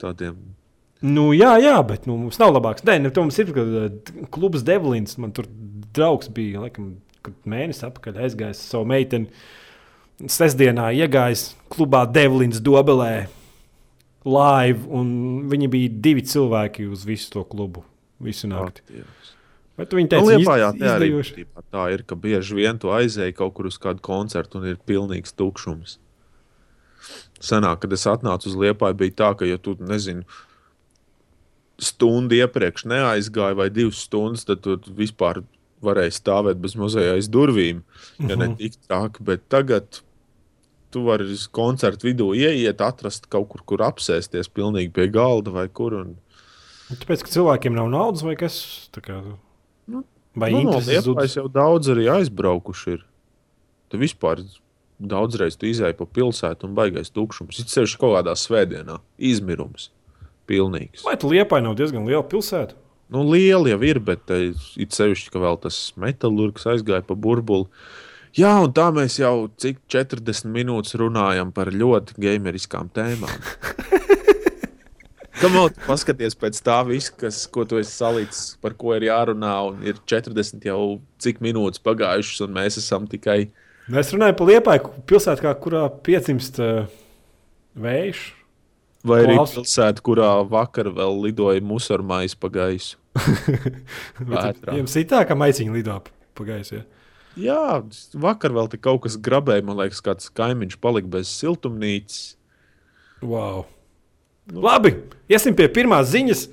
[0.00, 0.38] Tādiem
[1.04, 2.84] Nu, jā, jā, bet nu, mums nav labāks.
[2.86, 3.88] Nē, nu, mums ir uh,
[4.32, 5.18] klubs Devlins.
[5.20, 5.48] Man tur
[5.96, 6.94] draugs bija, laikam,
[7.48, 9.28] mēnesis atpakaļ aizgājis ar savu meiteni.
[10.32, 13.26] Sestdienā iegājis klubā Devlins Dobelē
[14.26, 15.10] live, un
[15.52, 17.84] viņi bija divi cilvēki uz visu to klubu.
[18.24, 18.86] Visu nakti.
[18.88, 19.35] Dievs.
[19.76, 21.32] Bet viņi Nu, teica, Liepājā iz, tā arī izdejoši.
[21.36, 24.76] būtībā tā ir, ka bieži vien tu aizēji kaut kur uz kādu koncertu un ir
[24.88, 25.98] pilnīgs tukšums.
[27.40, 30.24] Senāk, kad es atnācu uz Liepāju, bija tā, ka, ja tu nezini,
[31.78, 35.42] stundu iepriekš neaizgāji vai divas stundas, tad tu vispār
[35.84, 37.82] varēji stāvēt bez mazajām durvīm,
[38.18, 38.38] ja Mhm.
[38.40, 39.22] ne tik traki.
[39.22, 40.00] Bet tagad
[40.90, 45.68] tu vari uz koncertu vidū ieiet, atrast kaut kur, kur apsēsties, pilnīgi pie galda vai
[45.68, 45.92] kur.
[45.94, 46.16] Un,
[46.88, 49.36] Tāpēc, ka cilvēkiem nav naudas vai kas tāds.
[50.36, 50.78] Vai nu, no?
[50.84, 52.96] Liepājas jau daudz arī aizbraukuši.
[52.98, 53.04] Ir.
[53.90, 54.42] Tu vispār
[54.96, 57.60] daudzreiz tu izēji pa pilsētu un baigais tukšums.
[57.60, 58.98] Ir sevišķi kaut kādā svētdienā.
[59.16, 59.90] Izmirums.
[60.46, 61.02] Pilnīgs.
[61.06, 62.76] Vai tu liepai nav diezgan liela pilsēta?
[63.10, 64.50] Nu, liela jau ir, bet eh,
[64.82, 67.68] it sevišķi, ka vēl tas metālurgs aizgāja pa burbuli.
[68.36, 73.32] Jā, un tā mēs jau cik 40 minūtes runājam par ļoti gameriskām tēmām.
[75.36, 79.82] Kamot, paskaties pēc tā visa, kas, ko tu esi salīdzis, par ko ir jārunā, un
[79.84, 80.80] ir 40 jau
[81.22, 83.42] cik minūtes pagājušas, un mēs esam tikai.
[83.92, 84.78] Mēs runājam par liepai
[85.10, 86.88] pilsētu, kā, kurā piedzimst uh,
[87.76, 88.24] vējš.
[89.06, 89.54] Vai arī Klaus.
[89.54, 92.96] pilsēta, kurā vakar vēl lidoja musurmais pa gaisu.
[94.80, 96.00] Jums ir tā, ka maisiņi lido
[96.36, 96.80] pa gaisu.
[96.80, 96.86] Ja?
[97.36, 97.62] Jā,
[98.16, 102.34] vakar vēl te kaut kas grabēja, man liekas, kāds kaimiņš palika bez siltumnīcas.
[103.20, 103.66] Wow.
[104.46, 104.62] Nu.
[104.62, 104.92] Labi,
[105.30, 106.46] iesim pie pirmās ziņas.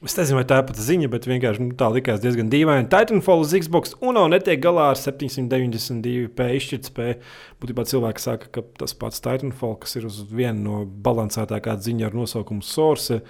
[0.00, 2.86] Es nezinu, vai tā ir pat ziņa, bet vienkārši nu, tā likās diezgan dīvaini.
[2.88, 7.18] Titanfall uz Xbox un nav netiek galā ar 792p izšķirtspēju.
[7.60, 12.16] Būtībā cilvēki saka, ka tas pats Titanfall, kas ir uz vienu no balansētākā ziņa ar
[12.16, 13.20] nosaukumu Source,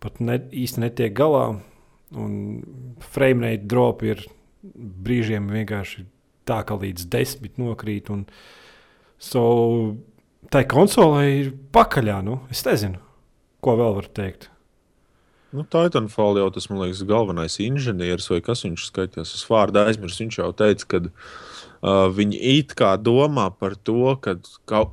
[0.00, 1.58] pat ne, īsti netiek galā.
[2.16, 2.38] Un
[3.12, 4.24] frame rate drop ir
[4.72, 6.06] brīžiem vienkārši
[6.48, 8.08] tā, ka līdz desmit nokrīt.
[8.14, 8.24] Un,
[9.20, 9.44] so,
[10.52, 12.20] tai konsolē ir pakaļā.
[12.26, 13.00] Nu, es nezinu,
[13.64, 14.48] ko vēl var teikt.
[15.52, 19.34] Nu, Titanfall jau tas, man liekas, galvenais inženieris vai kas viņš skaitās.
[19.36, 20.22] Es vārdu aizmirsu.
[20.24, 24.38] Viņš jau teica, ka uh, viņi it kā domā par to, ka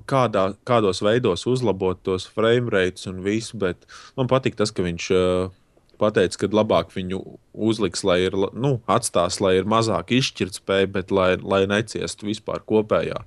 [0.09, 3.87] kādā, kādos veidos uzlabot tos frame rates un visu, bet
[4.19, 5.55] man patīk tas, ka viņš uh,
[5.99, 7.21] pateica, ka labāk viņu
[7.53, 13.23] uzliks, lai ir, nu, atstās, lai ir mazāk izšķirtspēja, bet lai, lai neciestu vispār kopējā.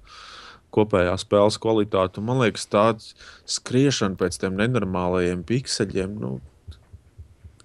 [0.73, 2.21] Kopējā spēles kvalitāte.
[2.21, 3.13] Un, man liekas, tāds
[3.59, 6.17] skriešana pēc tiem nenormālajiem pikseļiem.
[6.23, 6.39] Nu,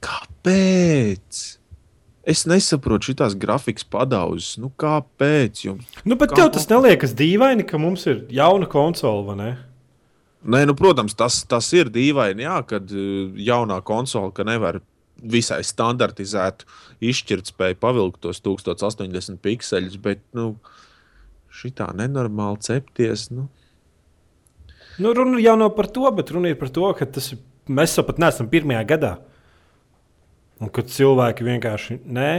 [0.03, 1.45] Kāpēc?
[2.27, 4.57] Es nesaprotu šīs grafikas padauzes.
[4.59, 5.63] Nu, kāpēc?
[5.63, 5.87] Jums?
[6.03, 9.49] Nu, bet Kā tev tas neliekas dīvaini, ka mums ir jauna konsole, vai ne?
[10.47, 14.81] Nē, nu, protams, tas, tas ir dīvaini, jā, kad uh, jaunā konsole ka nevar
[15.17, 16.67] visai standartizētu
[17.09, 20.86] izšķirtspēju pavilkt tos 1080 pikseļus, bet nu, šī
[21.77, 23.27] tā nenormāli cepties.
[23.33, 23.47] Nu.
[24.97, 27.97] Nu, runa jau nav par to, bet runa ir par to, ka tas ir, mēs
[27.97, 29.17] jau pat neesam pirmajā gadā.
[30.63, 32.31] Un kad cilvēki vienkārši nē,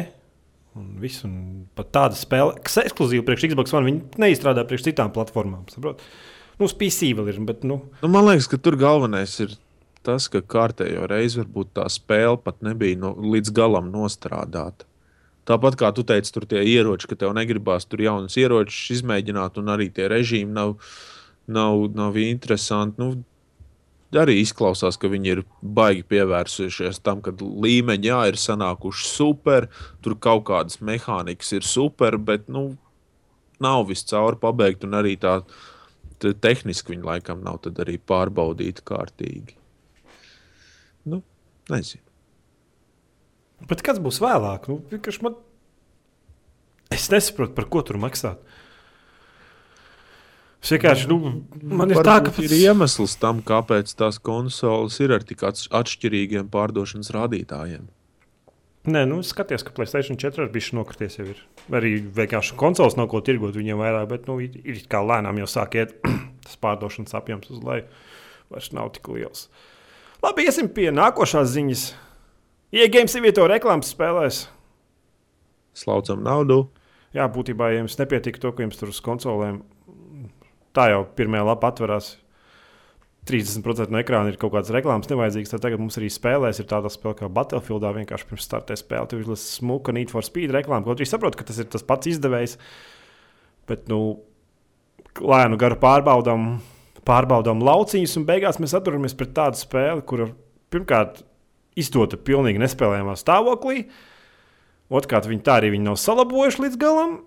[0.78, 1.36] un viss, un
[1.78, 5.68] pat tāda spēle, kas ekskluzīva priekš Xbox One, viņi neizstrādā priekš citām platformām.
[5.70, 6.02] Saprot?
[6.58, 9.54] Nu, uz PC vēl ir, bet nu, Nu, man liekas, ka tur galvenais ir
[10.06, 14.87] tas, ka kārtējo reizi varbūt tā spēle pat nebija no, līdz galam nostrādāta.
[15.48, 19.72] Tāpat kā tu teici, tur tie ieroči, ka tev negribās tur jaunas ieročus izmēģināt, un
[19.72, 20.74] arī tie režīmi nav,
[21.48, 23.00] nav, nav interesanti.
[23.00, 23.22] Nu,
[24.16, 29.68] arī izklausās, ka viņi ir baigi pievērsušies tam, ka līmeņi jā, ir sanākuši super,
[30.04, 32.70] tur kaut kādas mehānikas ir super, bet nu,
[33.60, 35.40] nav viscaur pabeigta, un arī tā
[36.18, 39.56] te- tehniski viņi laikam nav arī pārbaudīti kārtīgi.
[41.08, 41.22] Nu,
[41.70, 42.07] nezinu.
[43.66, 44.70] Bet kas būs vēlāk?
[44.70, 44.80] Nu,
[45.24, 45.38] man...
[46.94, 48.40] Es nesaprotu, par ko tur maksāt.
[50.58, 51.18] Es vienkārši, nu,
[51.62, 55.68] man ir tā, ka Varbūt ir iemesls tam, kāpēc tās konsoles ir ar tik atš-
[55.78, 57.86] atšķirīgiem pārdošanas rādītājiem.
[58.88, 61.40] Nē, nu, skaties, ka Placēta 4 ar bišķi nokrities jau ir.
[61.74, 65.48] Arī vienkārši konsoles nav ko tirgot viņiem vairāk, bet nu, ir, ir kā lēnām jau
[65.50, 65.94] sāk iet
[66.46, 67.84] tas pārdošanas apjoms uz leju.
[68.48, 69.48] Vairs nav tik liels.
[70.24, 71.82] Labi, iesim pie nākošās ziņas.
[72.74, 74.44] Iegājums ievieto reklāmas spēlēs.
[75.78, 76.66] Slaucam naudu.
[77.16, 79.62] Jā, būtībā, ja jums nepietiek to, ka jums tur uz konsolēm
[80.76, 82.16] tā jau pirmā lapa atverās.
[83.28, 85.50] 30% no ekrāna ir kaut kādas reklāmas nevajadzīgas.
[85.52, 87.90] Tad tagad mums arī spēlēs ir tāda spēle kā Battlefieldā.
[87.96, 90.86] Vienkārši pirms startē spēle, tur ir smuka Need for Speed reklāma.
[90.86, 92.56] Kaut arī saprotu, ka tas ir tas pats izdevējs.
[93.68, 94.00] Bet, nu,
[95.20, 96.48] lēnu garu pārbaudām,
[97.08, 100.30] pārbaudām lauciņus, un beigās mēs atturamies pret tādu spēli, kura
[100.72, 101.20] pirmkārt
[101.80, 103.86] izdota pilnīgi nespēlējamā stāvoklī.
[104.88, 107.18] Otrkārt, viņi tā arī viņi nav salabojuši līdz galam.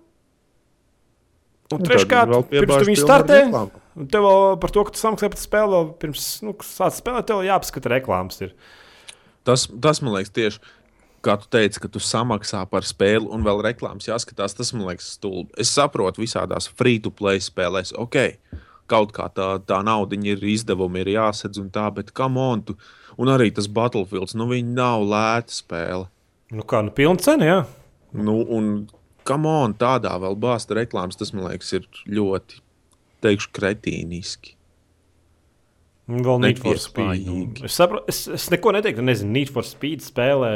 [1.72, 3.38] Un Nu, treškārt, pirms ar startē,
[3.96, 7.30] un tev vēl par to, ka tu samaksā par spēli, vēl pirms nu, sāc spēlēt,
[7.30, 8.42] tev jāpaskata reklāmas.
[8.44, 8.52] Ir.
[9.48, 10.60] Tas, tas man liekas, tieši
[11.22, 14.56] kā tu teici, ka tu samaksā par spēli un vēl reklāmas jāskatās.
[14.58, 15.52] Tas man liekas, stulbi.
[15.60, 18.18] Es saprotu, visādās free-to-play spēlēs, ok,
[18.90, 22.76] kaut kā tā, tā nauda ir izdevumi, ir jāsadz un tā, bet kam on tu?
[23.20, 26.08] Un arī tas Battlefields, nu viņi nav lēta spēle.
[26.52, 27.60] Nu, kā, nu, pilna cena, jā.
[28.12, 28.72] Nu, un
[29.28, 32.60] kam on tādā vēl bāzta reklāmas, tas man liekas, ir ļoti,
[33.24, 34.56] teikšu, kretīniski.
[36.12, 37.28] Un Vēl Need for Speed.
[37.28, 40.52] Nu, es, sapra, es, es neko neteiktu, nezinu, Need for Speed spēlē.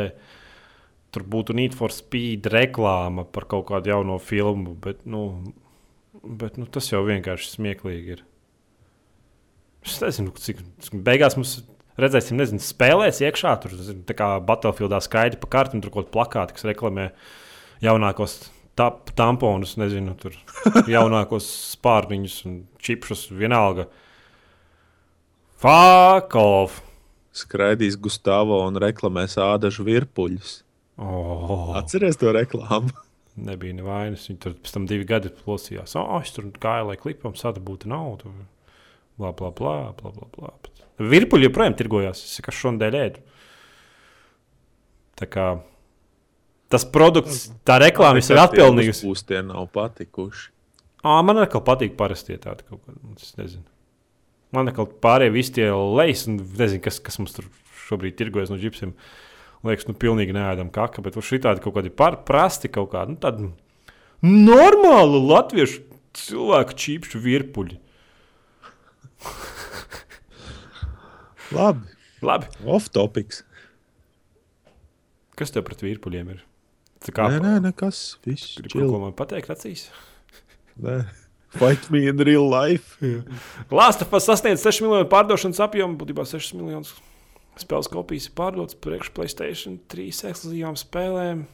[1.14, 5.22] Tur būtu Need for Speed reklāma par kaut kādu jaunu filmu, bet, nu,
[6.26, 8.24] bet nu, tas jau vienkārši smieklīgi ir.
[9.86, 10.64] Es nezinu, cik
[11.07, 11.61] beigās mums
[12.01, 13.55] redzēsim, nezinu, spēlēs iekšā.
[13.62, 13.76] Tur
[14.16, 17.11] kā Battlefieldā skaidri pa kartim, tur kaut kāda plakāta, kas reklamē
[17.84, 18.38] jaunākos
[18.76, 20.36] tamponus, nezinu, tur
[20.97, 23.88] jaunākos spārniņus un čipšus vienalga.
[25.66, 26.82] Off!
[27.36, 30.61] Skraidīs Gustavs un reklamēs ādažu virpuļus.
[30.97, 32.92] Oh, Atceries to reklāmu?
[33.49, 34.24] nebija nevainas.
[34.30, 35.97] Viņi tur pēc tam divi gadi plosījās.
[36.01, 38.32] Oh, es tur gāju, lai klipam sadabūtu naudu.
[39.16, 40.53] Bla, bla, bla, bla, bla, bla.
[40.97, 42.22] Virpuļi joprojām tirgojās.
[42.24, 43.22] Es kā šodien ēdu.
[45.16, 45.47] Tā kā
[46.72, 49.07] tas produkts, tā reklāma ir atpelnījusi.
[49.09, 50.51] Būs tie nav patikuši.
[51.07, 52.99] À, man atkal patīk parasti tādi kaut kādi.
[53.38, 53.64] Nezinu.
[54.57, 57.49] Man atkal pārējie visi tie lejas, un nezinu, kas, kas mums tur
[57.86, 58.94] šobrīd tirgojas no džipsiem.
[59.66, 63.16] Liekas, nu, pilnīgi neēdam kaka, bet šī tādi kaut kādi parasti kaut kādi.
[63.16, 63.51] Nu, tādi
[64.24, 65.82] normāli latviešu
[66.16, 67.80] cilvēku čīpšu virpuļi.
[71.55, 71.86] Labi,
[72.26, 73.42] Labi, off topics.
[75.36, 76.42] kas tev pret virpuļiem ir?
[77.05, 78.16] Tā kā Nē, nē, nekas.
[78.24, 78.72] Viss chill.
[78.72, 79.88] kaut ko man pateikt acīs.
[80.80, 81.05] Nē.
[81.57, 82.99] Fight me in real life.
[83.72, 86.94] Lāsta sasniedz 6 miljonu pārdošanas apjomu, būtībā 6 miljonus
[87.61, 91.47] spēles kopijas ir pārdotas priekš Playstation 3 ekskluzīvām spēlēm.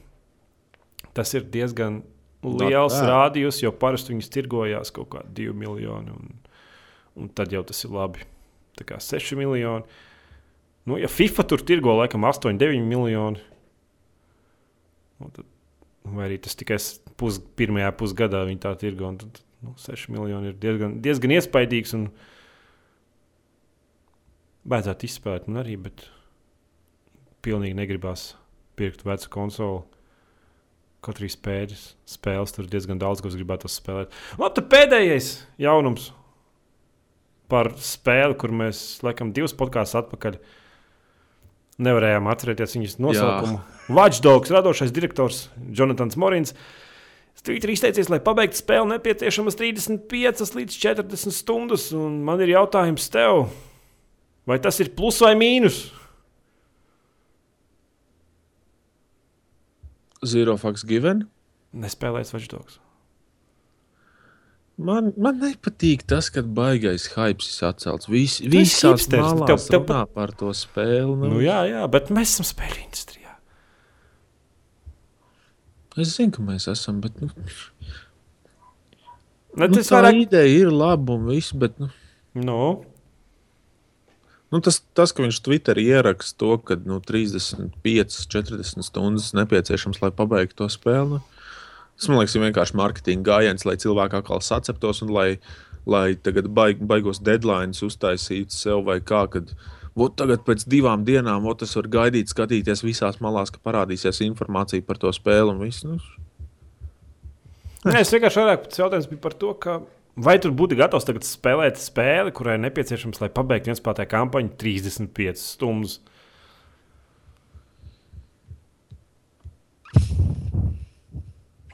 [1.15, 2.01] Tas ir diezgan
[2.43, 6.15] liels rādījums, jo parasti viņas tirgojās kaut kā 2 miljoni.
[6.17, 6.33] Un,
[7.19, 8.27] un tad jau tas ir labi.
[8.79, 9.85] Tā kā 6 miljoni.
[10.89, 13.43] Nu, ja FIFA tur tirgo laikam 8, 9 miljoni,
[15.21, 15.47] nu, tad,
[16.09, 16.79] vai arī tas tikai
[17.21, 21.97] pus, pirmajā pusgadā viņi tā tirgo, tad nu, 6 miljoni ir diezgan, diezgan iespaidīgs.
[21.99, 22.11] Un,
[24.63, 26.05] Vajadzētu izspēlēt, man arī, bet
[27.43, 28.29] pilnīgi negribās
[28.79, 29.81] pirkt vecu konsoli.
[31.03, 34.15] Kaut arī spēļas, spēles tur diezgan daudz, ko es gribētu spēlēt.
[34.39, 35.33] Labi, tad pēdējais
[35.65, 36.13] jaunums
[37.53, 40.39] par spēli, kur mēs, laikam, divus podkāstus atpakaļ
[41.83, 43.59] nevarējām atcerēties viņas nosaukumu.
[43.93, 46.57] Watchdogs radošais direktors Jonatans Morins.
[47.43, 51.89] Tvītri izteicies, lai pabeigtu spēli, nepieciešamas 35 līdz 40 stundas.
[51.97, 53.49] Un man ir jautājums tev,
[54.47, 55.89] vai tas ir plus vai mīnus?
[60.23, 61.27] Zero fucks given.
[61.75, 62.79] Nespēlēts Watchdogs.
[64.81, 68.09] Man, man nepatīk tas, kad baigais hype ir atcelts.
[68.09, 71.13] Vis, visās malās tev- tev runā par to spēli.
[71.13, 71.35] Nu.
[71.35, 73.37] Nu, jā, jā, bet mēs esam spēļu industrijā.
[76.01, 77.29] Es zinu, ka mēs esam, bet nu,
[79.53, 80.23] Ne, nu, tā vairāk...
[80.25, 81.53] ideja ir laba un viss.
[81.53, 81.91] Bet, nu,
[82.33, 82.85] Nu,
[84.49, 90.09] nu, tas, tas, ka viņš Twitterī ieraksta to, ka nu, 35, 40 stundas nepieciešams, lai
[90.17, 91.21] pabeigtu to spēli.
[91.21, 91.42] Nu,
[91.99, 95.29] tas man liekas, ir vienkārši mārketinga gājiens, lai cilvēki atkal saceptos un lai,
[95.87, 99.27] lai tagad baig, baigos deadlines uztaisītu sev vai kā.
[99.33, 99.55] Kad,
[99.93, 104.85] Vot tagad pēc divām dienām vot es varu gaidīt, skatīties visās malās, ka parādīsies informācija
[104.87, 105.53] par to spēli.
[105.85, 105.99] Nu,
[107.83, 109.75] Nē, es vienkārši vairāk tas jautājums bija par to, ka
[110.17, 115.43] vai tu būtu gatavs tagad spēlēt spēli, kurai nepieciešams, lai pabeigtu viens spēlētāju kampaņu 35
[115.43, 115.99] stundas.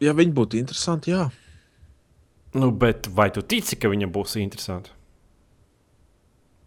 [0.04, 1.28] Ja viņi būtu interesanti, jā.
[2.56, 4.94] Nu, bet vai tu tici, ka viņam būs interesanti?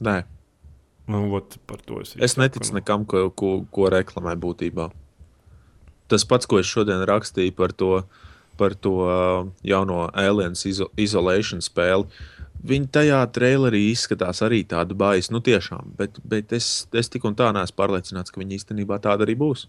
[0.02, 0.22] Nē,
[1.12, 4.90] Nu, ot, par to es, es neticu nekam, ko, ko, ko reklamē būtībā.
[6.12, 8.04] Tas pats, ko es šodien rakstīju par to,
[8.60, 12.08] par to uh, jauno Aliens izo, Isolation spēli.
[12.68, 17.36] Viņi tajā trailerī izskatās arī tādu baisu, nu tiešām, bet, bet es, es tik un
[17.36, 19.66] tā neesmu pārliecināts, ka viņi īstenībā tāda arī būs.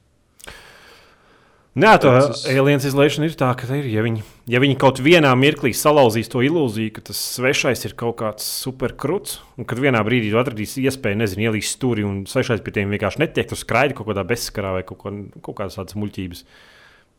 [1.72, 2.10] Nē, tā
[2.52, 4.20] aliens izlaišana ir tā, ka ir, ja, viņi,
[4.52, 9.38] ja viņi kaut vienā mirklī salauzīs to ilūziju, ka tas svešais ir kaut kāds superkruts,
[9.56, 13.22] un kad vienā brīdī tu atradīs iespēju, nezinu, ielīst stūri un svešais pie tiem vienkārši
[13.24, 16.44] netiek, tu skraidi kaut kādā bezskarā vai kaut, ko, kaut kādas tādas muļķības.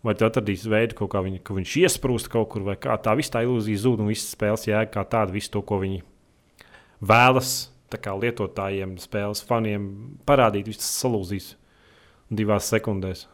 [0.05, 3.39] Vai tu atradīsi veidu, kā viņa, ka viņš iesprūst kaut kur, vai kā tā visa
[3.39, 6.03] tā ilūzija zūd, un viss spēles jēga kā tāda, visu to, ko viņi
[7.01, 7.55] vēlas
[7.93, 9.89] kā lietotājiem, spēles faniem
[10.29, 11.55] parādīt, viss tas salūzīs
[12.29, 13.31] divās sekundēs.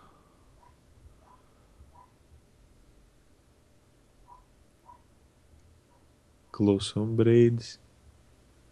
[6.59, 7.77] Klusuma brīdis.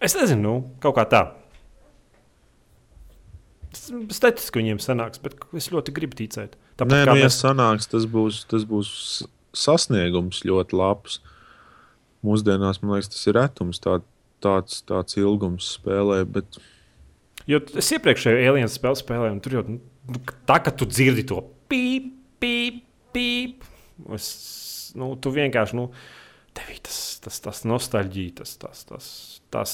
[0.04, 1.24] Es nezinu, nu, kaut kā tā.
[3.78, 6.56] Statistiski viņiem sanāks, bet es ļoti gribu ticēt.
[6.78, 8.92] Tāpat Nē, nu, ja mēs sanāks, tas būs, tas būs
[9.58, 11.20] sasniegums ļoti labs.
[12.26, 14.00] Mūsdienās, man liekas, tas ir retums, tā,
[14.44, 16.22] tāds, tāds ilgums spēlē.
[16.38, 16.60] Bet...
[17.50, 19.80] Jo es iepriekšējo aliens spēli spēlēju, un tur jau nu,
[20.50, 22.12] tā, ka tu dzirdi to pīp,
[22.42, 22.82] pīp,
[23.16, 23.68] pīp.
[24.14, 24.30] Es,
[24.98, 25.90] nu, tu vienkārši, nu,
[26.58, 29.10] tev ir tas, tas, tas nostalģija, tas, tas, tas,
[29.54, 29.74] tas,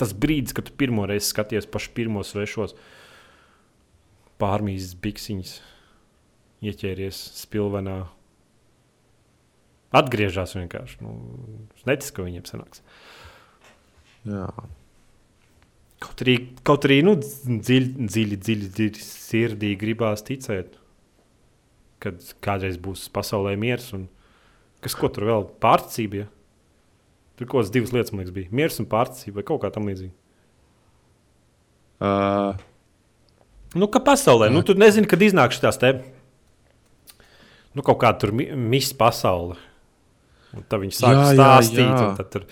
[0.00, 2.76] tas brīdis, kad tu pirmo reizi skaties pašu pirmos svešos
[4.40, 5.58] pārmīzes biksiņas,
[6.64, 8.00] ieķēries spilvenā.
[9.98, 10.98] Atgriežas vienkārši.
[11.00, 11.14] Nu,
[11.78, 12.82] es neticu, ka viņiem sanāks.
[14.28, 14.48] Jā.
[15.98, 16.34] Kaut arī,
[16.66, 20.76] kaut arī nu, dziļi, dziļi, dziļi, dziļi sirdī gribās ticēt,
[22.04, 22.12] ka
[22.44, 23.88] kādreiz būs pasaulē miers.
[23.96, 24.06] Un,
[24.84, 25.46] kas ko tur vēl?
[25.62, 26.22] Pārticība.
[26.24, 26.28] Ja?
[27.38, 28.50] Tur kaut kādas divas lietas, man liekas, bija.
[28.50, 30.14] Miers un pārticība vai kaut kā tamlīdzīga.
[31.98, 32.54] Uh,
[33.76, 35.90] Nu, ka pasaulē, nu, tu nezini, kad iznāks šīs te.
[37.76, 39.58] Nu, kaut kāda tur mi- misa pasaule.
[40.56, 41.84] Un tad viņi sāk Jā, jā, stāstīt.
[41.84, 42.06] jā.
[42.08, 42.46] un Tad, tur,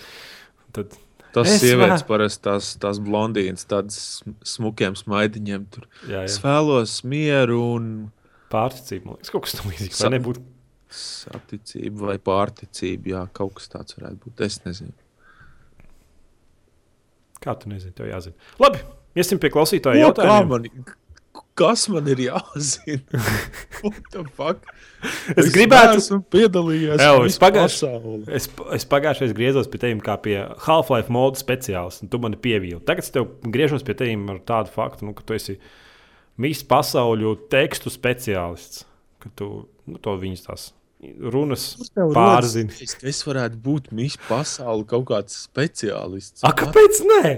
[0.77, 0.93] tad,
[1.33, 5.65] tas Es sievietes parasti tās, tās blondīnas, tādas smukiem smaidiņiem.
[5.73, 5.87] Tur.
[6.07, 6.43] jā, Es jā.
[6.45, 8.11] vēlos mieru un
[8.53, 9.05] Pārticība.
[9.09, 9.97] Man liekas, kaut kas tamlīdzīgs.
[9.97, 10.43] Sa- nebūtu?
[10.93, 13.11] Saticību vai pārticību.
[13.13, 14.45] Jā, kaut kas tāds varētu būt.
[14.47, 14.95] Es nezinu.
[17.43, 18.37] Kā tu nezini, tev jāzina.
[18.61, 18.81] Labi,
[19.17, 20.09] iesim pie klausītāja
[20.49, 20.65] man,
[21.57, 23.21] kas man ir jāzina?
[23.83, 24.65] What the fuck?
[25.37, 28.23] Es gribētu- esmu piedalījies Ew, es pasauli.
[28.33, 32.39] Es, es pagājušajā gadā griezos pie tevis kā pie Half-Life modes speciālista, un tu mani
[32.41, 32.81] pievīli.
[32.87, 35.59] Tagad es tev griežos pie tevis ar tādu faktu, nu, ka tu esi
[36.41, 38.85] visu pasauļu tekstu speciālists.
[39.21, 39.51] Ka tu
[39.89, 40.67] nu, to viņas tās
[41.33, 41.65] runas
[42.15, 42.73] pārzini.
[42.83, 46.41] Es, es varētu būt Miss pasauli kaut kāds speciālists.
[46.47, 47.01] A, kāpēc?
[47.11, 47.33] Nē?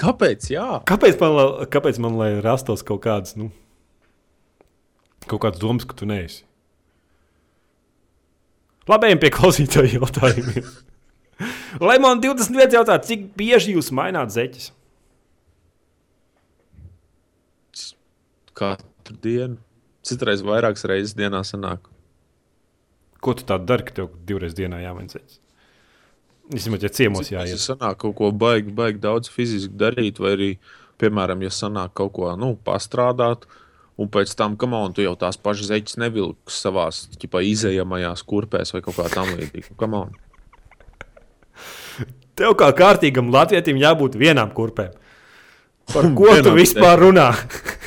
[0.00, 0.48] Kāpēc?
[0.50, 0.68] Jā.
[0.90, 3.52] Kāpēc man, la- kāpēc man lai rastos kaut kādas, nu,
[5.30, 6.42] kaut kādas domas, ka tu neesi?
[8.90, 10.66] Labi, ejam pie klausītāju jautājumiem.
[11.88, 14.72] Lemon 21 jautā, cik bieži jūs maināt zeķes?
[18.54, 19.56] Katru dienu.
[20.04, 21.88] Citreiz vairākas reizes dienā sanāk.
[23.24, 25.40] Ko tu tādu dari, ka tev divreiz dienā jāmaina zeķes?
[26.52, 27.60] Vismaz, ja ciemos jāiet.
[27.60, 30.48] sanāk kaut ko baigi, baigi daudz fiziski darīt, vai arī,
[31.00, 33.46] piemēram, ja sanāk kaut ko nu, pastrādāt,
[33.96, 36.90] un pēc tam, kam on, tu jau tās pašas zeķes nevilksi savā
[37.48, 39.72] izējamajās kurpēs vai kaut kā tamlīdzīga.
[39.80, 40.12] Come on.
[42.38, 44.92] Tev kā kārtīgam latvietim jābūt vienām kurpēm.
[45.92, 47.28] Par ko tu Vienām vispār runā?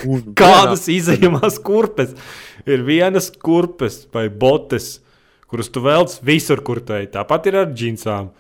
[0.06, 2.14] Un Kādas izējamās kurpes?
[2.68, 4.98] Ir vienas kurpes vai botes,
[5.52, 7.10] kuras tu velc visur, kur tu ej.
[7.14, 8.32] Tāpat ir ar džinsām.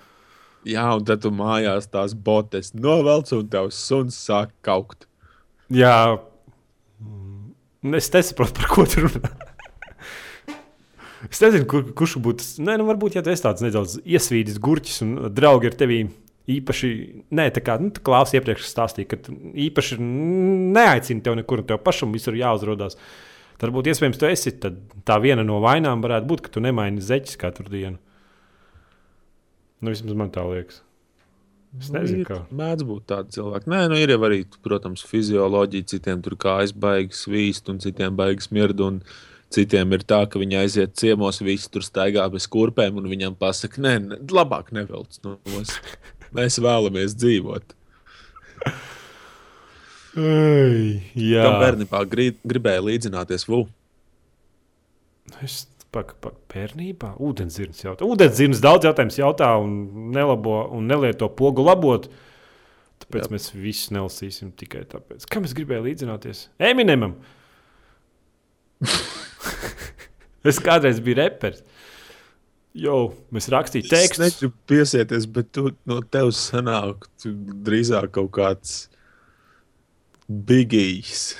[0.67, 5.07] Jā, un tad tu mājās tās botes novelc, un tavs suns sāk kaukt.
[5.71, 6.17] Jā,
[7.95, 9.31] es nesaprotu, par ko tu runā.
[11.27, 12.45] Es nezinu, kur, kurš būtu.
[12.63, 16.03] Nē, nu, varbūt, ja tu esi tāds nedaudz iesvīdis gurķis un draugi ar tevi
[16.47, 16.89] īpaši,
[17.35, 19.35] nē, tā kā nu, klāsts iepriekš stāstīja, ka
[19.67, 22.95] īpaši neaicina tevi nekur, un tev pašam visur jāuzrodās.
[22.95, 23.01] Tad
[23.61, 27.69] varbūt iespējams tu esi tā viena no vainām, varētu būt, ka tu nemaini zeķes katru
[27.71, 27.97] dienu.
[29.81, 30.81] Nu, vismaz man tā liekas.
[31.77, 32.37] Es nezinu, Nu, kā.
[32.57, 33.69] Mēdz būt tādi cilvēki.
[33.69, 35.89] Nē, nu ir jau arī, protams, fizioloģija.
[35.91, 38.81] Citiem tur kājas baigas svīst, un citiem baigas mird.
[38.81, 39.01] Un
[39.53, 43.83] citiem ir tā, ka viņi aiziet ciemos, visi tur staigā bez kurpēm, un viņam pasaka,
[43.83, 45.19] nē, ne, labāk nevelc.
[45.27, 45.75] Nu, mēs,
[46.35, 47.75] mēs vēlamies dzīvot.
[50.17, 53.65] Jā, Kam bērnībā grib, gribēja līdzināties Vu?
[55.45, 58.05] Es Pak, pak, bērnībā, ūdenzirns jautā.
[58.05, 62.09] Ūdenzirns daudz jautājums jautā un nelabo un nelieto pogu labot.
[63.01, 63.31] Tāpēc Jā.
[63.31, 65.23] Mēs visus nelasīsim tikai tāpēc.
[65.31, 66.43] Kam es gribēju līdzināties?
[66.59, 67.15] Eminemam!
[70.51, 71.63] es kādreiz biju reperis.
[72.77, 72.97] Jo,
[73.33, 74.21] mēs rakstījām Es tekstus.
[74.25, 77.31] negribu piesieties, bet tu, no tevis sanāk tu
[77.65, 78.75] drīzāk kaut kāds
[80.27, 81.35] bigijs.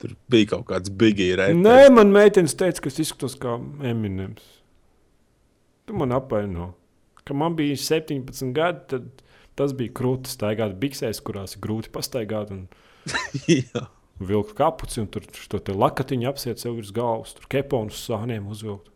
[0.00, 1.60] Tur bija kaut kāds bigijs reizes.
[1.64, 3.56] Nē, man meitenes teica, ka es izskatos kā
[3.90, 4.44] Eminems.
[5.88, 6.72] Tu man apvaino.
[7.24, 9.22] Kad man bija 17 gadi, tad
[9.56, 12.50] tas bija krūti staigāt biksēs, kurās ir grūti pastaigāt.
[12.52, 12.66] Un
[13.48, 13.86] Jā.
[14.20, 18.90] vilkt kapuci, un tur to lakatiņu apsiet sev virs galvas, tur keponus sāniem uzvilkt.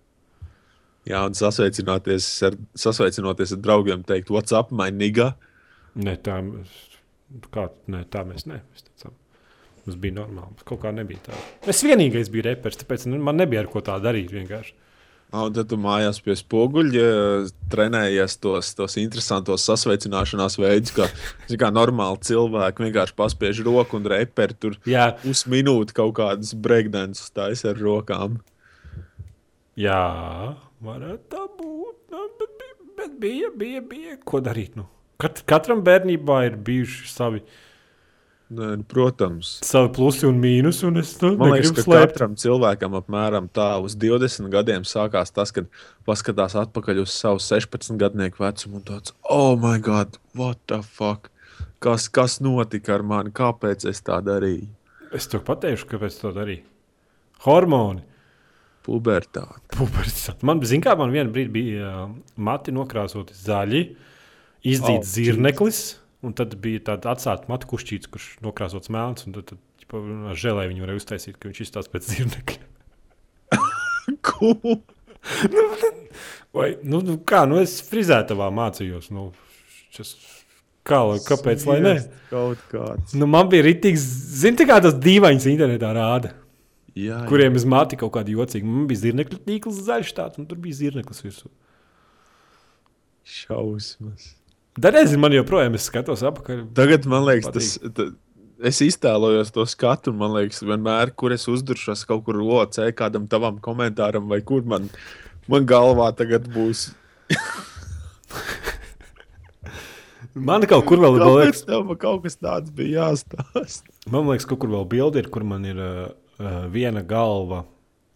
[1.09, 5.31] Jā, un sasveicināties ar, sasveicinoties ar draugiem, teikt, what's up, my nigga?
[5.97, 6.88] Nē, tā, mēs-
[7.55, 8.61] kā, nē, tā mēs ne.
[8.73, 9.15] Mēs teicām,
[9.87, 10.53] mums bija normāli.
[10.55, 11.39] Mums kaut kā nebija tā.
[11.69, 14.33] Es vienīgais biju reperis, tāpēc nu, man nebija ar ko tā darīt.
[14.35, 14.75] Vienkārši.
[15.37, 17.03] Un tad tu mājās pie spoguļa
[17.69, 21.05] trenējies tos, tos interesantos sasveicināšanās veidus, kā,
[21.61, 27.75] kā normāli cilvēki vienkārši paspiež roku un reperi tur Jā, pusminūti kaut kādas breakdances taisa
[27.75, 28.39] ar rokām.
[29.77, 30.01] jā,
[30.81, 31.99] varētu tā būt.
[32.09, 32.25] Nu,
[32.97, 34.81] bet bija, bija, bija, ko darīt.
[34.81, 34.89] Nu.
[35.19, 37.41] Kat, katram bērnībā ir bijuši savi,
[38.49, 39.49] Nē, nu, protams.
[39.67, 42.13] savi plusi un mīnusi, un es nu, Man liekas, ka slēpt.
[42.15, 45.67] katram cilvēkam apmēram tā uz 20 gadiem sākās tas, kad
[46.07, 51.29] paskatās atpakaļ uz savu 16 gadnieku vecumu un tāds, oh, my God, what the fuck?
[51.83, 53.35] Kas, kas notika ar mani?
[53.35, 54.71] Kāpēc es tā darīju?
[55.15, 56.63] Es tev pateikšu, kāpēc to darīju.
[57.45, 58.07] Hormoni.
[58.87, 59.67] Pubertāte.
[59.75, 60.41] Pubertāte.
[60.47, 64.07] Man, zin, kā, man vienā brīdī bija uh, mati nokrāsoti zaļi, izdzīts
[64.67, 65.83] Oh, oh, zirneklis,
[66.27, 70.85] un tad bija tāds atsācis matu kušķīts, kurš nokrāsots melns, un tad, tad žēlēju viņu
[70.85, 72.65] varēja uztaisīt, ka viņš izstāsta pēc zirnekļa.
[74.25, 74.79] Cool.
[76.57, 79.27] Vai, nu, nu, kā, nu es frizētavā mācījos, nu,
[79.93, 80.15] šis,
[80.89, 81.95] kā, kāpēc, lai ne?
[82.31, 83.13] Kaut kāds.
[83.19, 84.05] Nu, man bija rītīgs,
[84.41, 86.33] zini, kā tas dīvains internetā rāda.
[86.99, 87.21] Jā, jā.
[87.29, 88.67] kuriem es mātīju kaut kādu jocīgu.
[88.67, 91.53] Man bija zirnekļa tīkls zaļš, tāds, un tur bija zirneklis virsū.
[93.29, 94.33] šausmas.
[94.79, 96.65] Nezinu, man joprojām ir skatos apakaļ.
[96.79, 97.77] Tagad man liekas, tas.
[97.95, 98.11] Ta,
[98.59, 103.29] Es iztēlojos to skatu, un man liekas, vienmēr, kur es uzduršos kaut kur locē, kādam
[103.31, 104.89] tavam komentāram, vai kur man,
[105.47, 106.89] man galvā tagad būs.
[110.39, 113.91] Man kaut kur vēl ir, liekas, tev kaut kas tāds bija jāstāsta?
[114.13, 116.13] man liekas, kaut kur vēl bildi ir, kur man ir uh,
[116.71, 117.65] viena galva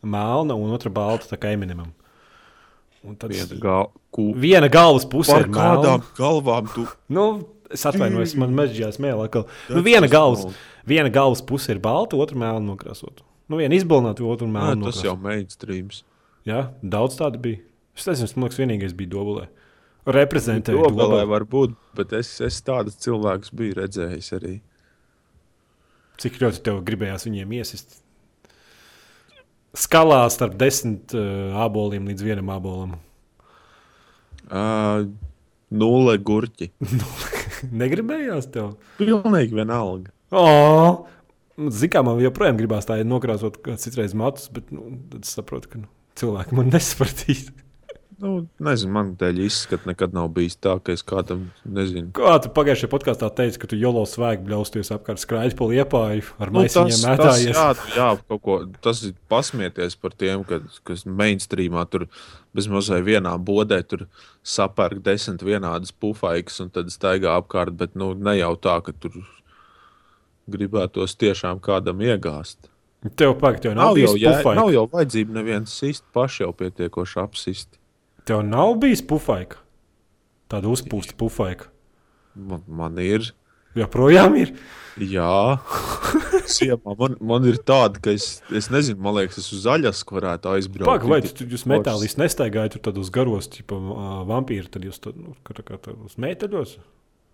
[0.02, 1.90] melna un otra balta, tā kā Eminemam.
[3.04, 5.72] Un tad Viena, gal, ku, viena galvas puse par ir melna.
[5.74, 6.84] kādām galvām tu
[7.16, 9.28] Nu, es atvainojos, man mežģījā smēlē.
[9.32, 10.44] ka- Nu, viena, galvas,
[10.86, 13.22] viena galvas puse ir balta, otra melna nokrāsota.
[13.48, 14.86] Nu, viena izbalnota, otra Nē, melna.
[14.92, 16.04] tas jau mainstreams.
[16.46, 17.58] Jā, daudz tādu bija.
[17.96, 19.48] Es nezinu, man liekas, vienīgais bija dobulē.
[20.06, 21.26] Reprezentēja To vēl dobulē.
[21.28, 24.60] var būt, bet es, es tādus cilvēkus biju redzējis arī.
[26.22, 28.01] Cik ļoti tev gribējās viņiem iesist?
[29.72, 32.98] Skalā starp desmit uh, aboliem līdz vienam abolam.
[34.52, 35.06] Uh,
[35.72, 36.68] nulle gurķi.
[37.82, 38.74] Negribējās tev.
[38.98, 40.12] Pilnīgi vienalga.
[40.32, 41.06] Oh!
[41.72, 45.88] Zinām, man joprojām gribās tā nokrāsot kā citreiz matus, bet nu, tad saprotu, ka nu,
[46.20, 47.48] cilvēki man nesapratīs.
[48.22, 52.12] Nu, nezinu, man dēļ izskats nekad nav bijis tā, ka es kādam nezinu.
[52.14, 56.52] Kā tu pagājušajā podkāstā teici, ka tu jolo svēku bļausties apkārt skraidīt pa liepāju ar
[56.52, 57.50] Nu, maisiņiem tas, mētājies.
[57.50, 57.66] jā,
[57.96, 62.06] jā, kaut ko, tas ir pasmieties par tiem, kad, kas mainstreamā tur
[62.54, 64.06] bezmazliet vienā bodē tur
[64.46, 69.18] sapērk desmit vienādas pufaikas un tad staigā apkārt, bet nu, ne jau tā, ka tur
[70.46, 72.70] gribētos tiešām kādam iegāzt.
[73.18, 77.81] Tev tev nav, Nav jau, jā, nav jau vajadzība neviens sist, paši jau pietiekoši apsist.
[78.28, 79.58] Tev nav bijis pufaika.
[80.52, 81.70] Tāda uzpūsta pufaika.
[82.36, 83.32] Man, man ir.
[83.76, 84.52] Joprojām ir.
[85.00, 85.56] Jā,
[86.52, 90.50] Siemā, man, man ir tāda, ka es, es nezinu, man liekas, es uz zaļas varētu
[90.52, 90.88] aizbraukt.
[90.90, 95.16] Pagaidi, vai tu, jūs metālīs nestaigājat tur tādos garos, tipo uh, vampīri, tad jūs tur
[95.16, 96.76] nu, kā, kā, tā, uz metāļos?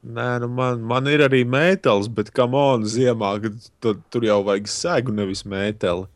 [0.06, 4.38] Nē, nu man, man ir arī mētelis, bet kā monēta ziemā, kad tu, tur jau
[4.46, 6.06] vajag sēgu, nevis mēteli.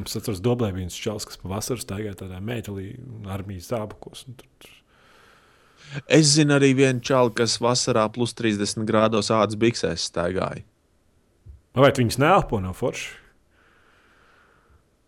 [0.00, 2.94] Mums atceros, Doblē bija viens čels, kas pavasarī staigāja tādā metālī
[3.28, 4.24] armijas zābakos.
[6.08, 10.64] Es zinu arī vienu čalu, kas vasarā plus 30 grādos ādas biksēs staigāja.
[11.74, 13.18] vai viņas neelpo no forša?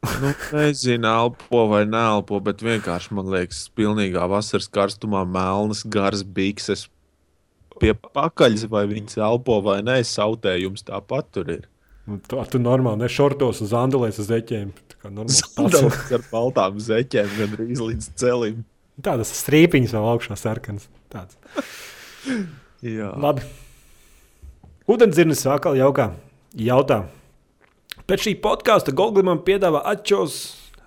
[0.03, 6.89] Nu, nezinu, elpo vai neelpo, bet vienkārši man liekas, pilnīgā vasaras karstumā melnas, garas bikses
[7.81, 11.69] pie pakaļas, vai viņas elpo vai nē, sautējums tāpat tur ir.
[12.09, 14.73] Nu, Tā tu normāli nešortos uz andulēs uz eķiem.
[14.91, 15.79] tā Kā normāls pats.
[15.79, 18.65] Sandals ar baltām zeķēm, gan arī līdz celim.
[19.03, 20.89] Tādas strīpiņas vēl augšā sarkanas.
[21.13, 21.39] Tāds.
[22.83, 23.13] Jā.
[23.23, 23.47] Labi.
[24.91, 26.11] Ūdenzirnis atkal jaukā.
[26.59, 27.05] Jautā.
[28.11, 30.39] Pēc šī podkāsta Googlim man piedāvā atšķos.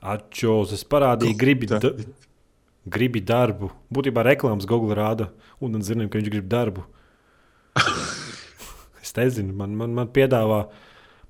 [0.06, 1.80] Atšķos, es parādīju, gribi, da,
[2.92, 3.72] gribi darbu.
[3.94, 5.32] Būtībā reklāmas Google rāda.
[5.64, 6.84] Ūdenzirnim, ka viņš grib darbu.
[9.04, 10.66] es nezinu, man, man, man piedāvā.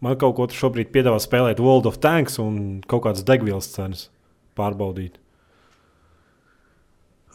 [0.05, 4.09] Man kaut ko šobrīd piedāvā spēlēt World of Tanks un kaut kādas degvielas cenas
[4.57, 5.15] pārbaudīt.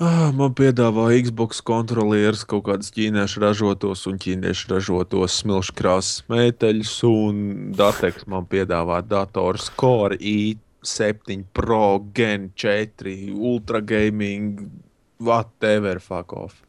[0.01, 6.95] Ah, man piedāvā Xbox kontrolieris kaut kādas ķīniešu ražotos un ķīniešu ražotos smilšu krāsas metāļus,
[7.11, 7.43] un
[7.77, 14.71] dateks man piedāvā dators Core i7 Pro Gen 4 Ultra Gaming,
[15.19, 16.63] whatever fuck off.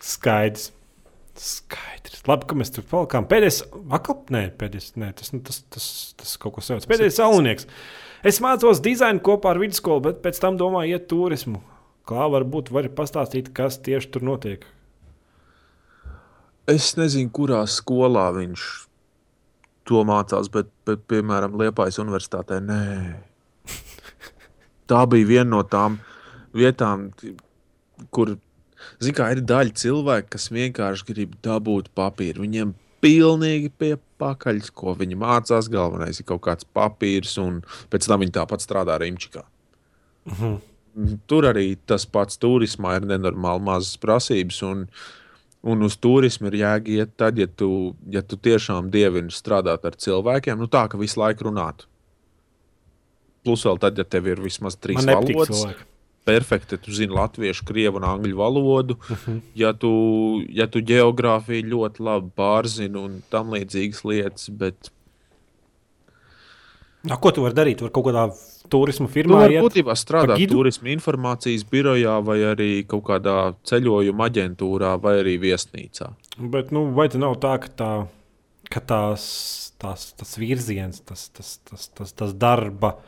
[0.00, 0.72] Skaidrs.
[1.40, 2.20] Skaidrs.
[2.28, 3.24] Labi, ka mēs tur palikām.
[3.30, 3.62] Pēdējais,
[3.96, 5.86] akap, nē, pēdējais, nē, tas, nu, tas, tas,
[6.20, 6.88] tas kaut ko savs.
[6.90, 7.68] Pēdējais salonieks.
[8.26, 11.62] Es mācos dizainu kopā ar vidusskolu, bet pēc tam domāju, iet turismu.
[12.08, 14.66] Kā varbūt vari pastāstīt, kas tieši tur notiek?
[16.68, 18.66] Es nezinu, kurā skolā viņš
[19.88, 22.84] to mācās, bet, bet piemēram, Liepājas universitātē nē.
[24.90, 25.96] Tā bija viena no tām
[26.52, 27.08] vietām,
[28.12, 28.36] kur
[29.00, 32.44] Zini, kā ir daļa cilvēku, kas vienkārši grib dabūt papīru.
[32.46, 32.74] Viņiem
[33.04, 35.70] pilnīgi pie pakaļas, ko viņi mācās.
[35.72, 37.62] Galvenais ir kaut kāds papīrs, un
[37.92, 39.44] pēc tam viņi tāpat strādā Rīmčikā.
[40.28, 40.58] Uh -huh.
[41.26, 44.62] Tur arī tas pats turismā ir nenormāli mazas prasības.
[44.62, 44.88] Un,
[45.62, 50.58] un uz turismu ir jāiet tad, ja tu, ja tu tiešām dievini strādāt ar cilvēkiem,
[50.58, 51.86] nu tā, ka visu laiku runāt.
[53.44, 55.89] Plus vēl tad, ja tev ir vismaz trīs valodas cilvēki.
[56.24, 58.96] Perfekti, tu zini latviešu, krievu un angļu valodu.
[59.00, 59.40] Uh -huh.
[59.54, 59.90] Ja tu,
[60.48, 64.90] ja tu geogrāfiju ļoti labi pārzini un tam līdzīgas lietas, bet
[67.02, 67.78] Na, ko tu vari darīt?
[67.80, 68.26] Tu vari kaut kādā
[68.70, 69.64] turisma tu firmā vari iet.
[69.64, 70.58] būtībā strādāt gidu?
[70.58, 76.10] turisma informācijas birojā vai arī kaut kādā ceļojuma aģentūrā vai arī viesnīcā.
[76.52, 77.90] Bet, nu, vai tas nav tā, ka, tā,
[78.68, 79.24] ka tās,
[79.80, 82.98] tās, tas virziens, tas, tas, tas, tas, tas darba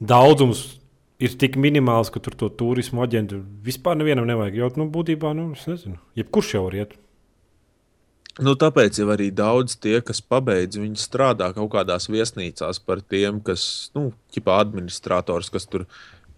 [0.00, 0.80] daudzums
[1.22, 4.58] ir tik minimāls, ka tur to turismu aģentu vispār nevienam nevajag.
[4.58, 6.96] Jo, nu, būtībā, nu, es nezinu, jebkurš jau var iet.
[8.40, 13.42] Nu, tāpēc jau arī daudz tie, kas pabeidz, viņi strādā kaut kādās viesnīcās par tiem,
[13.44, 15.84] kas, nu, ķipā administrators, kas tur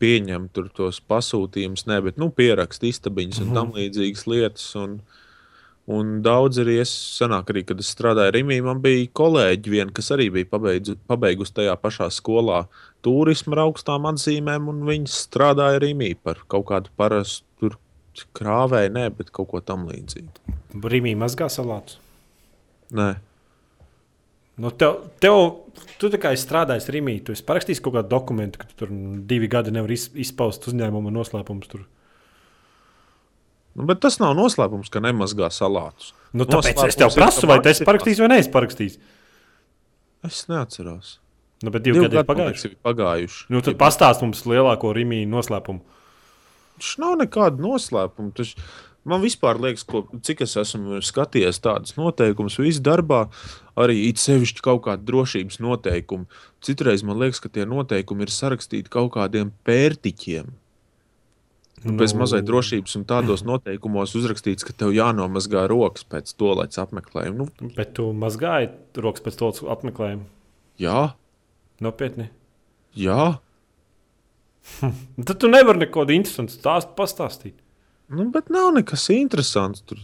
[0.03, 3.55] pieņem tur tos pasūtījumus, ne, bet, nu, pierakst istabiņas un Mhm.
[3.55, 4.66] tam līdzīgas lietas.
[4.80, 5.01] Un,
[5.91, 10.12] un daudz arī es sanāk, arī, kad es strādāju Rimī, man bija kolēģi vien, kas
[10.16, 12.64] arī bija pabeidzu, pabeigusi tajā pašā skolā
[13.05, 17.74] turisma ar augstām atzīmēm, un viņi strādāja Rimī par kaut kādu parastu
[18.39, 20.57] krāvēju, ne, bet kaut ko tam līdzīgu.
[20.80, 21.99] Brīvīgi mazgā salātus.
[22.95, 23.14] Nē.
[24.55, 25.41] Nu, tev, tev,
[25.99, 28.93] tu tā kā esi strādājis Rīgā, tu esi parakstījis kaut kādu dokumentu, ka tu tur
[29.26, 31.70] divi gadi nevar iz, izpaust uzņēmuma noslēpumus.
[31.72, 31.82] Tur.
[33.75, 36.12] Nu, bet tas nav noslēpums, ka nemazgā salātus.
[36.31, 37.83] Nu, tāpēc Noslēpums es tev ir, prasu, vai marķetās.
[37.89, 38.97] parakstījis vai neesi parakstījis.
[40.25, 41.18] Es neatceros.
[41.64, 42.70] Nu, bet divi, divi gadi ir man pagājuši.
[42.70, 43.45] ir pagājuši.
[43.55, 45.83] Nu, tad pastāst mums lielāko Rīgā noslēpumu.
[46.79, 48.33] Tas nav nekāda noslēpuma.
[48.37, 48.55] Tas,
[49.09, 53.25] man vispār liekas, ko, cik es esmu skatījies tādas noteikumus, visu darbā,
[53.81, 56.27] arī it sevišķi kaut kāda drošības noteikuma.
[56.64, 60.53] Citreiz man liekas, ka tie noteikumi ir sarakstīti kaut kādiem pērtiķiem.
[61.85, 66.78] Nu, bez mazliet drošības, un tādos noteikumos uzrakstīts, ka tev jānomazgā rokas pēc to līdz
[66.80, 67.47] apmeklējuma.
[67.61, 68.70] Nu, Bet tu mazgāji
[69.05, 70.24] rokas pēc to apmeklējuma.
[70.80, 71.12] jā,
[71.85, 72.30] Nopietni.
[72.97, 73.35] jā.
[75.26, 77.57] Tad tu nevari neko interesantu stāstu pastāstīt.
[78.09, 79.82] Nu, bet nav nekas interesants.
[79.85, 80.01] Tur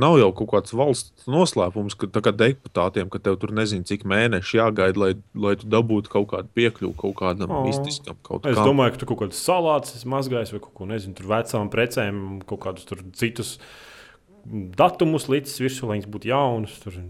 [0.00, 4.04] nav jau kaut kāds valsts noslēpums, ka tā kā deputātiem, ka tev tur nezinu, cik
[4.08, 5.10] mēneši jāgaida, lai,
[5.46, 7.66] lai tu dabūtu kaut kādu piekļuvi kaut kādam oh.
[7.66, 8.18] mistiskam.
[8.26, 8.70] Kaut Es kam.
[8.70, 12.62] domāju, ka tu kaut kādas salātus mazgājies vai kaut ko nezinu, tur vecām precēm, kaut
[12.66, 13.56] kādus tur citus
[14.46, 16.76] datumus līdz virsū, lai viņas būtu jaunas.
[16.84, 17.00] Tur.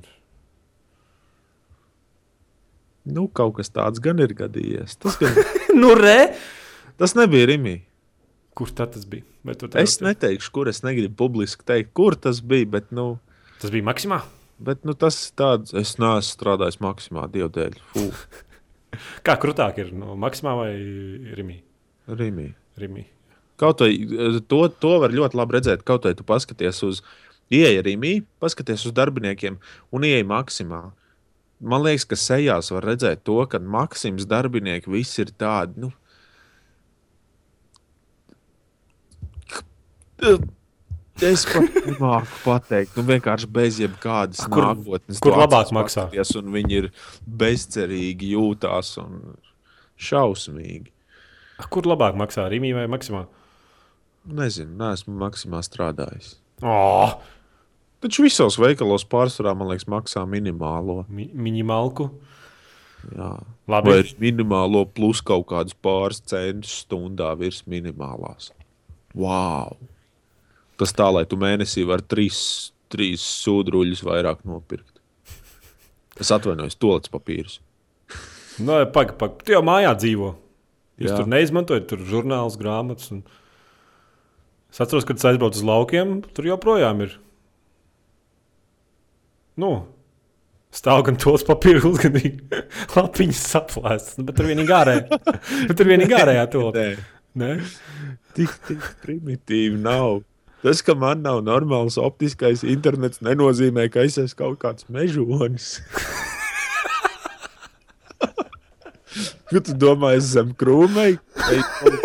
[3.07, 4.97] Nu, kaut kas tāds gan ir gadījies.
[5.03, 5.37] Tas, gan,
[5.83, 6.33] nu, re!
[6.97, 7.81] tas nebija Rimī.
[8.57, 9.27] Kur tas bija?
[9.77, 12.69] Es neteikšu, kur es negribu publiski teikt, kur tas bija.
[12.79, 13.19] Bet, nu,
[13.61, 14.23] Tas bija maksimā.
[14.59, 17.77] bet, nu, tas tāds, es neesmu strādājis maksimā dievu dēļ.
[19.27, 20.73] Kā krūtāk ir no maksimā vai
[21.37, 21.61] rimī?
[22.09, 22.51] Rimī.
[22.81, 23.05] rimī.
[23.61, 27.03] Kaut vai eh, to, to var ļoti labi redzēt, kaut vai tu paskaties uz
[27.53, 29.59] ieeja Rīgā, paskaties uz darbiniekiem
[29.93, 30.83] un ieeja maksimā.
[31.61, 35.87] Man liekas, ka sejās var redzēt to, ka maksimas darbinieki visi ir tādi.
[35.87, 35.93] Nu,
[41.23, 45.21] Es pat nemāku pateikt, nu vienkārši bez jebkādas kur- nākotnes.
[45.25, 46.09] kur labāk maksā?
[46.41, 46.91] Un viņi ir
[47.25, 49.37] bezcerīgi, jūtās un
[49.97, 50.93] šausmīgi.
[51.73, 53.25] Kur labāk maksā Rīgā vai Maksimā?
[54.27, 56.35] Nezinu, neesmu maksimā strādājis.
[56.61, 57.15] Oh,
[58.03, 61.07] Taču visos veikalos pārsvarā, man liekas, maksā minimālo.
[61.09, 62.11] mi minimālku.
[63.17, 63.31] Jā.
[63.67, 63.89] Labi.
[63.91, 68.51] Vai minimālo plus kaut kādus pāris centus stundā virs minimālās.
[69.15, 69.79] Wow!
[70.81, 72.39] Tas tā, lai tu mēnesī vari trīs,
[72.93, 75.01] trīs sūdruļus vairāk nopirkt.
[76.21, 77.59] Es atvainojos, tolets papīrus.
[78.57, 79.45] Nu, Pagaidi, pagaidi.
[79.45, 80.31] Tu jau mājā dzīvo.
[80.97, 81.19] Jūs Jā.
[81.21, 83.11] tur neizmantojat tur žurnālus, grāmatas.
[83.13, 83.21] Un...
[84.73, 87.19] Es atceros, kad es aizbraucu uz laukiem, tur joprojām ir.
[89.61, 89.73] Nu,
[90.77, 92.17] stāv gan tos papīrus, gan
[92.97, 94.17] lapiņas saplēstas.
[94.21, 95.21] Nu, bet tur vienīgi ārējā.
[95.77, 96.71] tur vienīgi ārējā to.
[96.77, 96.89] Nē,
[97.37, 97.59] Ne?
[98.33, 100.23] tik, tik primitīvi nav.
[100.67, 105.77] Tas, ka man nav normāls optiskais internets, nenozīmē, ka es esmu kaut kāds mežonis.
[109.47, 112.01] Ko tu domā, es zem krūmei, tad?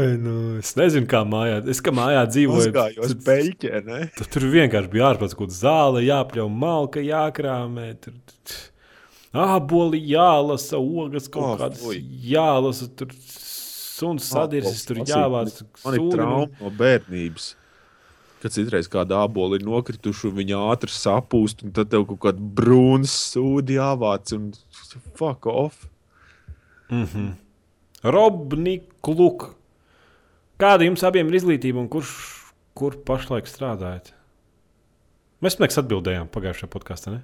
[0.00, 1.58] Ai, nu, es nezinu, kā mājā.
[1.68, 2.62] Es kā mājā dzīvoju.
[2.72, 3.98] Mazgājos tad- peļķē, ne?
[4.16, 7.90] Tur, tur vienkārši bija ārpus kaut kāda zāle, jāpļauj malka, jākrāmē.
[8.00, 8.16] Tur,
[9.36, 11.84] Āboli jālasa, ogas kaut Oh, kādas
[12.24, 12.88] jālasa.
[12.96, 13.12] Tur
[13.96, 15.62] suns sadirsis, tur jāvāc.
[15.84, 17.54] Man ir trauma no bērnības.
[18.42, 22.48] Kad citreiz kāda ābola ir nokrituši, un viņa ātri sapūst, un tad tev kaut kāda
[22.60, 24.50] brūna sūdi jāvāc, un
[25.16, 25.86] fuck off.
[28.06, 29.48] Robnikluk.
[30.60, 32.12] Kāda jums abiem ir izglītība un kurš
[32.76, 34.12] kur pašlaik strādājat?
[35.44, 37.16] Mēs smēks atbildējām pagājušajā podkāstā.
[37.16, 37.22] ne?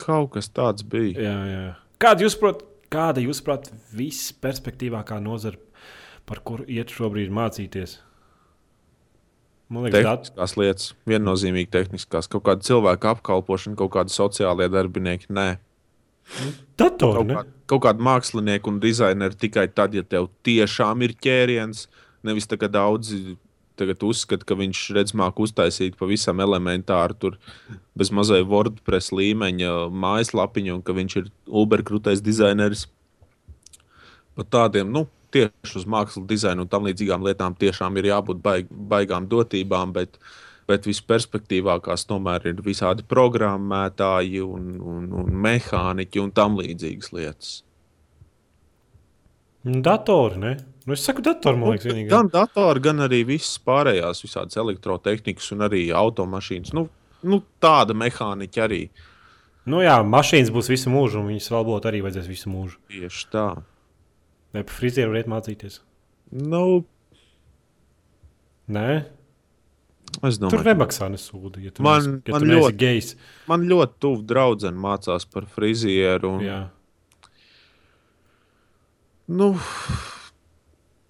[0.00, 1.18] Kaut kas tāds bija.
[1.18, 1.64] Jā, jā.
[2.00, 2.62] Kāda jūs prāt,
[2.92, 5.58] kāda jūs prāt visperspektīvākā nozara,
[6.28, 7.98] par kuru iet šobrīd mācīties?
[9.70, 10.24] Man liekas, dat...
[10.26, 15.30] Tehniskās lietas, viennozīmīgi tehniskās, kaut kāda cilvēka apkalpošana, kaut kāda sociālajie darbinieki.
[15.30, 15.46] Nē,
[16.80, 17.20] datori.
[17.20, 17.36] kaut, Ne?
[17.36, 21.86] kā, kaut kāda mākslinieka un dizaineri tikai tad, ja tev tiešām ir ķēriens.
[22.26, 23.38] Nevis tā, ka daudzi
[23.80, 27.38] tagad uzskata, ka viņš redz, māku uztaisīt pavisam elementāru, tur
[27.98, 31.30] bez mazai WordPress līmeņa mājaslapiņu, un ka viņš ir
[31.62, 32.86] uberkrūtais dizaineris.
[34.38, 38.70] Pat tādiem, nu, tieši uz mākslas dizainu un tam līdzīgām lietām tiešām ir jābūt baig,
[38.70, 40.18] baigām dotībām, bet,
[40.70, 47.58] bet visperspektīvākās tomēr ir visādi programmētāji un, un, un mehāniķi un tam līdzīgas lietas.
[49.64, 50.54] Datori, ne?
[50.90, 52.10] Nu, es saku, datori, man liekas, vienīgais.
[52.10, 56.72] Gan datori, gan arī visas pārējās, visādas elektrotehnikas un arī automašīnas.
[56.74, 56.88] Nu,
[57.30, 58.80] nu, tāda mehāniķa arī
[59.70, 62.78] Nu, jā, mašīnas būs visu mūžu, un viņas vēl būtu arī vajadzēs visu mūžu.
[62.90, 63.44] tieši tā.
[64.56, 65.76] Vai par frizieru varētu mācīties?
[66.32, 66.84] Nu,
[68.70, 69.04] Nē,
[70.26, 71.60] es tur domāju, nemaksā nesūdu.
[71.62, 73.14] Ja Man- neesi, ja man ļoti- gejs.
[73.46, 76.34] man ļoti tuvu draudzene mācās par frizieru.
[76.38, 76.60] Un, Jā.
[79.28, 79.52] nu,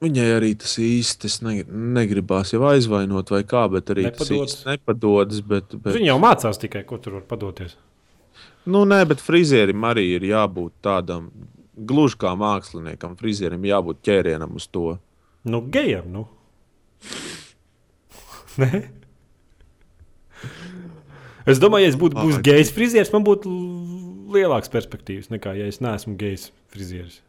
[0.04, 0.76] viņai arī tas
[1.44, 4.56] ne, negribās jau aizvainot, vai kā, bet arī tas Nepadodas.
[4.56, 5.44] īsti nepadodas.
[5.52, 7.76] Bet, bet, Viņa jau mācās tikai, ko tur var padoties.
[8.70, 11.30] Nu, nē, bet frizierim arī ir jābūt tādam,
[11.76, 13.16] gluži kā māksliniekam.
[13.20, 14.98] Frizierim jābūt ķērienam uz to.
[15.48, 16.26] Nu, gejam, nu.
[18.60, 18.84] Nē?
[21.48, 23.50] Es domāju, ja es būtu gejs frizieris, man būtu
[24.34, 27.22] lielāks perspektīvas nekā, ja es neesmu gejs frizieris.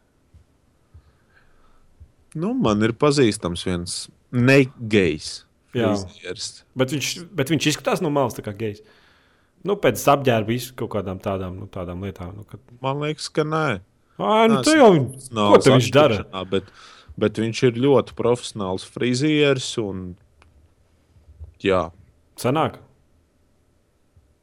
[2.38, 3.96] Nu, man ir pazīstams viens
[4.32, 5.42] negejs
[5.76, 5.92] Jā.
[6.76, 8.82] Bet viņš, bet viņš izskatās no malas kā gejs.
[9.64, 12.34] Nu, pēc apģērba kaut kādām tādām, nu, tādām lietām.
[12.36, 12.60] Nu, kad...
[12.82, 13.80] Man liekas, ka nē.
[14.22, 14.90] Ai, nu, tu jau,
[15.34, 16.18] Nav ko viņš dara?
[16.50, 16.68] Bet,
[17.20, 19.70] bet viņš ir ļoti profesionāls frizieris.
[19.80, 20.12] Un,
[21.64, 21.86] jā,
[22.40, 22.80] Sanāk.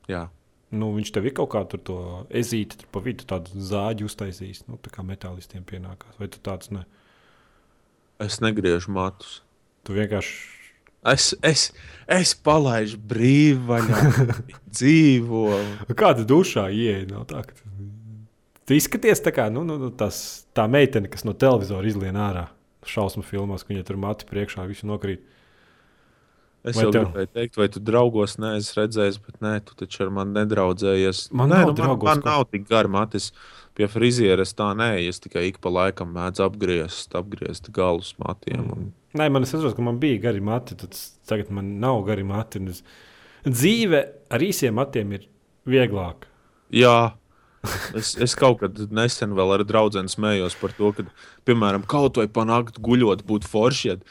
[0.09, 0.25] jā.
[0.73, 1.99] Nu, viņš tev ir kaut kā tur to
[2.29, 4.65] ezīti, tur pa vidu tādu zāģi uztaisījis.
[4.69, 6.17] Nu, tā kā metālistiem pienākās.
[6.21, 6.87] Vai tu tāds ne?
[8.19, 9.39] Es negriežu matus.
[9.87, 10.33] Tu vienkārši.
[11.07, 11.69] Es, es,
[12.11, 14.01] es palaidu brīvvaļā,
[14.75, 15.43] dzīvo.
[15.95, 17.05] Kāda dušā ieeja?
[17.13, 17.55] Nav tā, ka
[18.67, 20.19] tu, izskaties tā kā nu, nu, nu, tas,
[20.53, 22.49] tā meitene, kas no televizora izlien ārā.
[22.89, 25.23] Šausmu filmās, ka viņai tur mati priekšā visu nokrīt.
[26.67, 30.03] Es Vai jau tev- gribēju teikt, vai tu draugos neesi redzējis, bet nē, tu taču
[30.03, 31.29] ar mani nedraudzējies.
[31.31, 33.29] Man nē, nav nu, draugos, Man, man nav tik gari matis.
[33.79, 38.65] Pie frizieres tā nē, es tikai ik pa laikam mēdzu apgriezt, apgriezt galus matiem.
[38.75, 38.89] Un...
[39.15, 40.97] Nē, man es saprotu, ka man bija gari mati, tad
[41.29, 42.59] tagad man nav gari mati.
[42.67, 42.83] Es...
[43.47, 44.03] Dzīve
[44.35, 45.29] ar īsiem matiem ir
[45.69, 46.27] vieglāka.
[46.75, 47.13] Jā,
[47.95, 51.07] es, es kaut kad nesen vēl ar draugu smējos par to, ka,
[51.47, 53.93] piemēram, kaut vai panākt guļot, būtu forši.
[53.93, 54.01] Ja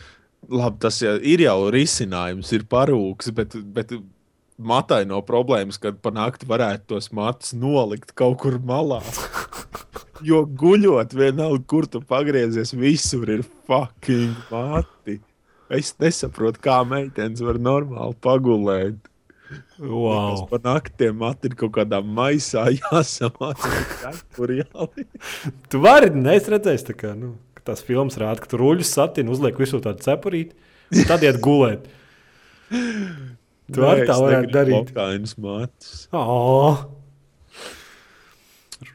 [0.49, 3.93] labi, tas jau ir jau risinājums, ir parūks, bet, bet
[4.59, 9.01] matai no problēmas, kad pa nakti varētu tos matus nolikt kaut kur malā.
[10.27, 15.21] Jo guļot, vienalga, kur tu pagriezies, visur ir fucking mati.
[15.71, 18.99] Es nesaprotu, kā meitenes var normāli pagulēt.
[19.79, 20.43] Wow.
[20.51, 23.71] Par naktī mati ir kaut kādā maisā jāsamāca.
[24.37, 25.07] Tur jāliek.
[25.71, 29.61] Tu vari, es redzēju, tā kā, nu, tās filmas rāda, ka tu ruļus satini, uzliek
[29.61, 30.57] visu tādu cepurīti,
[30.97, 31.87] un tad iet gulēt.
[33.75, 34.93] Tu arī tā varētu darīt.
[34.93, 36.09] Lokainas matus.
[36.17, 36.85] Oh.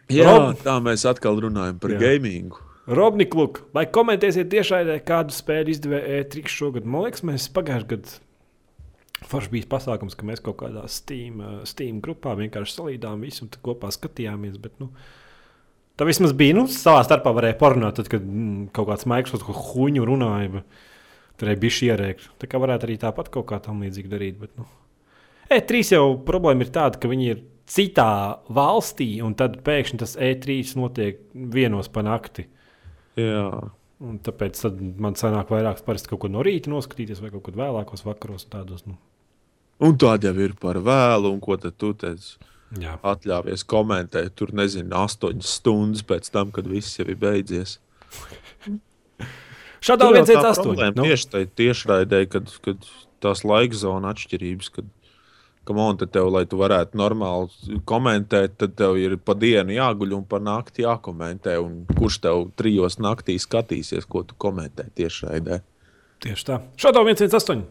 [0.10, 2.02] Jā, Rob- tā mēs atkal runājam par Jā.
[2.06, 2.60] gamingu.
[2.88, 6.86] Robnik, lūk, vai komentēsiet tiešraidē, kādu spēli izdevēja E3 šogad?
[6.86, 8.20] Man liekas, mēs pagājušajā gadā
[9.30, 13.92] forši bija pasākums, ka mēs kaut kādā Steam, Steam grupā vienkārši salīdām visu un kopā
[13.94, 14.60] skatījāmies.
[14.62, 14.90] Bet, nu,
[16.00, 16.58] tā vismaz bija.
[16.58, 19.08] Nu, savā starpā varēja parunāt, tad, kad mm, kaut kāds
[19.48, 20.52] ko huņu runāja.
[20.60, 20.82] bet
[21.40, 22.32] Tur arī bija šī ierēkļa.
[22.42, 24.40] Tā kā varētu arī tāpat kaut kā tam līdzīgi darīt.
[24.42, 24.68] Bet, nu.
[25.54, 28.10] E3 jau problēma ir tāda, ka viņi ir citā
[28.54, 32.48] valstī, un tad pēkšņi tas E3 notiek vienos pa nakti.
[33.20, 33.48] Jā.
[34.04, 37.58] Un tāpēc tad man sanāk vairāk parasti kaut ko no rīta noskatīties, vai kaut kad
[37.60, 38.50] vēlākos vakaros.
[38.52, 38.98] Tādos, nu.
[39.84, 42.36] Un tāda jau ir par vēlu, un ko tad tu teici?
[42.82, 42.98] Jā.
[43.06, 47.78] Atļāvies komentēt, tur nezinu, astoņas stundas pēc tam, kad viss jau ir beidzies.
[49.84, 52.86] Šādā Tur jau veidā tā tas problēma nu, Tieši tajā tiešraidē, kad, kad
[53.24, 54.88] tās laika zona atšķirības, kad,
[55.68, 60.16] kam on te tev, lai tu varētu normāli komentēt, tad tev ir pa dienu jāguļ
[60.20, 61.58] un pa nakti jākomentē.
[61.64, 65.60] Un kurš tev trijos naktī skatīsies, ko tu komentē tiešraidē?
[66.24, 66.60] Tieši tā.
[66.80, 67.66] Šādā 118.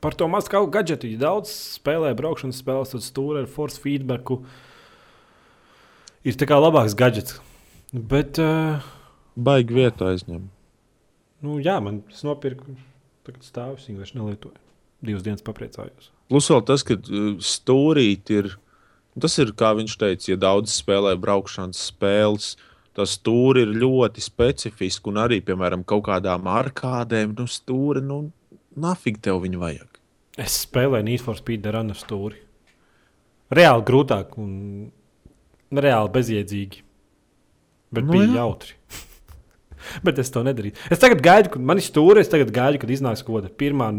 [0.00, 1.10] Par to mazu gadgetu.
[1.10, 4.38] Ja daudz spēlē braukšanas spēles, tad stūra ar force feedbacku
[6.24, 7.36] ir tā kā labāks gadgets.
[7.92, 8.80] Bet, uh,
[9.36, 10.46] Baigi vietu aizņem.
[11.44, 12.76] Nu, jā, man tas nopirka.
[13.26, 14.62] Tagad stāvus viņa vairs nelietoja.
[15.04, 16.10] Divas dienas papriecājos.
[16.30, 18.54] Plus vēl tas, ka uh, stūrīt ir.
[19.20, 22.52] Tas ir, kā viņš teica, ja daudz spēlē braukšanas spēles,
[22.96, 25.08] tas stūri ir ļoti specifisks.
[25.10, 28.22] Un arī, piemēram, kaut kādām arkādēm, nu, stūri, nu,
[28.80, 30.00] nafig tev viņu vajag.
[30.40, 32.38] Es spēlēju Need for Speed Runner stūri.
[33.50, 34.52] Reāli grūtāk un
[35.74, 36.84] reāli bezjēdzīgi.
[37.90, 38.34] Bet nu, bija jā.
[38.38, 38.76] jautri.
[40.06, 40.76] Bet es to nedarīju.
[40.92, 43.90] Es tagad gaidu, kad man ir stūri, es tagad gaidu, kad iznāks kaut kāda pirmā,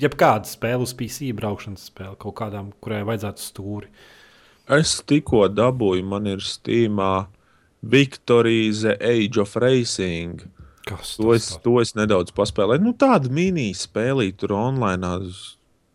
[0.00, 3.90] jebkāda spēle uz PC, braukšanas spēle, kaut kādām, kurai vajadzētu stūri.
[4.70, 7.26] Es tikko dabūju, man ir Steamā
[7.82, 10.44] Victory The Age of Racing.
[10.86, 12.84] Kas To es, to es nedaudz paspēlēju.
[12.84, 15.10] Nu, tāda mini-spēlīte, tur online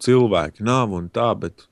[0.04, 1.66] cilvēki nav un tā, bet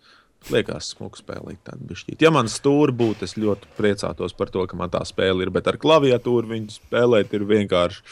[0.51, 2.23] liekas, smuka spēlīt tādu bišķīt.
[2.23, 5.69] Ja man stūri būtu, es ļoti priecātos par to, ka man tā spēle ir, bet
[5.71, 8.03] ar klaviatūru viņu spēlēt ir vienkārši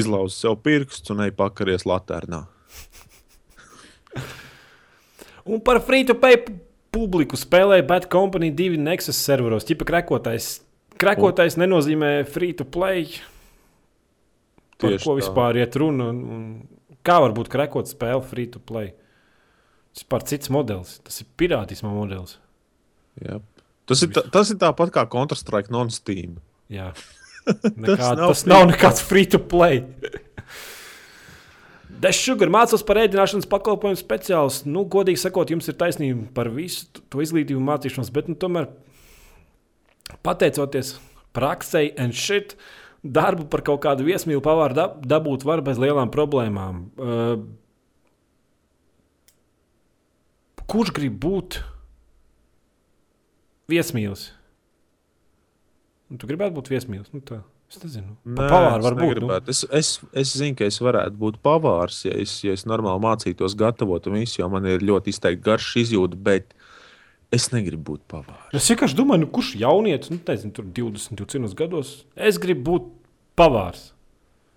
[0.00, 2.44] izlauzt sev pirksts un ej pakaries laternā.
[5.50, 6.58] Un par free-to-play pu-
[6.94, 9.66] publiku spēlēja Bad Company 2 Nexus serveros.
[9.66, 10.60] Tipa krekotais.
[11.00, 13.06] Krekotais nenozīmē free-to-play.
[14.80, 15.18] Par ko tā.
[15.20, 16.10] vispār iet runa?
[16.12, 18.92] Un, un kā var būt krekot spēle free-to-play?
[19.94, 20.98] Tas ir pār cits modelis.
[21.06, 22.36] Tas ir pirātisma modelis.
[23.20, 23.40] Jā.
[23.90, 26.38] Tas ir, tā, tas ir tāpat kā Counter-Strike non-Steam.
[26.70, 26.92] Jā.
[27.82, 29.82] Nekā, nav tas nav nekāds free-to-play.
[32.00, 34.70] Dešugar mācās par ēdināšanas pakalpojumu speciālistu.
[34.72, 38.70] Nu, godīgi sakot, jums ir taisnība par visu to izglītību, mācīšanos, bet nu, tomēr
[40.24, 40.94] pateicoties
[41.36, 42.54] praksei un šit,
[43.02, 46.80] darbu par kaut kādu viesmīlu pavāru dab dabūt var bez lielām problēmām.
[46.96, 47.34] Uh,
[50.70, 51.60] kurš grib būt
[53.70, 54.30] viesmīlis?
[56.10, 57.10] Nu, tu gribētu būt viesmīlis.
[57.14, 57.42] Nu, tā.
[57.70, 59.20] Es nezinu, es var būt.
[59.22, 59.36] Nu.
[59.46, 63.54] Es, es, es zinu, ka es varētu būt pavārs, ja es, ja es normāli mācītos
[63.58, 66.50] gatavot un visu, jo man ir ļoti izteikti garš izjūta, bet
[67.30, 68.50] es negribu būt pavārs.
[68.58, 72.90] Es vienkārši domāju, nu, kurš jaunietis, nu, teicu, tur 20, 21 gados, es gribu būt
[73.38, 73.92] pavārs.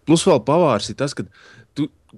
[0.09, 1.27] Plus vēl pavārs ir tas, ka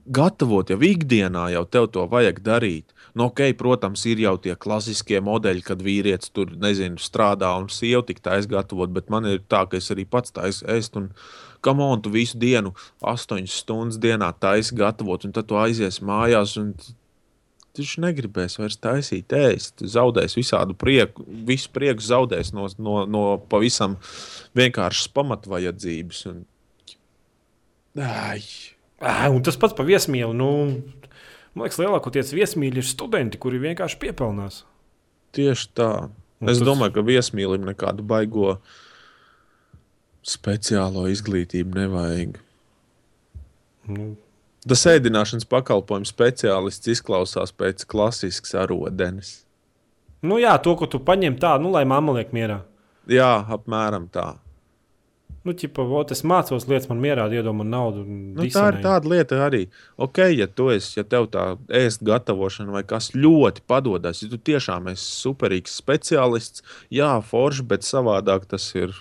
[0.04, 2.92] gatavot jau ikdienā, jau tev to vajag darīt.
[3.16, 8.04] Nu, ok, protams, ir jau tie klasiskie modeļi, kad vīrietis tur nezinu, strādā un sieva
[8.08, 11.00] tik taisa gatavot, bet man ir tā, ka es arī pats taisu ēst.
[11.00, 11.12] Un,
[11.66, 16.60] Kam on, tu visu dienu, astoņas stundas dienā taisi gatavot, un tad tu aizies mājās.
[16.62, 16.76] Un,
[17.76, 19.82] Viņš negribēs vairs taisīt, ēst.
[19.92, 23.98] Zaudēs visādu prieku, visu prieku zaudēs no, no, no pavisam
[24.56, 26.22] vienkāršas pamatvajadzības.
[26.32, 26.46] Un...
[28.00, 28.40] Ai,
[29.06, 30.34] Ā, un tas pats par viesmīlu.
[30.34, 30.50] Nu,
[31.54, 34.64] man liekas, lielākoties viesmīļi ir studenti, kuri vienkārši piepelnās.
[35.36, 36.10] tieši tā.
[36.42, 38.58] Un Es tas- domāju, ka viesmīlim nekādu baigo
[40.26, 42.38] speciālo izglītību nevajag.
[43.88, 44.16] Nu,
[44.68, 49.44] Tas ēdināšanas pakalpojums speciālists izklausās pēc klasisks arodenes.
[50.24, 52.64] Nu, jā, to, ko tu paņem tā, nu, lai mamma liek mierā.
[53.08, 54.40] Jā, apmēram tā.
[55.46, 58.02] Nu, ķipa, ot, es mācos lietas, man mierā iedomā naudu.
[58.08, 59.68] Nu, tā ir tāda lieta arī.
[60.02, 64.40] Ok, ja tu esi, ja tev tā ēst gatavošana vai kas ļoti padodas, ja tu
[64.42, 68.98] tiešām esi superīgs speciālists, jā, forši, bet savādāk tas ir.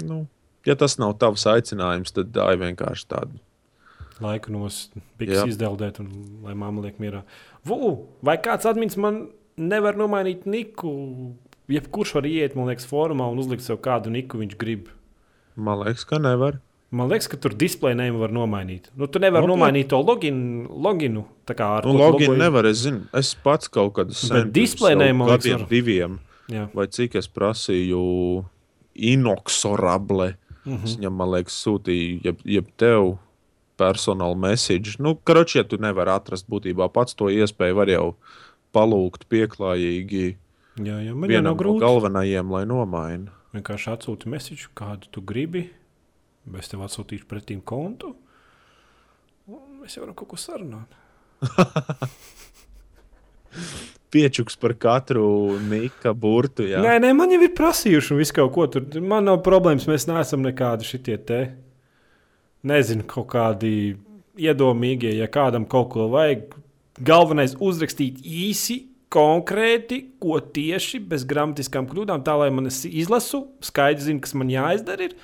[0.00, 0.24] Nu,
[0.64, 3.44] ja tas nav tavs aicinājums, tad tā ir vienkārši tāda.
[4.22, 7.26] Laiku nospiest, izdeldēt, un lai mamma liek mierā.
[7.68, 7.92] Vu,
[8.24, 9.26] vai kāds admins man
[9.60, 10.96] nevar nomainīt niku
[11.72, 14.90] jebkurš var iet, man liekas, formā un uzlikt sev kādu niku viņš grib.
[15.56, 16.60] Man liekas, ka nevar.
[16.92, 18.90] Man liekas, ka tur display name var nomainīt.
[18.92, 19.50] Nu, tu nevari okay.
[19.54, 20.66] nomainīt to loginu.
[20.68, 21.24] loginu
[21.56, 22.68] ar nu, loginu nevar.
[22.68, 24.44] Es, zinu, es pats kaut veidā.
[24.44, 26.18] Bet display name man liekas, diviem.
[26.52, 26.66] Jā.
[26.76, 28.02] Vai cik es prasīju
[28.92, 30.34] inoxorable.
[30.64, 30.84] Mm -hmm.
[30.84, 33.16] Es viņam, man liekas, sūtīju, jeb, jeb tev
[33.78, 34.96] personāla message.
[34.98, 38.14] Nu, karoči, ja tu nevari atrast būtībā pats to iespēju, var jau
[38.74, 40.36] palūgt pieklājīgi
[40.80, 41.82] Jā, jā man jau nav grūti.
[41.82, 43.34] No galvenajiem, lai nomaina.
[43.52, 45.66] Vienkārši atsūti mēsīšu, kādu tu gribi.
[46.58, 48.14] Es tev atsūtīšu pretīm kontu.
[49.82, 50.94] Mēs varam kaut ko sarunāt.
[54.12, 55.24] Piečuks par katru
[55.68, 56.64] nika burtu.
[56.68, 56.80] Jā.
[56.84, 58.66] Nē, nē, man jau ir prasījuši visu kaut ko.
[58.70, 59.88] Tur man nav problēmas.
[59.90, 61.42] Mēs neesam nekādi šitie te.
[62.68, 63.72] Nezinu, kaut kādi
[64.38, 66.54] iedomīgie, ja kādam kaut ko vajag.
[67.02, 74.22] Galvenais uzrakstīt īsi, konkrēti, ko tieši bez gramatiskām kļūdām, tā lai man izlasu, skaidri zinu,
[74.24, 75.10] kas man jāizdara.
[75.10, 75.16] Ir.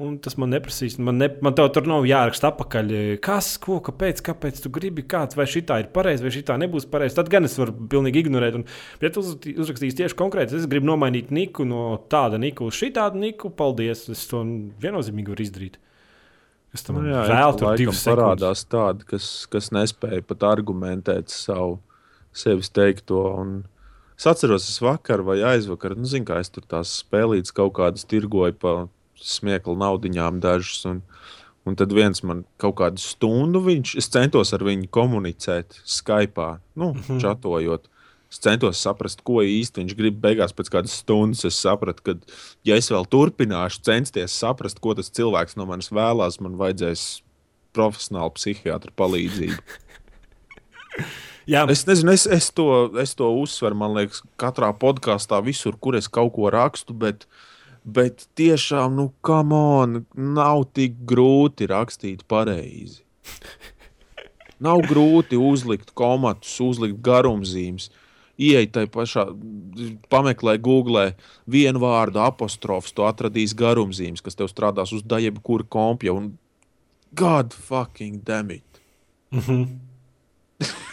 [0.00, 0.96] Un tas man neprasīs.
[1.02, 2.92] Man, ne, man tev tur nav jāraksta apakaļ,
[3.24, 7.18] kas, ko, kāpēc, kāpēc tu gribi, kāds, vai šī ir pareizi, vai šī nebūs pareizi.
[7.18, 8.56] Tad gan es varu pilnīgi ignorēt.
[8.56, 8.64] Un,
[9.02, 13.20] ja tu uzrakstīsi tieši konkrēti, es gribu nomainīt niku no tāda niku uz šī tādu
[13.20, 14.06] niku, paldies.
[14.14, 14.40] Es to
[14.80, 15.76] viennozīmīgi varu izdarīt.
[16.72, 21.80] Es tam nu, jā, vēl tur parādās tādi, kas, kas nespēja pat argumentēt savu
[22.36, 23.22] sevis teikto.
[23.40, 23.52] Un
[24.18, 28.06] es atceros, es vakar vai aizvakar, nu, zinu, kā es tur tās spēlītas kaut kādas
[28.08, 28.74] tirgoju pa
[29.20, 30.84] smieklu naudiņām dažas.
[30.90, 31.02] Un,
[31.68, 36.92] un tad viens man kaut kādu stundu, viņš, es centos ar viņu komunicēt Skype, nu,
[36.92, 37.20] mm -hmm.
[37.20, 37.88] čatojot.
[38.30, 40.20] Es centos saprast, ko īsti viņš grib.
[40.22, 42.14] Beigās, pēc kādas stundas, es sapratu, ka,
[42.64, 47.22] ja es vēl turpināšu censties saprast, ko tas cilvēks no manis vēlās, man vajadzēs
[47.74, 49.58] profesionālu psihiatru palīdzību.
[51.48, 51.64] Jā.
[51.70, 52.66] Es nezinu, es, es, to,
[53.00, 56.96] es to uzsveru, man liekas, katrā podkāstā, visur, kur es kaut ko rakstu.
[56.96, 57.26] Bet,
[57.84, 63.04] bet tiešām, nu, kam on, nav tik grūti rakstīt pareizi.
[64.60, 67.86] Nav grūti uzlikt komatus, uzlikt garumzīmes.
[68.40, 69.24] Iet tajā pašā,
[70.12, 71.06] pameklē, googlē
[71.48, 76.12] vienu vārdu apostrofs, to atradīs garumzīmes, kas tev strādās uz daļu, kur kompja.
[76.12, 76.34] Un
[77.16, 78.80] God fucking damn it!
[79.32, 79.66] Mm -hmm.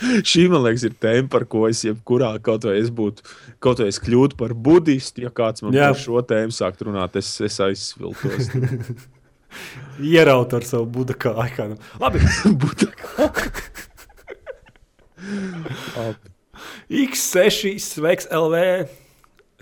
[0.00, 3.24] Šī, man liekas, ir tēma, par ko es jebkurā kaut vai es būtu,
[3.60, 5.24] kaut vai es kļūtu par budistu.
[5.26, 8.50] Ja kāds man par šo tēmu sākt runāt, es, es aizsviltos.
[10.12, 11.76] Ieraut ar savu buļbuļsāļu aikānu.
[12.00, 12.18] Labi,
[16.90, 18.56] X6, sveiks, LV.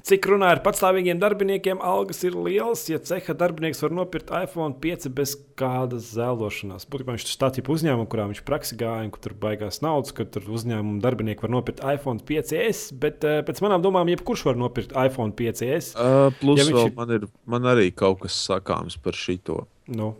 [0.09, 2.87] Cik runā ar patstāvīgiem darbiniekiem, algas ir lielas.
[2.89, 8.07] Ja ceha darbinieks var nopirkt iPhone 5 bez kādas zēlošanās, būtībā viņš tur stāstīja uzņēmumu,
[8.09, 12.25] kurā viņš praksi gāja, kur tur baigās naudas, ka tur uzņēmuma darbinieki var nopirkt iPhone
[12.25, 15.91] 5S, bet uh, pēc manām domām, jebkurš var nopirkt iPhone 5S.
[15.93, 16.95] Uh, plus, ja vēl ir...
[16.97, 19.67] man, ir, man arī kaut kas sakāms par šito.
[19.93, 20.15] Nu.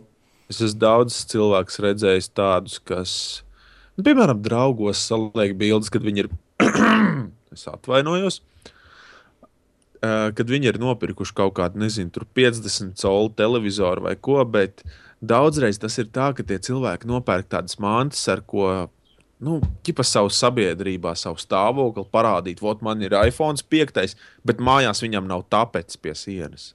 [0.53, 3.15] Es esmu daudz cilvēku redzējis tādus, kas,
[3.97, 6.31] nu, piemēram, draugos saliek bildes, kad viņi ir.
[7.55, 8.43] es atvainojos
[10.01, 14.85] kad viņi ir nopirkuši kaut kādu, nezinu, 50 colu televizoru vai ko, bet
[15.19, 18.69] daudzreiz tas ir tā, ka tie cilvēki nopērk tādas mantas, ar ko
[19.43, 22.63] nu, ķipa savu sabiedrībā, savu stāvokli parādīt.
[22.63, 24.15] Vot man ir iPhone 5,
[24.47, 26.73] bet mājās viņam nav tāpēc pie sienas.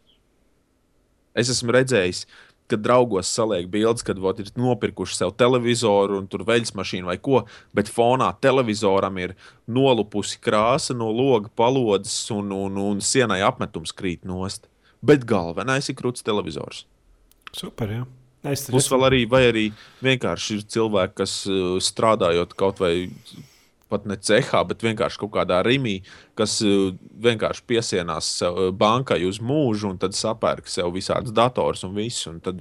[1.35, 2.25] Es esmu redzējis
[2.71, 7.19] kad draugos saliek bildes, kad vot, ir nopirkuši sev televizoru un tur veļas mašīnu vai
[7.21, 7.43] ko,
[7.77, 9.37] bet fonā televizoram ir
[9.69, 14.69] nolupusi krāsa no loga palodzes un, un, un sienai apmetums krīt nost.
[15.05, 16.87] Bet galvenais ir krūts televizors.
[17.55, 18.05] Super, jā.
[18.45, 19.65] Es Plus vēl arī, vai arī
[20.05, 23.09] vienkārši ir cilvēki, kas uh, strādājot kaut vai
[23.95, 26.01] pat ne cehā, bet vienkārši kaut kādā rīmī,
[26.39, 26.91] kas uh,
[27.25, 32.35] vienkārši piesienās uh, bankai uz mūžu un tad sapērk sev visādus dators un visu.
[32.35, 32.61] Un tad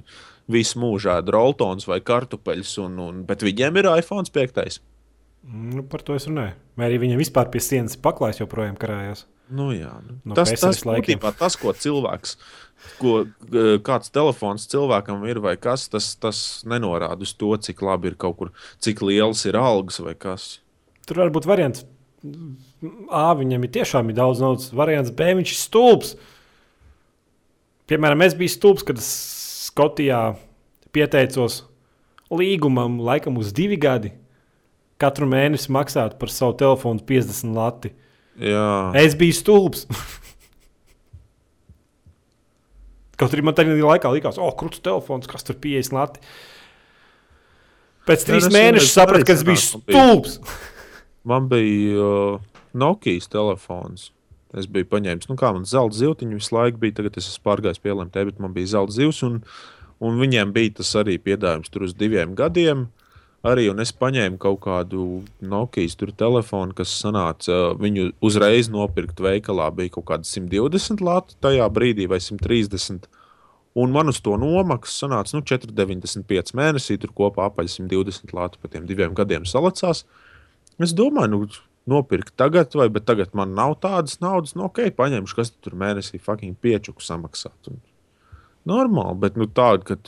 [0.50, 4.80] visu mūžu ēd roltons vai kartupeļus, un, un, bet viņiem ir iPhone 5.
[5.44, 6.56] Nu, par to es runāju.
[6.78, 9.26] Vai arī viņam vispār pie sienas paklājs joprojām karājās?
[9.52, 10.16] Nu, jā, nu.
[10.24, 11.18] No tas, tas, laikiem.
[11.18, 12.38] būtībā tas, ko cilvēks,
[13.00, 13.12] ko,
[13.52, 18.16] eh, kāds telefons cilvēkam ir, vai kas, tas, tas nenorāda uz to, cik labi ir
[18.16, 20.63] kaut kur, cik liels ir algas vai kas.
[21.08, 21.84] Tur var būt variants.
[23.12, 24.70] A, viņam ir tiešām ir daudz naudas.
[24.76, 26.14] Variants B, viņš ir stulbs.
[27.90, 29.08] Piemēram, es biju stulbs, kad es
[29.68, 30.36] Skotijā
[30.94, 31.64] pieteicos
[32.32, 34.14] līgumam, laikam uz divi gadi.
[35.00, 37.92] Katru mēnesi maksāt par savu telefonu 50 lati.
[38.40, 39.84] Jā, Es biju stulbs.
[43.18, 46.22] Kaut arī man tajā laikā likās, oh, krūtis telefons, kas tur 50 lati.
[48.08, 50.38] Pēc trīs mēnešiem sapratu, ka es biju stulbs.
[51.24, 52.40] Man bija uh,
[52.72, 54.10] Nokijas telefons.
[54.54, 57.00] Es biju paņēmis, nu, kā man zelta zivtiņa visu laiku bija.
[57.00, 59.22] Tagad es esmu pārgājis pie LMT, bet man bija zelta zivs.
[59.26, 59.40] Un,
[60.04, 62.86] un viņiem bija tas arī piedāvājums tur uz diviem gadiem.
[63.44, 69.68] Arī, es paņēmu kaut kādu Nokijas telefonu, kas sanāca viņu uzreiz nopirkt veikalā.
[69.74, 73.10] Bija kaut kāda 120 lati tajā brīdī vai 130.
[73.74, 76.96] Un man uz to nomaksas sanāca nu, 4,95 mēnesī.
[77.02, 80.06] Tur kopā apaļ 120 lati pa tiem diviem gadiem salacās.
[80.82, 81.46] Es domāju, nu,
[81.90, 84.54] nopirkt tagad, vai bet tagad man nav tādas naudas.
[84.56, 87.70] Nu, ok, paņemšu, kas tur mēnesī fucking piečuku samaksāt.
[87.70, 87.78] Un
[88.68, 89.98] normāli, bet nu, tāda, ka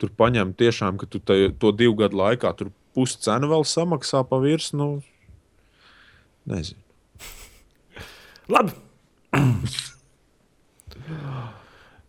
[0.00, 4.22] tur paņem tiešām, ka tu tai, to divu gadu laikā tur pusi cenu vēl samaksā
[4.28, 4.78] pa virsmu.
[4.78, 4.88] Nu,
[6.54, 6.80] nezinu.
[8.54, 8.72] Labi.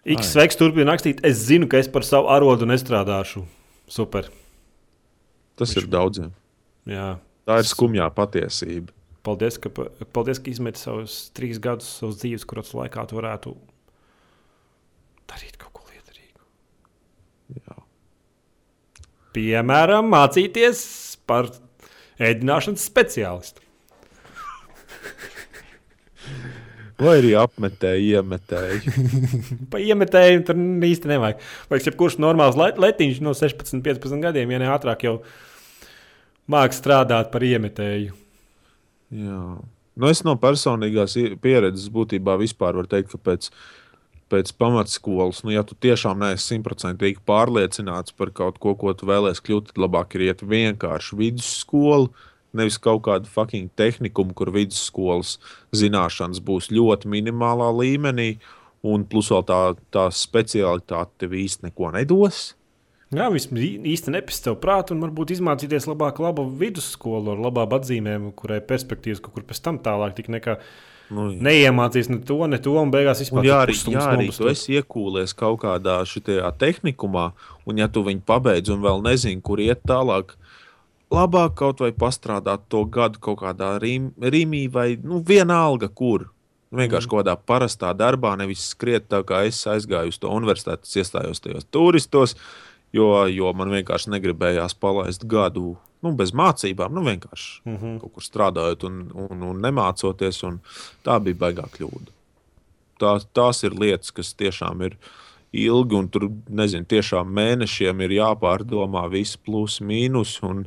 [0.07, 1.19] X sveiks, turpina rakstīt.
[1.27, 3.43] Es zinu, ka es par savu arodu nestrādāšu.
[3.91, 4.29] Super.
[5.59, 6.31] Tas ir daudziem.
[6.87, 7.17] Jā.
[7.47, 8.91] Tā ir skumjā patiesība.
[9.27, 13.53] Paldies, ka, pa- paldies, ka izmeti savus trīs gadus savas dzīves, kuras laikā tu varētu
[15.27, 16.43] darīt kaut ko liederīgu.
[17.59, 17.77] Jā.
[19.35, 20.81] Piemēram, mācīties
[21.27, 21.49] par
[22.23, 23.63] ēdināšanas speciālistu.
[26.97, 28.93] Vai arī apmetēji, iemetēji.
[29.71, 30.57] Pa iemetēju tur
[30.87, 31.43] īsti nevajag.
[31.69, 35.19] Vai jebkurš normāls let- letiņš no 16, 15 gadiem, ja ne ātrāk, jau
[36.47, 38.13] mākslinieks strādāt par iemetēju.
[39.17, 39.41] Jā.
[39.97, 43.49] Nu, es no personīgās pieredzes būtībā vispār varu teikt, ka pēc,
[44.29, 49.41] pēc pamatskolas, nu, ja tu tiešām neesi simtprocentīgi pārliecināts par kaut ko, ko tu vēlēsies
[49.47, 52.11] kļūt, tad labāk ir iet vienkārši vidusskolu.
[52.57, 55.35] Nevis kaut kādu fucking tehnikumu, kur vidusskolas
[55.75, 58.37] zināšanas būs ļoti minimālā līmenī,
[58.87, 59.61] un plus vēl tā,
[59.93, 62.56] tā specialitāte tev īsti neko nedos.
[63.15, 68.33] Jā, vismaz īsti nepist tev prātu un varbūt izmācīties labāk labu vidusskolu ar labām atzīmēm,
[68.35, 70.57] kurai perspektīvas kaut kur pēc tam tālāk tik nekā
[71.07, 71.39] Nu, jā.
[71.39, 74.75] neiemācīs ne to, ne to, un beigās vispār jā, tik arī, jā, arī tu esi
[74.75, 77.29] iekūlies kaut kādā šajā tehnikumā,
[77.63, 80.35] un ja tu viņu pabeidz un vēl nezini, kur iet tālāk,
[81.13, 86.27] labāk kaut vai pastrādāt to gadu kaut kādā rim, rīmī vai nu, vienalga, kur.
[86.75, 90.99] Vienkārši kaut kādā parastā darbā, nevis skriet tā, kā es aizgāju uz to universitāti, es
[90.99, 92.35] iestājos tajos turistos,
[92.95, 97.99] jo, jo man vienkārši negribējās palaist gadu nu, bez mācībām, nu vienkārši Mm -hmm.
[98.01, 100.43] kaut kur strādājot un, un, un nemācoties.
[100.43, 100.59] Un
[101.03, 102.11] tā bija baigā kļūda.
[102.99, 104.97] Tā, tās ir lietas, kas tiešām ir
[105.53, 110.43] ilgi, un tur nezinu, tiešām mēnešiem ir jāpārdomā viss plus, mīnus.
[110.43, 110.65] Un,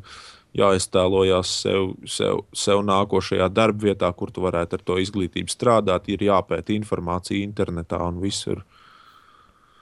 [0.56, 6.08] jāiztēlojas sev, sev, sev nākošajā darbvietā, kur tu varētu ar to izglītību strādāt.
[6.10, 8.64] Ir jāpēta informācija internetā un visur.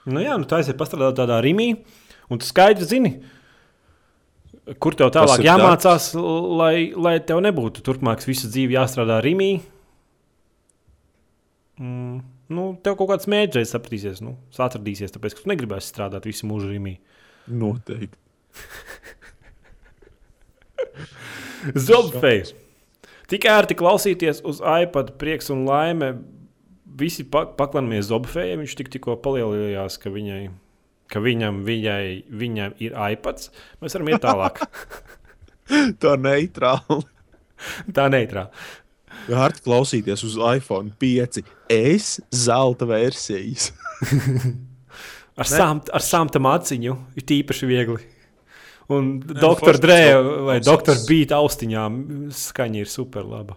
[0.09, 1.71] Nu jā, nu tā ir pastrādāt tādā rīmī,
[2.29, 3.11] un tu skaidri zini,
[4.81, 6.11] kur tev tālāk jāmācās,
[6.59, 9.51] lai, lai tev nebūtu turpmāk visu dzīvi jāstrādā rīmī.
[11.79, 12.19] Mm,
[12.53, 16.67] nu, tev kaut kāds mēģinājums sapratīsies, nu, atradīsies, tāpēc, ka tu negribēsi strādāt visu mūžu
[16.73, 16.97] rīmī.
[17.49, 18.17] Noteikti.
[21.87, 22.53] Zobfejs.
[23.29, 26.13] Tik ērti klausīties uz iPad, prieks un laime.
[26.99, 28.57] Visi pa paklanamies Zobfejai.
[28.61, 30.49] Viņš tik, tikko palielinājās, ka, viņai,
[31.09, 32.03] ka viņam, viņai,
[32.41, 33.49] viņam ir iPads.
[33.81, 34.61] Mēs varam iet tālāk.
[36.01, 37.01] Tā neitrāli.
[37.95, 38.47] Tā neitrā.
[39.29, 41.41] Vērts klausīties uz iPhone 5.
[41.69, 43.71] Es zelta versijas.
[45.39, 48.01] Ar, samt, ar samta maciņu ir tīpaši viegli.
[48.91, 51.99] Un Nē, doktora forši Drē tas vai doktora Bīta austiņām
[52.35, 53.55] skaņa ir super laba.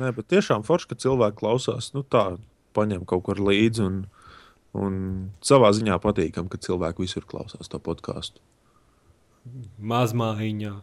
[0.00, 1.92] Nē, bet tiešām forši, ka cilvēki klausās.
[1.94, 2.24] Nu, tā
[2.74, 3.84] paņem kaut kur līdzi.
[3.84, 4.00] Un,
[4.76, 4.94] un
[5.44, 8.42] savā ziņā patīkam, ka cilvēki visur klausās to podkāstu.
[9.78, 10.74] Mazmaiņā,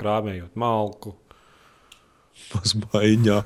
[0.00, 1.14] krāpējot malku.
[2.54, 3.42] Mazmaiņā.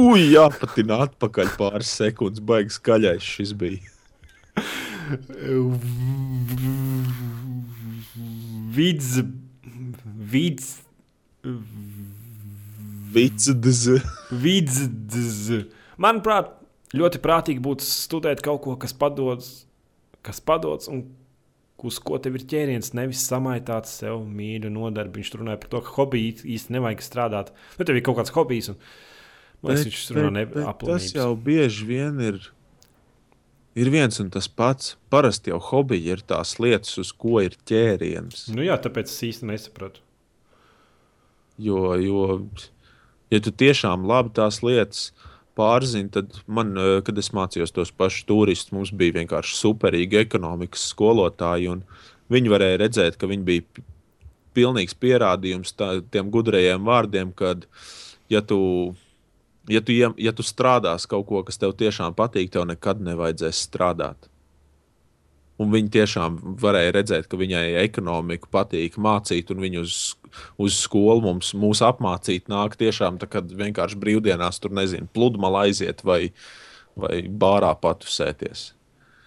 [0.00, 2.40] Ui, jāpatina atpakaļ pāris sekundes.
[2.40, 3.84] Baigs skaļais šis bija.
[8.70, 9.20] Vidz,
[10.30, 10.82] Vids.
[13.12, 13.48] Vicds.
[14.30, 15.50] Vidzs.
[15.98, 16.52] Manuprāt,
[16.96, 19.50] ļoti prātīgi būtu studēt kaut ko, kas padodas,
[20.26, 21.04] kas padodas un
[21.86, 22.92] uz ko tev ir ķēriens.
[22.96, 25.20] Nevis samaitāt sev mīļu nodarbi.
[25.20, 27.52] Viņš runāja par to, ka hobiju īsti nevajag strādāt.
[27.78, 28.70] Nu, tev ir kaut kāds hobijs.
[28.72, 28.80] Un,
[29.62, 32.40] man liekas, viņš runā bet tas jau bieži vien ir.
[33.78, 34.96] Ir viens un tas pats.
[35.12, 38.48] Parasti jau hobija ir tās lietas, uz ko ir ķēriens.
[38.52, 40.02] Nu jā, tāpēc es īsti nesapratu.
[41.60, 42.24] Jo, jo
[43.30, 45.10] ja tu tiešām labi tās lietas
[45.60, 50.88] pārzini, tad man, eh, kad es mācījos tos pašus turistus, mums bija vienkārši superīgi ekonomikas
[50.94, 51.76] skolotāji.
[52.30, 53.84] Viņi varēja redzēt, ka viņi bija
[54.56, 57.54] pilnīgs pierādījums tā, tiem gudrajiem vārdiem, ka,
[58.30, 58.60] ja tu,
[59.68, 63.66] ja, tu, iem- ja tu strādās kaut ko, kas tev tiešām patīk, tev nekad nevajadzēs
[63.68, 64.29] strādāt.
[65.60, 69.96] Un viņi tiešām varēja redzēt, ka viņai ekonomika patīk mācīt, un viņi uz,
[70.56, 76.00] uz skolu mums mūs apmācīt nāk tiešām tā, kad vienkārši brīvdienās tur nezinu, pludmale aiziet
[76.06, 76.30] vai,
[76.96, 78.70] vai bārā patusēties.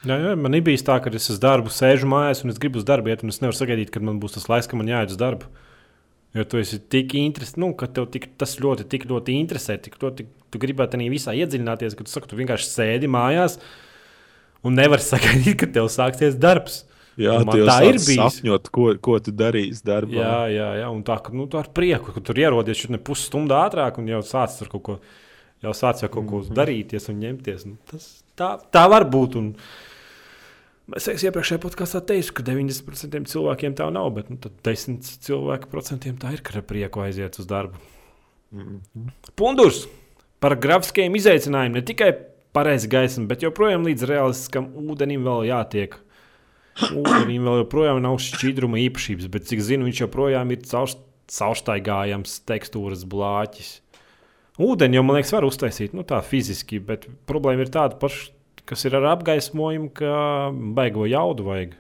[0.04, 2.88] Jā, jā, man bijis tā, ka es uz darbu sēžu mājās un es gribu uz
[2.88, 5.22] darbu iet, un es nevaru sagaidīt, kad man būs tas laiks, ka man jāiet uz
[5.22, 5.48] darbu.
[6.34, 10.02] Jo tu esi tik interesants, nu, ka tev tik, tas ļoti, tik ļoti interesē, tik
[10.02, 13.58] ļoti tu gribētu tajā visā iedziļināties, ka tu, saki, tu vienkārši sēdi mājās
[14.64, 16.82] un nevari sagaidīt, kad tev sāksies darbs.
[17.20, 18.18] Jā, man tā ir bijis.
[18.18, 20.18] sapņot, ko, ko tu darīsi darbā.
[20.18, 23.00] Jā, jā, jā, un tā, ka nu, tu ar prieku, ka tur ierodies šeit ne
[23.02, 24.96] pusstundu ātrāk un jau sāc tur kaut ko,
[25.62, 27.68] jau sāc jau kaut ko darīties un ņemties.
[27.70, 28.08] Nu, tas,
[28.40, 29.38] tā, tā var būt.
[29.42, 29.52] Un,
[31.00, 36.18] Es iepriekšējā podkāstā teicu, ka 90% cilvēkiem tā nav, bet nu, tad 10% cilvēku procentiem
[36.20, 37.80] tā ir, ka ar prieku aiziet uz darbu.
[39.40, 39.86] Pundurs
[40.44, 42.10] par grafiskiem izaicinājumiem ne tikai
[42.56, 45.98] pareizi gaisma, bet joprojām līdz realistiskam ūdenim vēl jātiek.
[46.90, 50.94] Ūdenim vēl joprojām nav šķidruma īpašības, bet cik zinu, viņš joprojām ir caur,
[51.30, 53.76] caurstaigājams tekstūras blāķis.
[54.62, 58.32] Ūdeni jau, man liekas, var uztaisīt nu, tā fiziski, bet problēma ir tāda paša,
[58.70, 60.16] kas ir ar apgaismojumu, ka
[60.78, 61.78] baigo jaudu vajag.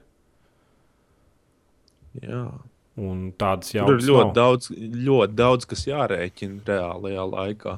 [2.22, 2.46] Jā.
[2.94, 4.34] Un tādas Tur ir ļoti nav.
[4.38, 7.74] daudz, ļoti daudz, kas jārēķina reālajā laikā.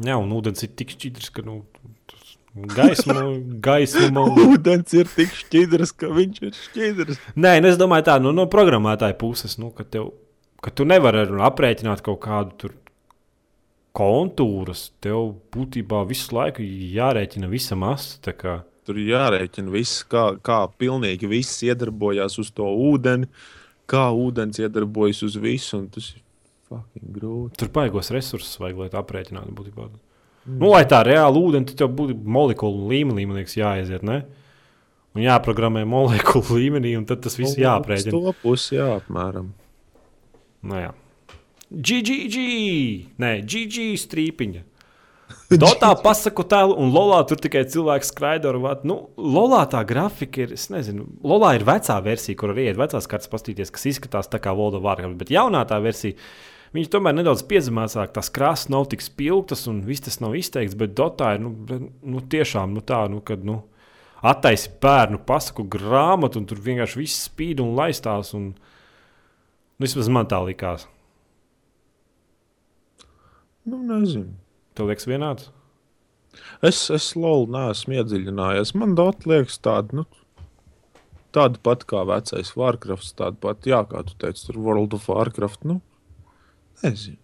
[0.00, 1.58] Jā, un ūdens ir tik šķidrs, ka nu,
[2.52, 3.22] tas gaisma,
[3.64, 7.20] gaisma Ūdens ir tik šķidrs, ka viņš ir šķidrs.
[7.36, 10.10] Nē, nu es domāju, tā nu, no programmētāja puses, nu, ka, tev,
[10.64, 12.76] ka tu nevari aprēķināt kaut kādu tur
[13.96, 14.90] kontūrus.
[15.04, 18.32] Tev būtībā visu laiku jārēķina visa masa.
[18.36, 18.62] kā.
[18.82, 23.28] Tur ir jārēķina viss, kā, kā pilnīgi viss iedarbojās uz to ūdeni,
[23.86, 25.78] kā ūdens iedarbojas uz visu.
[25.78, 26.22] un Tas ir
[26.68, 27.60] fucking grūti.
[27.62, 29.54] Tur baigos resursus vajag, lai tā aprēķinātu.
[29.54, 29.86] Būtībā.
[30.46, 34.02] Nu, lai tā reāli ūdeni, tad tev būtu molekulu līmenī, man liekas, jāaiziet.
[34.06, 34.22] Ne?
[35.14, 38.16] Un jāprogrammē molekulu līmenī, un tad tas viss Nu, jāaprēķina.
[38.16, 39.52] To pusi, jā, apmēram.
[40.66, 40.92] Nu, jā.
[41.72, 42.42] GGG!
[43.22, 44.68] Nē, GG strīpiņa.
[45.62, 48.88] Dotā pasaku tēlu, un Lolā tur tikai cilvēks skraida ar vātu.
[48.88, 53.08] Nu, Lolā tā grafika ir, es nezinu, Lolā ir vecā versija, kur arī ir vecās
[53.10, 56.18] kartes pastīties, kas izskatās tā kā Volda Vārkams, bet jaunā tā versija,
[56.72, 60.96] viņi tomēr nedaudz piezemēsāk, tās krāsas nav tik spilgtas un viss tas nav izteikts, bet
[60.98, 61.52] Dotā ir, nu,
[62.02, 63.60] nu tiešām, nu tā, nu, kad, nu,
[64.22, 70.30] attaisi bērnu pasaku grāmatu, un tur vienkārši viss spīd un laistās, un, nu, vismaz man
[70.30, 70.86] tā likās.
[73.68, 74.32] Nu, nezinu.
[74.74, 75.50] Tev liekas vienāds?
[76.64, 78.72] Es, es lolu neesmu iedziļinājies.
[78.78, 80.06] Man dot liekas tāda, nu,
[81.34, 85.66] tāda pat kā vecais Warcraft, tāda pat, jā, kā tu teici, tur World of Warcraft.
[85.68, 85.80] Nu,
[86.84, 87.18] nezinu.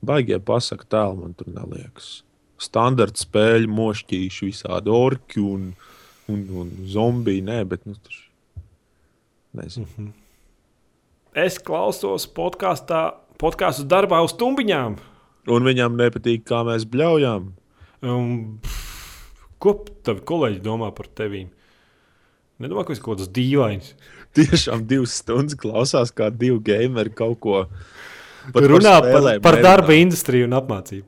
[0.00, 2.20] Baigie pasaka tēlu man tur neliekas.
[2.60, 5.70] Standarta spēļu mošķīši visādi orki un,
[6.32, 7.44] un, un zombiji.
[7.44, 8.16] Nē, bet nu, tur
[9.60, 10.10] nezinu.
[11.36, 13.04] Es klausos podkāstā,
[13.40, 14.98] podkāstu darbā uz tumbiņām.
[15.50, 17.52] Un viņam nepatīk, kā mēs bļaujam.
[18.04, 21.46] Um, pff, ko tavi kolēģi domā par tevi?
[22.60, 23.94] Nedomā, ka ir kaut kas dīvains.
[24.36, 27.62] Tiešām divas stundas klausās, kā divi gameri kaut ko
[28.54, 29.68] pat Runā par, spēlēm par nerunā.
[29.68, 31.06] darba industriju un apmācību.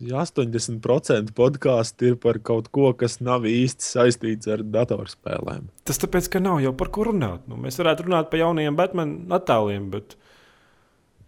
[0.00, 5.66] 80% podkāstu ir par kaut ko, kas nav īsti saistīts ar datorspēlēm.
[5.84, 7.42] Tas tāpēc, ka nav jau par ko runāt.
[7.50, 10.16] Nu, mēs varētu runāt par jaunajiem Batman attēliem, bet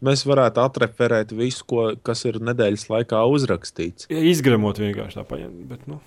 [0.03, 4.09] Mēs varētu atreferēt visu, ko, kas ir nedēļas laikā uzrakstīts.
[4.11, 5.61] ja izgremot vienkārši tā paņemt.
[5.71, 6.01] Bet, nu,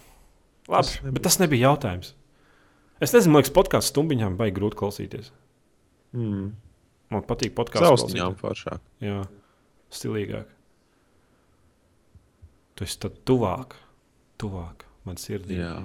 [0.67, 1.13] labi, Tas nebija.
[1.15, 2.09] bet tas nebija jautājums.
[2.99, 5.29] Es nezinu, liekas, podkāstu stumbiņām baigi grūti klausīties.
[6.11, 6.49] Mm.
[7.13, 8.81] Man patīk podkāstu Saustiņām foršāk.
[9.05, 9.19] Jā,
[9.93, 10.49] stilīgāk.
[12.75, 13.75] Tu esi tad tuvāk,
[14.41, 15.59] tuvāk man sirdī.
[15.61, 15.77] Jā.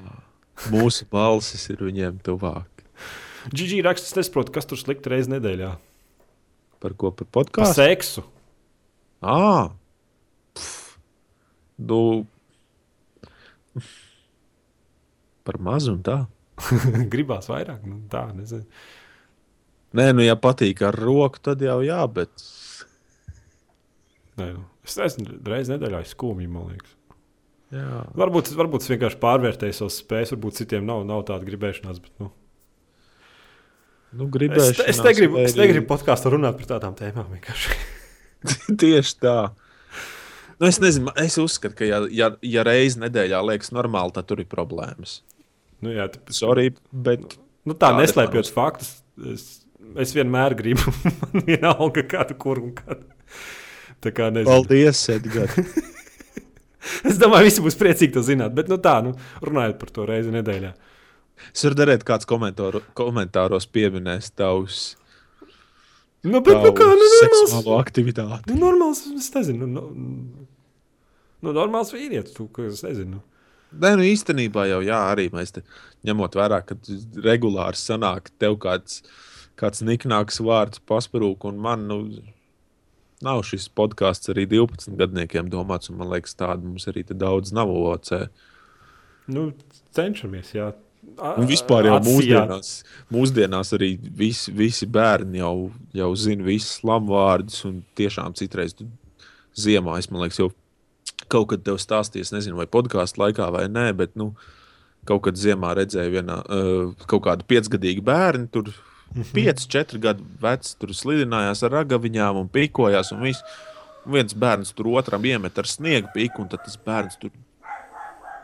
[0.73, 2.83] Mūsu balsis ir viņiem tuvāk.
[3.55, 5.71] GG raksts, es nesaprotu, kas tur slikti reizes nedēļā.
[6.81, 7.77] Par ko par Par podkāstu?
[7.79, 8.25] seksu.
[9.21, 9.71] Ah,
[10.57, 10.97] Pff.
[11.79, 12.01] nu,
[15.45, 16.19] par mazu un tā.
[17.13, 17.85] Gribās vairāk.
[17.89, 18.65] Nu, tā, nezinu.
[19.97, 22.31] Nē, nu, ja patīk ar roku, tad jau jā, bet
[24.41, 26.93] Nē, nu, es nezinu, reizes nedēļā skumji, man liekas.
[27.75, 28.03] jā.
[28.19, 32.01] Varbūt, varbūt es vienkārši pārvērtēju savas spējas, varbūt citiem nav, nav tāda gribēšanās.
[32.05, 32.31] Bet, nu.
[34.11, 34.87] Nu, es, gribēju.
[34.91, 37.29] es, negribu, es negribu podkāstā runāt par tādām tēmām.
[37.37, 37.77] vienkārši.
[38.81, 39.37] Tieši tā.
[40.61, 44.43] Nu, es nezinu, es uzskatu, ka, ja, ja, ja reizē nedēļā liekas normāli, tad tur
[44.43, 45.21] ir problēmas.
[45.81, 48.91] Nu, jā, tāpēc, Sorry, bet nu, tā ir neslēpjot tā faktus.
[49.31, 49.47] Es,
[50.03, 53.07] es vienmēr gribu, man vienalga, kādu kur un kādu.
[54.01, 54.51] Tā kā nezinu.
[54.51, 55.59] paldies, Edgars.
[57.05, 58.55] Es domāju, visi būs priecīgi to zināt.
[58.57, 59.11] Bet, nu, tā, nu,
[59.45, 60.71] runājot par to reizi nedēļā.
[61.53, 64.79] Es varu darīt, kāds komentāros pieminēs tavus,
[66.21, 68.53] Nu, bet, nu, kā, nu, normāls, aktivitāti.
[68.53, 69.65] nu, normāls, es nezinu.
[69.65, 70.47] Nu, nu,
[71.41, 73.23] nu normāls vīrietis, tu, es nezinu.
[73.71, 75.63] Nē, nu īstenībā jau jā, arī mēs te,
[76.05, 76.77] ņemot vērā, ka
[77.25, 79.01] regulāri sanāk tev kāds,
[79.61, 81.99] kāds niknāks vārds pasparūk, un man nu,
[83.25, 87.73] nav šis podkāsts arī 12 gadniekiem domāts, un man liekas, tādu mums arī daudz nav
[87.73, 88.15] OC.
[89.31, 89.51] Nu,
[89.97, 90.71] cenšamies, jā.
[91.21, 92.71] Un vispār jau mūsdienās,
[93.13, 98.87] mūsdienās arī visi, visi bērni jau, jau zina visus slamvārdus, un tiešām citreiz tu
[99.59, 100.51] ziemā, es man liekas, jau
[101.31, 104.33] kaut kad tev stāstījis, nezinu, vai podkāstu laikā vai nē, bet nu,
[105.09, 108.71] kaut kad ziemā redzēju vienā, uh, kaut kādu piecgadīgu bērnu, tur
[109.35, 113.43] pieci, četri gadu vecs, tur slidinājās ar ragaviņām un pīkojās, un viss.
[114.07, 117.31] Un viens bērns tur otram iemet ar sniegu pīku, un tad tas bērns tur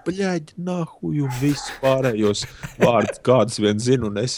[0.07, 2.45] Bļaigi, nahuj, un viss pārējos
[2.79, 4.07] vārdus, kādus vien zinu.
[4.13, 4.37] Un es,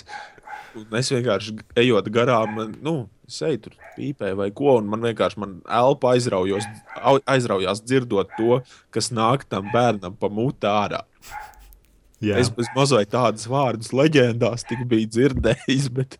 [0.78, 2.94] un es vienkārši ejot garām, nu,
[3.28, 6.64] es eju tur pīpē vai ko, un man vienkārši man elpa aizraujos,
[7.02, 8.62] au- aizraujās dzirdot to,
[8.94, 11.02] kas nāk tam bērnam pa mutu ārā.
[12.24, 12.38] Jā.
[12.40, 16.16] Es bez mazliet tādus vārdus leģendās tik biju dzirdējis, bet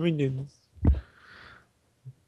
[0.00, 0.30] viņi.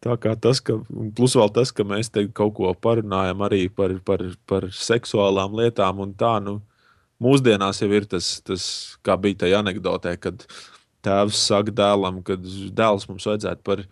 [0.04, 0.76] Tā kā tas, ka,
[1.16, 6.04] plus vēl tas, ka mēs te kaut ko parunājam arī par, par, par seksuālām lietām,
[6.04, 6.60] un tā, nu,
[7.22, 8.68] mūsdienās jau ir tas, tas
[9.02, 10.44] kā bija tajā anekdotē, kad
[11.02, 13.82] tēvs saka dēlam, ka dēls mums vajadzētu par,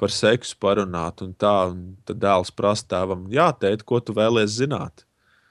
[0.00, 4.64] par seksu parunāt, un tā, un tad dēls prasa tēvam, jā, tēt, ko tu vēlēsies
[4.64, 5.06] zināt.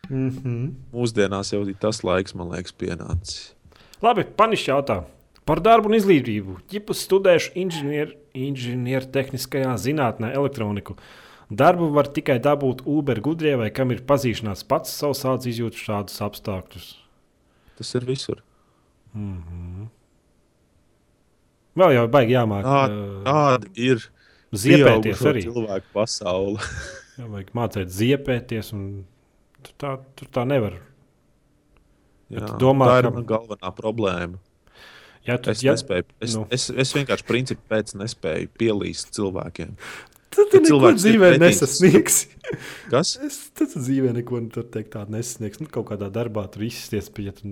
[0.10, 0.72] Mm -hmm.
[0.94, 3.54] Mūsdienās jau ir tas laiks, man liekas, pienācis.
[4.02, 5.04] Labi, panišķi jautā.
[5.46, 6.58] Par darbu un izglītību.
[6.70, 10.96] Ģipas studējuši inženieru, inženieru tehniskajā zinātnē, elektroniku.
[11.50, 16.22] Darbu var tikai dabūt Uber gudrie, vai kam ir pazīšanās pats savs ādas izjūt šādus
[16.22, 16.96] apstākļus.
[17.78, 18.42] Tas ir visur.
[21.76, 22.64] Vēl jau baigi jāmāk.
[22.64, 24.04] Tā, ā, tāda ir
[24.52, 25.42] Ziepēties arī.
[25.48, 26.60] cilvēku pasaule.
[27.18, 28.74] Jā, vajag mācīt ziepēties.
[28.74, 29.06] un
[29.62, 30.78] Tur tā, tur tā nevar.
[32.32, 34.40] Jā, tu domā, tā ir ka- galvenā problēma.
[35.28, 36.46] Ja tu, Es, ja, nespēju, es, nu.
[36.50, 39.76] es, es vienkārši principu pēc nespēju pielīst cilvēkiem.
[40.34, 42.30] tad tu ka neko dzīvē nesasniegsi.
[42.94, 43.12] Kas?
[43.22, 44.40] Es tad dzīvē neko
[44.74, 45.62] teikt, tādu nesasniegs.
[45.62, 47.44] Nu, kaut kādā darbā tur izsties, piet,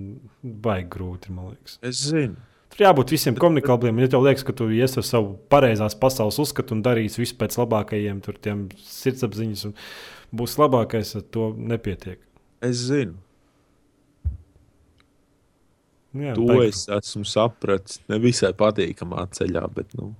[0.41, 1.77] baigi grūti, man liekas.
[1.85, 2.39] Es zinu.
[2.73, 3.99] Tur jābūt visiem komunikabliem.
[4.01, 7.57] Ja tev liekas, ka tu ies ar savu pareizās pasaules uzskatu un darīsi visu pēc
[7.59, 9.73] labākajiem, tur tiem sirdsapziņas un
[10.35, 12.19] būs labākais, tad to nepietiek.
[12.65, 13.15] Es zinu.
[16.13, 16.71] Nu, jā, To baigi.
[16.73, 17.99] es esmu sapratis.
[18.09, 20.13] Nevisai patīkamā ceļā, bet nu,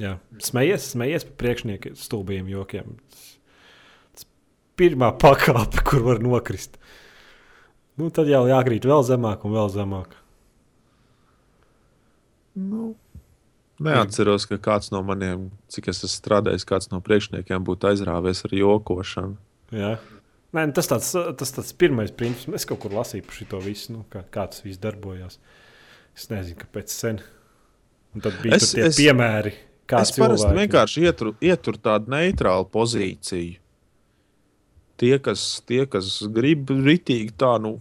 [0.00, 0.14] Jā.
[0.40, 2.94] Smejies, smejies par priekšnieku stulbiem jokiem.
[4.16, 4.24] Tas
[4.80, 6.78] pirmā pakāpe, kur var nokrist.
[8.00, 10.14] Nu, tad jau jākrīt vēl zemāk un vēl zemāk.
[12.56, 12.94] nu,
[13.84, 18.54] neatceros, ka kāds no maniem, cik es esmu strādājis, kāds no priekšniekiem būtu aizrāvies ar
[18.58, 19.36] jokošanu.
[19.72, 19.92] Jā.
[20.52, 21.10] Nē, nu, tas tāds,
[21.40, 22.52] tas tāds pirmais princips.
[22.60, 25.38] Es kaut kur lasīju par šo visu, nu, kā, kā tas viss darbojās.
[26.16, 27.22] Es nezinu, kāpēc sen.
[28.14, 29.54] Un tad bija Es- tie es- piemēri,
[29.96, 33.56] es parasti vienkārši ieturu, ieturu tādu neitrālu pozīciju.
[35.00, 37.80] Tie, kas, tie, kas grib ritīgi tā, nu,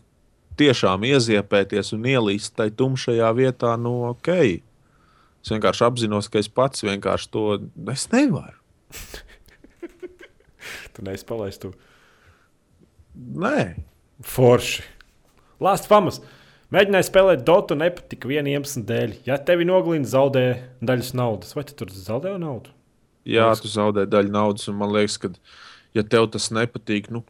[0.57, 4.61] tiešām ieziepēties un ielīst tajā tumšajā vietā, nu, ok.
[5.41, 7.45] Es vienkārši apzinos, ka es pats vienkārši to
[7.91, 8.57] es nevaru.
[10.93, 11.71] Tu neesi palaist to
[13.15, 13.73] Nē,
[14.23, 14.83] forši.
[15.61, 16.21] Last famas.
[16.71, 19.15] Mēģināju spēlēt Dotu, nepatika viena iemesla dēļ.
[19.27, 20.43] Ja tevi nogalina, zaudē
[20.79, 22.71] daļas naudas, vai tu tur zaudē naudu?
[23.27, 25.29] jā, Liekas- tu zaudē daļu naudas, un man liekas, ka,
[25.93, 27.23] ja tev tas nepatīk, nu,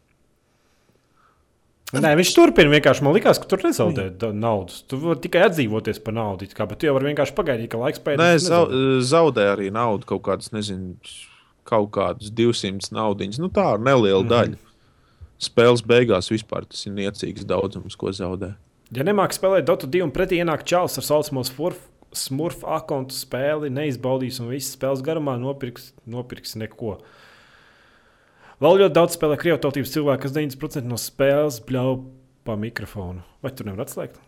[1.92, 3.04] Nē, viņš turpina vienkārši.
[3.04, 4.80] Man liekas, ka tur nezaudē naudas.
[4.88, 6.48] Tu vari tikai atdzīvoties par naudu.
[6.56, 8.46] Kā, bet tu jau vari vienkārši pagaidīt, ka laiks pēdējais.
[8.46, 8.62] Nē, zau,
[9.04, 10.96] zaudē arī naudu kaut kādas, nezinu,
[11.68, 13.40] kaut kādas 200 naudiņas.
[13.42, 14.32] Nu, tā ir neliela mm -hmm.
[14.32, 14.72] daļa.
[15.42, 18.54] Spēles beigās vispār tas ir niecīgs daudzums, ko zaudē.
[18.92, 21.42] Ja nemāki spēlēt Dota 2 un pretī ienāk čels ar saucamo
[22.12, 26.98] smurfu akontu spēli, neizbaudīs un visas spēles garumā nopirks, nopirks neko.
[28.62, 31.96] Vēl ļoti daudz spēlē krievtautības cilvēku, kas 90% no spēles bļauj
[32.46, 33.24] pa mikrofonu.
[33.42, 34.20] Vai tu nevari atslēgt?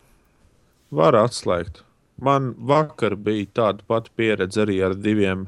[0.91, 1.85] Var atslēgt.
[2.19, 5.45] Man vakar bija tāda pati pieredze arī ar diviem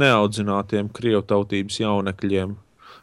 [0.00, 2.54] neaudzinātiem krievu tautības jaunekļiem,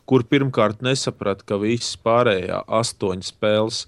[0.09, 3.83] kur pirmkārt nesaprata, ka visas pārējās astoņas spēles,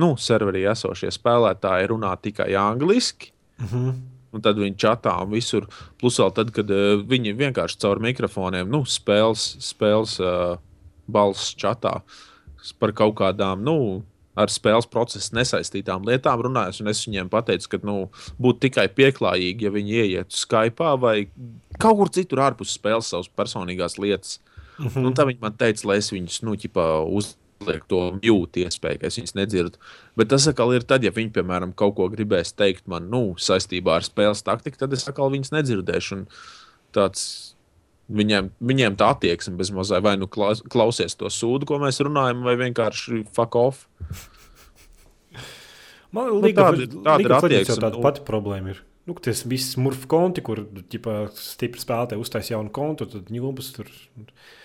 [0.00, 3.34] nu, serverī esošie spēlētāji runā tikai angliski.
[3.60, 3.92] Uh -huh.
[4.32, 5.66] Un tad viņi čatā un visur.
[6.00, 10.58] Plus vēl tad, kad uh, viņi vienkārši caur mikrofoniem, nu, spēles, spēles uh,
[11.08, 12.00] balss čatā
[12.78, 13.78] par kaut kādām, nu,
[14.38, 16.82] ar spēles procesu nesaistītām lietām runājas.
[16.82, 17.96] Un es viņiem pateicu, ka nu,
[18.40, 21.16] būtu tikai pieklājīgi, ja viņi ieietu Skype vai
[21.80, 24.38] kaut kur citur ārpus spēles savas personīgās lietas.
[24.78, 25.08] Mm.
[25.08, 26.86] Un tā viņi man teica, lai es viņus, nu, ķipā,
[27.18, 29.82] uzlieku to mute iespēju, ka es viņus nedzirdu.
[30.18, 33.98] Bet tas atkal ir tad, ja viņi, piemēram, kaut ko gribēs teikt man, nu, saistībā
[33.98, 36.20] ar spēles taktiku, tad es atkal viņus nedzirdēšu.
[36.20, 36.28] Un
[36.94, 37.24] tāds
[38.10, 42.42] viņiem, viņiem tā attieksme bez mazā vai nu klaus, klausies to sūdu, ko mēs runājam,
[42.46, 43.86] vai vienkārši fuck off.
[46.12, 47.82] Man Nu, liekas, tāda ir- tāda ir attieksme.
[47.84, 48.78] tāda pati problēma ir.
[49.06, 53.86] Nu, tas viss smurfu konti, kur ģipā, stipri spēlētāji uztaisīja jaunu kontu, tad ņūpas tur.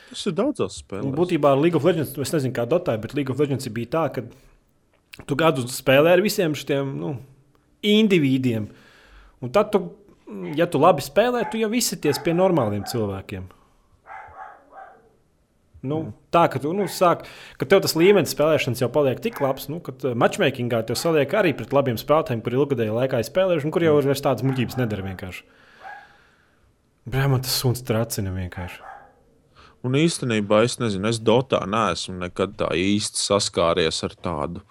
[0.09, 1.15] Tas ir daudzos Un spēlēs.
[1.15, 4.23] Būtībā League of Legends, es nezinu, kā Dotā, bet League of Legends bija tā, ka
[5.25, 7.19] tu gadu spēlē ar visiem šiem nu,
[7.83, 8.67] individiem.
[9.41, 9.91] Un tad, tu,
[10.57, 13.49] ja tu labi spēlē, tu jau izsities pie normāliem cilvēkiem.
[15.83, 15.97] Nu,
[16.31, 17.25] tā ka tu nu, sāk,
[17.59, 21.51] ka tev tas līmenis spēlēšanas jau paliek tik labs, nu, ka matchmakingā tev saliek arī
[21.59, 25.03] pret labiem spēlētājiem, kuri ilgadējā laikā ir spēlējuši, un kur jau vairs tādas muļķības nedara
[25.09, 25.43] vienkārši.
[27.03, 28.79] Brāl, man tas suns tracina vienkārši.
[29.83, 34.63] Un īstenībā es nezinu, es Dotā neesmu nekad tā īsti saskāries ar tādu,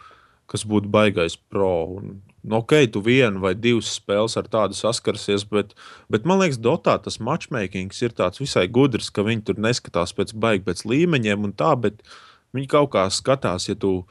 [0.49, 1.75] kas būtu baigais pro.
[1.99, 5.77] Un, nu, ok, tu vienu vai divas spēles ar tādu saskarsies, bet,
[6.13, 10.35] bet man liekas, Dotā tas matchmaking ir tāds visai gudrs, ka viņi tur neskatās pēc
[10.35, 12.03] baigta pēc līmeņiem un tā, bet
[12.57, 14.03] viņi kaut kā skatās, ja tu.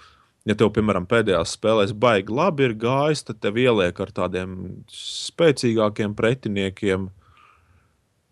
[0.41, 4.55] Ja tev, piemēram, pēdējās spēlēs baigi labi ir gājis, tad tev ieliek ar tādiem
[4.89, 7.11] spēcīgākiem pretiniekiem.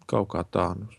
[0.09, 0.71] Kaut kā tā.
[0.73, 0.89] Nu.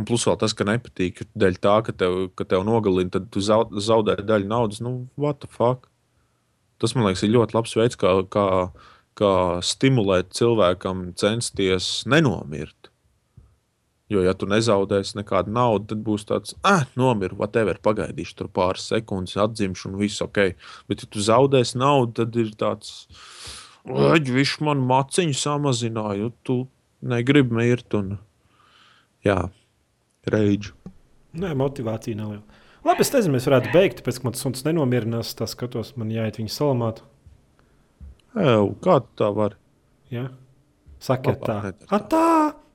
[0.00, 3.28] Un plus vēl tas, ka nepatīk, ka dēļ tā, ka tev, ka tev nogalina, tad
[3.34, 4.80] tu zau- zaudē daļu naudas.
[4.80, 5.91] Nu, what the fuck?
[6.82, 8.46] Tas, man liekas, ir ļoti labs veids, kā, kā,
[9.18, 12.90] kā stimulēt cilvēkam censties nenomirt.
[14.12, 18.84] Jo, ja tu nezaudēsi nekādu naudu, tad būs tāds, ah, nomiru, whatever, pagaidīšu tur pāris
[18.90, 20.40] sekundes, atdzimšu un viss ok.
[20.90, 23.06] Bet, ja tu zaudēsi naudu, tad ir tāds,
[23.88, 26.58] ai, viņš man maciņu samazināja, un tu
[27.14, 27.96] negribi mirt.
[27.96, 28.18] Un,
[29.24, 29.38] jā,
[30.28, 30.76] reidžu.
[31.32, 32.51] Nē, motivācija nav liela.
[32.82, 35.34] Labi, es nezinu, mēs varētu beigt, pēc tam, kad suns nenomierinās.
[35.38, 37.02] Tā skatos, man jāiet viņa salamāt.
[38.34, 39.58] Ew, kā tu tā vari?
[40.10, 40.26] Ja?
[41.02, 41.60] Sakiet tā.
[41.94, 42.26] Atā!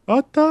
[0.07, 0.47] Atā!